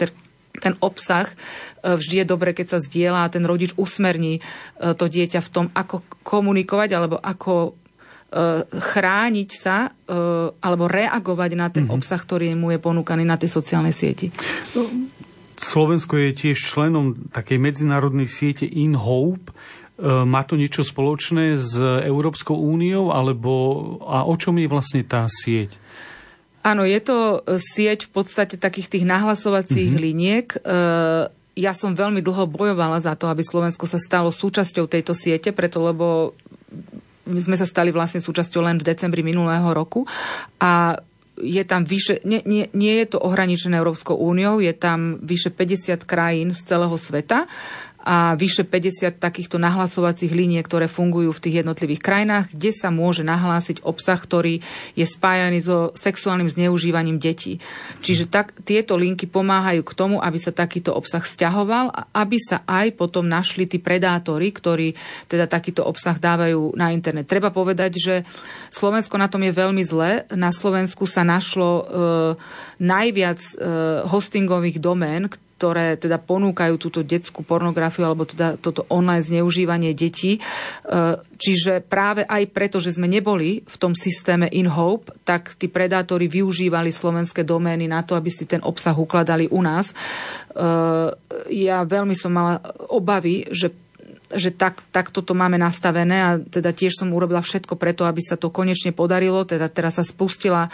ten 0.60 0.76
obsah 0.84 1.32
e, 1.32 1.36
vždy 1.96 2.24
je 2.24 2.26
dobre, 2.28 2.52
keď 2.52 2.78
sa 2.78 2.80
zdieľa 2.84 3.28
a 3.28 3.32
ten 3.32 3.44
rodič 3.48 3.72
usmerní 3.80 4.40
e, 4.40 4.42
to 4.94 5.08
dieťa 5.08 5.40
v 5.40 5.50
tom, 5.50 5.66
ako 5.72 6.04
komunikovať 6.28 6.90
alebo 6.92 7.16
ako 7.18 7.54
e, 7.64 7.72
chrániť 8.68 9.50
sa 9.56 9.92
alebo 10.62 10.92
reagovať 10.92 11.52
na 11.56 11.72
ten 11.72 11.88
mm-hmm. 11.88 11.96
obsah, 11.96 12.20
ktorý 12.20 12.52
mu 12.60 12.76
je 12.76 12.84
ponúkaný 12.84 13.24
na 13.24 13.40
tej 13.40 13.48
sociálnej 13.48 13.96
sieti. 13.96 14.28
Slovensko 15.56 16.20
je 16.20 16.30
tiež 16.36 16.58
členom 16.60 17.32
takej 17.32 17.56
medzinárodnej 17.56 18.28
siete 18.28 18.68
In 18.68 19.00
Hope. 19.00 19.56
Má 20.02 20.42
to 20.44 20.60
niečo 20.60 20.84
spoločné 20.84 21.56
s 21.56 21.80
Európskou 21.80 22.58
úniou, 22.58 23.14
alebo 23.16 23.54
a 24.04 24.28
o 24.28 24.36
čom 24.36 24.60
je 24.60 24.68
vlastne 24.68 25.06
tá 25.08 25.30
sieť? 25.32 25.80
Áno, 26.62 26.86
je 26.86 27.00
to 27.02 27.18
e, 27.42 27.58
sieť 27.58 28.06
v 28.08 28.12
podstate 28.22 28.56
takých 28.58 28.88
tých 28.98 29.06
nahlasovacích 29.06 29.92
mm-hmm. 29.92 30.06
liniek. 30.06 30.48
E, 30.54 30.60
ja 31.58 31.74
som 31.76 31.98
veľmi 31.98 32.24
dlho 32.24 32.48
bojovala 32.48 33.02
za 33.02 33.18
to, 33.18 33.28
aby 33.28 33.44
Slovensko 33.44 33.90
sa 33.90 34.00
stalo 34.00 34.32
súčasťou 34.32 34.88
tejto 34.88 35.12
siete, 35.12 35.52
preto 35.52 35.84
lebo 35.84 36.38
my 37.28 37.40
sme 37.42 37.58
sa 37.60 37.68
stali 37.68 37.94
vlastne 37.94 38.24
súčasťou 38.24 38.62
len 38.66 38.78
v 38.82 38.88
decembri 38.88 39.22
minulého 39.22 39.68
roku 39.74 40.08
a 40.58 40.98
je 41.42 41.64
tam 41.66 41.88
vyše, 41.88 42.22
nie, 42.22 42.46
nie, 42.46 42.70
nie 42.78 43.02
je 43.02 43.18
to 43.18 43.18
ohraničené 43.18 43.82
Európskou 43.82 44.14
úniou, 44.14 44.62
je 44.62 44.72
tam 44.78 45.18
vyše 45.26 45.50
50 45.50 46.06
krajín 46.06 46.54
z 46.54 46.62
celého 46.62 46.94
sveta 46.94 47.50
a 48.02 48.34
vyše 48.34 48.66
50 48.66 49.22
takýchto 49.22 49.62
nahlasovacích 49.62 50.34
líniek, 50.34 50.66
ktoré 50.66 50.90
fungujú 50.90 51.30
v 51.30 51.44
tých 51.44 51.56
jednotlivých 51.62 52.02
krajinách, 52.02 52.46
kde 52.50 52.72
sa 52.74 52.90
môže 52.90 53.22
nahlásiť 53.22 53.86
obsah, 53.86 54.18
ktorý 54.18 54.66
je 54.98 55.06
spájaný 55.06 55.62
so 55.62 55.94
sexuálnym 55.94 56.50
zneužívaním 56.50 57.22
detí. 57.22 57.62
Čiže 58.02 58.26
tak, 58.26 58.58
tieto 58.66 58.98
linky 58.98 59.30
pomáhajú 59.30 59.86
k 59.86 59.94
tomu, 59.94 60.18
aby 60.18 60.42
sa 60.42 60.50
takýto 60.50 60.98
obsah 60.98 61.22
stiahoval 61.22 61.94
a 61.94 62.10
aby 62.18 62.42
sa 62.42 62.66
aj 62.66 62.98
potom 62.98 63.30
našli 63.30 63.70
tí 63.70 63.78
predátori, 63.78 64.50
ktorí 64.50 64.98
teda 65.30 65.46
takýto 65.46 65.86
obsah 65.86 66.18
dávajú 66.18 66.74
na 66.74 66.90
internet. 66.90 67.30
Treba 67.30 67.54
povedať, 67.54 68.02
že 68.02 68.16
Slovensko 68.74 69.22
na 69.22 69.30
tom 69.30 69.46
je 69.46 69.54
veľmi 69.54 69.84
zle. 69.86 70.26
Na 70.34 70.50
Slovensku 70.50 71.06
sa 71.06 71.22
našlo 71.22 71.70
e, 71.70 71.84
najviac 72.82 73.40
e, 73.42 73.54
hostingových 74.10 74.82
domén, 74.82 75.30
ktoré 75.62 75.94
teda 75.94 76.18
ponúkajú 76.18 76.74
túto 76.82 77.06
detskú 77.06 77.46
pornografiu 77.46 78.10
alebo 78.10 78.26
teda 78.26 78.58
toto 78.58 78.90
online 78.90 79.22
zneužívanie 79.22 79.94
detí. 79.94 80.42
E, 80.42 80.42
čiže 81.38 81.86
práve 81.86 82.26
aj 82.26 82.50
preto, 82.50 82.82
že 82.82 82.98
sme 82.98 83.06
neboli 83.06 83.62
v 83.62 83.76
tom 83.78 83.94
systéme 83.94 84.50
In 84.50 84.66
Hope, 84.66 85.14
tak 85.22 85.54
tí 85.62 85.70
predátori 85.70 86.26
využívali 86.26 86.90
slovenské 86.90 87.46
domény 87.46 87.86
na 87.86 88.02
to, 88.02 88.18
aby 88.18 88.34
si 88.34 88.50
ten 88.50 88.66
obsah 88.66 88.98
ukladali 88.98 89.54
u 89.54 89.62
nás. 89.62 89.94
E, 89.94 89.96
ja 91.54 91.86
veľmi 91.86 92.18
som 92.18 92.34
mala 92.34 92.58
obavy, 92.90 93.46
že 93.54 93.70
že 94.32 94.56
tak, 94.56 94.84
tak 94.96 95.12
toto 95.12 95.36
máme 95.36 95.60
nastavené 95.60 96.18
a 96.24 96.30
teda 96.40 96.72
tiež 96.72 96.96
som 97.04 97.12
urobila 97.12 97.44
všetko 97.44 97.76
preto, 97.76 98.08
aby 98.08 98.24
sa 98.24 98.40
to 98.40 98.48
konečne 98.48 98.96
podarilo. 98.96 99.44
Teda 99.44 99.68
teraz 99.68 100.00
sa 100.00 100.08
spustila, 100.08 100.72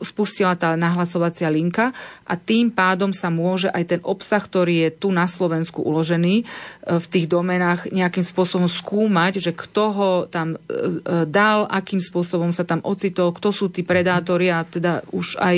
spustila 0.00 0.54
tá 0.54 0.78
nahlasovacia 0.78 1.50
linka 1.50 1.90
a 2.22 2.34
tým 2.38 2.70
pádom 2.70 3.10
sa 3.10 3.28
môže 3.28 3.68
aj 3.68 3.84
ten 3.84 4.00
obsah, 4.06 4.38
ktorý 4.38 4.86
je 4.86 4.90
tu 5.02 5.08
na 5.10 5.26
Slovensku 5.26 5.82
uložený 5.82 6.42
uh, 6.42 7.02
v 7.02 7.06
tých 7.10 7.26
domenách 7.26 7.90
nejakým 7.90 8.22
spôsobom 8.22 8.70
skúmať, 8.70 9.42
že 9.42 9.52
kto 9.52 9.84
ho 9.92 10.10
tam 10.30 10.54
uh, 10.54 11.26
dal, 11.26 11.66
akým 11.66 11.98
spôsobom 11.98 12.54
sa 12.54 12.62
tam 12.62 12.80
ocitol, 12.86 13.34
kto 13.34 13.50
sú 13.50 13.66
tí 13.68 13.82
predátori 13.82 14.48
a 14.52 14.62
teda 14.62 15.02
už 15.10 15.38
aj 15.42 15.56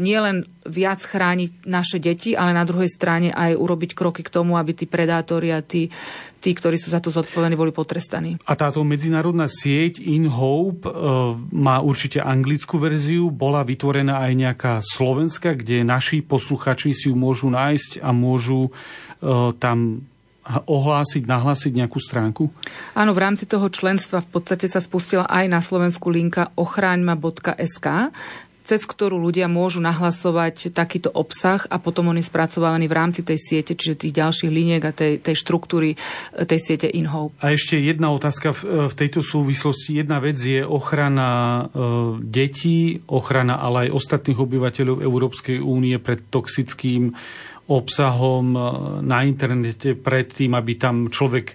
nielen 0.00 0.44
viac 0.66 1.00
chrániť 1.00 1.64
naše 1.64 1.98
deti, 1.98 2.36
ale 2.36 2.52
na 2.52 2.68
druhej 2.68 2.90
strane 2.90 3.32
aj 3.32 3.56
urobiť 3.56 3.96
kroky 3.96 4.20
k 4.20 4.32
tomu, 4.32 4.60
aby 4.60 4.76
tí 4.76 4.84
predátori 4.84 5.50
a 5.50 5.64
tí, 5.64 5.88
tí, 6.40 6.56
ktorí 6.56 6.80
sú 6.80 6.90
za 6.90 6.98
to 6.98 7.12
zodpovední, 7.12 7.54
boli 7.54 7.70
potrestaní. 7.70 8.40
A 8.48 8.56
táto 8.56 8.80
medzinárodná 8.82 9.46
sieť 9.46 10.00
In 10.00 10.26
Hope 10.26 10.88
e, 10.88 10.92
má 11.52 11.84
určite 11.84 12.24
anglickú 12.24 12.80
verziu, 12.80 13.28
bola 13.28 13.60
vytvorená 13.62 14.24
aj 14.24 14.32
nejaká 14.32 14.72
slovenská, 14.80 15.54
kde 15.54 15.84
naši 15.84 16.24
posluchači 16.24 16.96
si 16.96 17.12
ju 17.12 17.14
môžu 17.14 17.52
nájsť 17.52 18.00
a 18.00 18.10
môžu 18.16 18.68
e, 18.68 18.70
tam 19.60 20.08
ohlásiť, 20.50 21.28
nahlásiť 21.28 21.72
nejakú 21.76 22.00
stránku? 22.00 22.48
Áno, 22.96 23.12
v 23.12 23.22
rámci 23.22 23.44
toho 23.44 23.68
členstva 23.70 24.24
v 24.24 24.40
podstate 24.40 24.66
sa 24.66 24.80
spustila 24.82 25.28
aj 25.28 25.46
na 25.46 25.60
Slovensku 25.60 26.08
linka 26.10 26.50
ochraňma.sk, 26.56 27.86
cez 28.70 28.86
ktorú 28.86 29.18
ľudia 29.18 29.50
môžu 29.50 29.82
nahlasovať 29.82 30.70
takýto 30.70 31.10
obsah 31.10 31.66
a 31.66 31.82
potom 31.82 32.14
on 32.14 32.22
je 32.22 32.30
spracovávaný 32.30 32.86
v 32.86 32.94
rámci 32.94 33.26
tej 33.26 33.42
siete, 33.42 33.74
čiže 33.74 34.06
tých 34.06 34.14
ďalších 34.14 34.46
liniek 34.46 34.82
a 34.86 34.94
tej, 34.94 35.18
tej 35.18 35.34
štruktúry 35.34 35.98
e, 35.98 36.46
tej 36.46 36.60
siete 36.62 36.86
InHope. 36.86 37.34
A 37.42 37.50
ešte 37.50 37.82
jedna 37.82 38.14
otázka 38.14 38.54
v, 38.54 38.86
v 38.86 38.94
tejto 38.94 39.26
súvislosti. 39.26 39.98
Jedna 39.98 40.22
vec 40.22 40.38
je 40.38 40.62
ochrana 40.62 41.26
e, 41.26 41.62
detí, 42.22 43.02
ochrana 43.10 43.58
ale 43.58 43.90
aj 43.90 43.98
ostatných 43.98 44.38
obyvateľov 44.38 45.02
Európskej 45.02 45.58
únie 45.58 45.98
pred 45.98 46.30
toxickým 46.30 47.10
obsahom 47.66 48.54
e, 48.54 48.60
na 49.02 49.26
internete 49.26 49.98
pred 49.98 50.30
tým, 50.30 50.54
aby 50.54 50.78
tam 50.78 51.10
človek 51.10 51.46
e, 51.50 51.54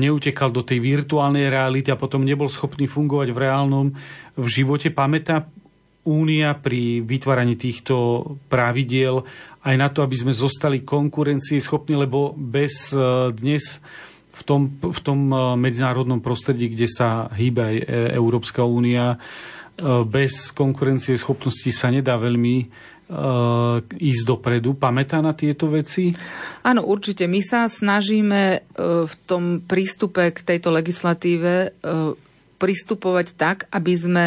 neutekal 0.00 0.48
do 0.48 0.64
tej 0.64 0.80
virtuálnej 0.80 1.52
reality 1.52 1.92
a 1.92 2.00
potom 2.00 2.24
nebol 2.24 2.48
schopný 2.48 2.88
fungovať 2.88 3.28
v 3.36 3.40
reálnom 3.44 3.86
v 4.32 4.46
živote. 4.48 4.88
Pamätá 4.88 5.51
Únia 6.02 6.58
pri 6.58 6.98
vytváraní 6.98 7.54
týchto 7.54 8.26
pravidiel 8.50 9.22
aj 9.62 9.74
na 9.78 9.86
to, 9.86 10.02
aby 10.02 10.18
sme 10.18 10.34
zostali 10.34 10.82
schopní, 11.62 11.94
lebo 11.94 12.34
bez 12.34 12.90
e, 12.90 13.30
dnes 13.30 13.78
v 14.34 14.42
tom, 14.42 14.60
v 14.82 15.00
tom 15.02 15.30
e, 15.30 15.36
medzinárodnom 15.54 16.18
prostredí, 16.18 16.74
kde 16.74 16.90
sa 16.90 17.30
hýba 17.30 17.70
aj 17.70 17.76
e, 17.78 17.84
Európska 18.18 18.66
únia, 18.66 19.18
bez 20.04 20.52
konkurencie 20.52 21.16
schopnosti 21.16 21.72
sa 21.72 21.88
nedá 21.88 22.20
veľmi 22.20 22.68
ísť 23.98 24.22
dopredu. 24.28 24.76
Pamätá 24.76 25.24
na 25.24 25.32
tieto 25.32 25.72
veci? 25.72 26.12
Áno, 26.60 26.84
určite. 26.84 27.24
My 27.24 27.40
sa 27.40 27.64
snažíme 27.66 28.68
v 28.78 29.14
tom 29.24 29.64
prístupe 29.64 30.28
k 30.28 30.44
tejto 30.44 30.76
legislatíve 30.76 31.72
pristupovať 32.60 33.26
tak, 33.32 33.64
aby 33.72 33.92
sme 33.96 34.26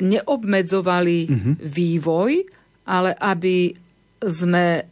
neobmedzovali 0.00 1.18
uh-huh. 1.28 1.54
vývoj, 1.60 2.30
ale 2.88 3.10
aby 3.14 3.72
sme 4.20 4.90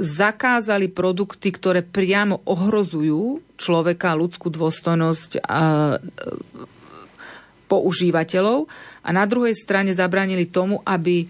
zakázali 0.00 0.88
produkty, 0.88 1.50
ktoré 1.50 1.82
priamo 1.82 2.40
ohrozujú 2.46 3.42
človeka, 3.58 4.16
ľudskú 4.16 4.48
dôstojnosť 4.48 5.42
a 5.44 5.62
e, 5.92 5.96
používateľov 7.66 8.70
a 9.04 9.08
na 9.10 9.24
druhej 9.26 9.52
strane 9.52 9.92
zabránili 9.92 10.48
tomu, 10.48 10.80
aby 10.86 11.24
e, 11.24 11.26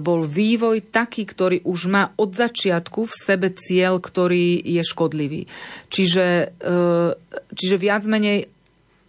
bol 0.00 0.24
vývoj 0.24 0.90
taký, 0.90 1.28
ktorý 1.28 1.62
už 1.62 1.80
má 1.92 2.10
od 2.16 2.34
začiatku 2.34 3.06
v 3.06 3.14
sebe 3.14 3.48
cieľ, 3.52 4.00
ktorý 4.00 4.58
je 4.58 4.82
škodlivý. 4.82 5.46
Čiže, 5.92 6.56
e, 6.56 6.74
čiže 7.52 7.76
viac 7.76 8.02
menej 8.08 8.48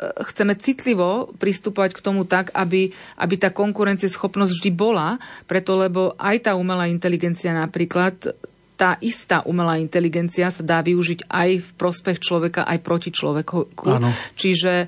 chceme 0.01 0.57
citlivo 0.57 1.29
pristupovať 1.37 1.93
k 1.93 2.03
tomu 2.03 2.25
tak, 2.25 2.49
aby, 2.57 2.89
aby 3.21 3.35
tá 3.37 3.53
konkurencieschopnosť 3.53 4.51
vždy 4.57 4.71
bola, 4.73 5.21
preto 5.45 5.77
lebo 5.77 6.17
aj 6.17 6.49
tá 6.49 6.51
umelá 6.57 6.89
inteligencia 6.89 7.53
napríklad 7.53 8.33
tá 8.81 8.97
istá 8.97 9.45
umelá 9.45 9.77
inteligencia 9.77 10.49
sa 10.49 10.65
dá 10.65 10.81
využiť 10.81 11.29
aj 11.29 11.49
v 11.61 11.69
prospech 11.77 12.17
človeka, 12.17 12.65
aj 12.65 12.81
proti 12.81 13.13
človeku. 13.13 13.77
Áno. 13.85 14.09
Čiže 14.33 14.73
e, 14.81 14.87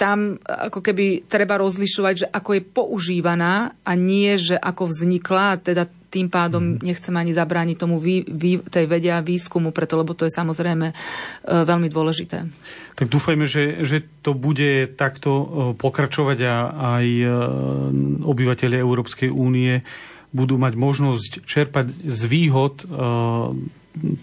tam 0.00 0.18
ako 0.40 0.80
keby 0.80 1.28
treba 1.28 1.60
rozlišovať, 1.60 2.14
že 2.16 2.26
ako 2.32 2.50
je 2.56 2.62
používaná 2.64 3.76
a 3.84 3.92
nie, 3.92 4.32
že 4.40 4.56
ako 4.56 4.88
vznikla, 4.88 5.60
teda 5.60 5.92
tým 6.12 6.28
pádom 6.28 6.76
mm. 6.76 6.84
nechcem 6.84 7.14
ani 7.16 7.32
zabrániť 7.32 7.76
tomu 7.80 7.96
vý, 7.96 8.20
vý, 8.28 8.60
tej 8.60 8.84
vedia 8.84 9.24
výskumu, 9.24 9.72
preto 9.72 9.96
lebo 9.96 10.12
to 10.12 10.28
je 10.28 10.36
samozrejme 10.36 10.92
e, 10.92 10.94
veľmi 11.48 11.88
dôležité. 11.88 12.44
Tak 12.92 13.08
dúfajme, 13.08 13.48
že, 13.48 13.80
že 13.80 14.04
to 14.20 14.36
bude 14.36 14.92
takto 15.00 15.30
e, 15.32 15.44
pokračovať 15.80 16.38
a 16.44 16.56
aj 17.00 17.06
e, 17.08 17.26
obyvateľe 18.20 18.76
Európskej 18.76 19.32
únie 19.32 19.80
budú 20.32 20.60
mať 20.60 20.76
možnosť 20.76 21.32
čerpať 21.44 21.92
z 22.08 22.20
výhod 22.24 22.88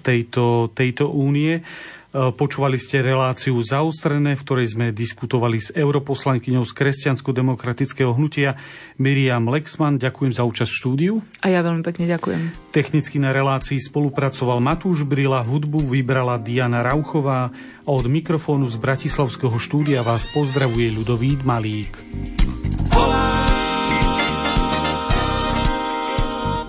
tejto, 0.01 0.73
tejto 0.73 1.05
únie. 1.13 1.61
E, 2.10 2.34
počúvali 2.34 2.82
ste 2.82 3.05
reláciu 3.05 3.53
zaostrené, 3.62 4.34
v 4.34 4.41
ktorej 4.41 4.74
sme 4.74 4.89
diskutovali 4.89 5.62
s 5.62 5.70
europoslankyňou 5.70 6.66
z 6.66 6.74
kresťansko-demokratického 6.74 8.10
hnutia 8.18 8.57
Miriam 8.97 9.45
Lexman. 9.45 10.01
Ďakujem 10.01 10.34
za 10.34 10.41
účasť 10.41 10.72
v 10.74 10.80
štúdiu. 10.82 11.14
A 11.45 11.53
ja 11.53 11.62
veľmi 11.62 11.86
pekne 11.86 12.10
ďakujem. 12.10 12.74
Technicky 12.74 13.22
na 13.22 13.30
relácii 13.30 13.78
spolupracoval 13.78 14.57
Matúš 14.57 15.05
Brila, 15.05 15.45
hudbu 15.45 15.86
vybrala 15.86 16.41
Diana 16.41 16.82
Rauchová 16.82 17.53
a 17.86 17.89
od 17.93 18.10
mikrofónu 18.10 18.66
z 18.66 18.82
Bratislavského 18.82 19.53
štúdia 19.62 20.01
vás 20.01 20.26
pozdravuje 20.34 20.89
ľudový 20.89 21.38
Malík. 21.45 21.93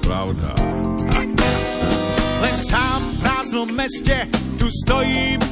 Pravda. 0.04 0.69
Prázdnom 3.50 3.74
meste 3.74 4.14
tu 4.62 4.70
stojím 4.70 5.42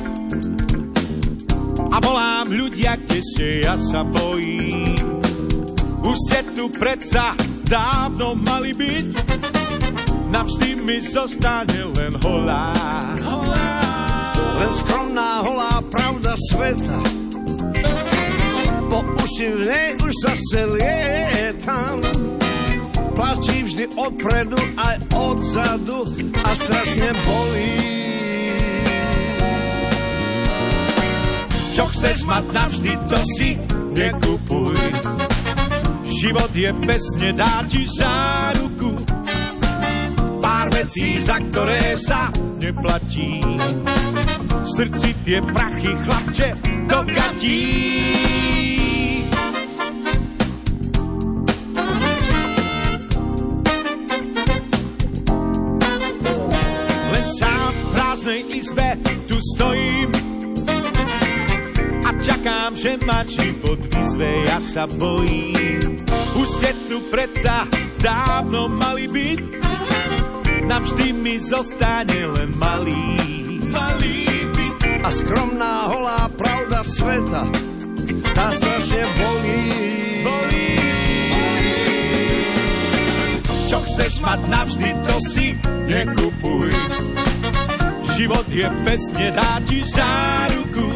a 1.90 1.98
volám 1.98 2.46
ľudia, 2.46 2.94
kde 2.94 3.18
ste, 3.18 3.66
ja 3.66 3.74
sa 3.74 4.06
bojím. 4.06 4.94
Už 6.06 6.16
ste 6.30 6.46
tu 6.54 6.70
predsa 6.78 7.34
dávno 7.66 8.38
mali 8.38 8.70
byť, 8.70 9.06
navždy 10.30 10.78
mi 10.78 11.02
zostane 11.02 11.90
len 11.98 12.14
holá. 12.22 12.70
holá. 13.18 13.70
Len 14.62 14.70
skromná 14.78 15.42
holá 15.42 15.82
pravda 15.90 16.38
sveta, 16.54 17.02
po 18.86 19.02
uši 19.26 19.48
v 19.58 19.60
nej 19.66 19.90
už 19.98 20.12
zase 20.22 20.70
lietam. 20.70 21.98
Platí 23.18 23.66
vždy 23.66 23.98
odpredu 23.98 24.54
aj 24.78 24.96
odzadu 25.10 26.06
a 26.38 26.50
strašne 26.54 27.10
bolí. 27.26 27.74
Čo 31.74 31.84
chceš 31.90 32.22
mať 32.30 32.44
navždy, 32.54 32.92
to 33.10 33.18
si 33.34 33.58
nekupuj. 33.98 34.78
Život 36.06 36.50
je 36.54 36.70
pesne, 36.86 37.28
dá 37.34 37.66
ti 37.66 37.90
záruku. 37.90 38.94
Pár 40.38 40.70
vecí, 40.70 41.18
za 41.18 41.42
ktoré 41.42 41.98
sa 41.98 42.30
neplatí. 42.62 43.42
Strci 44.62 45.10
tie 45.26 45.42
prachy, 45.42 45.90
chlapče, 46.06 46.48
do 46.86 46.98
gatí. 47.02 47.66
Izbe 58.68 59.00
tu 59.24 59.40
stojím 59.56 60.12
čakám, 62.18 62.76
že 62.76 63.00
ma 63.08 63.24
život 63.24 63.80
vyzve, 63.88 64.30
ja 64.44 64.60
sa 64.60 64.84
bojím. 64.84 66.04
Už 66.36 66.48
ste 66.60 66.76
tu 66.92 67.00
predsa 67.08 67.64
dávno 68.04 68.68
mali 68.68 69.08
byť, 69.08 69.40
navždy 70.68 71.06
mi 71.16 71.40
zostane 71.40 72.20
len 72.28 72.52
malý, 72.60 73.16
malý 73.72 74.28
byt. 74.52 74.76
A 75.00 75.08
skromná 75.08 75.88
holá 75.88 76.28
pravda 76.36 76.84
sveta, 76.84 77.48
tá 78.36 78.46
strašne 78.52 79.02
bolí. 79.16 79.64
bolí. 80.20 80.68
Čo 83.72 83.78
chceš 83.88 84.20
mať 84.20 84.40
navždy, 84.52 84.90
to 85.08 85.16
si 85.32 85.46
nekupuj. 85.88 87.17
Život 88.18 88.50
je 88.50 88.66
pesne, 88.82 89.30
dá 89.30 89.62
ti 89.62 89.78
záruku 89.86 90.90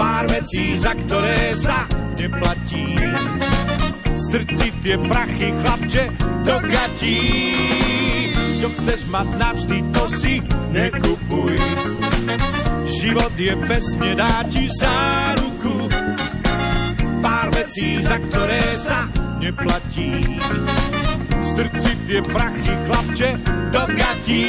pár 0.00 0.24
vecí, 0.32 0.80
za 0.80 0.96
ktoré 0.96 1.52
sa 1.52 1.84
neplatí. 2.16 2.96
Strč 4.16 4.48
si 4.56 4.68
tie 4.80 4.96
prachy, 4.96 5.52
chlapče, 5.52 6.04
do 6.40 6.56
gatí. 6.72 7.20
Čo 8.64 8.68
chceš 8.80 9.00
mať 9.12 9.28
navždy, 9.36 9.78
to 9.92 10.04
si 10.08 10.34
nekupuj. 10.72 11.52
Život 12.88 13.36
je 13.36 13.54
pesne, 13.68 14.10
dá 14.16 14.40
ti 14.48 14.64
záruku. 14.72 15.76
Pár 17.20 17.52
vecí 17.52 18.00
za 18.00 18.16
ktoré 18.24 18.64
sa 18.72 19.04
neplatí. 19.36 20.40
Strci 21.44 21.92
tie 22.08 22.24
prachy, 22.24 22.72
chlapče, 22.88 23.30
do 23.68 23.82
gatí. 23.92 24.48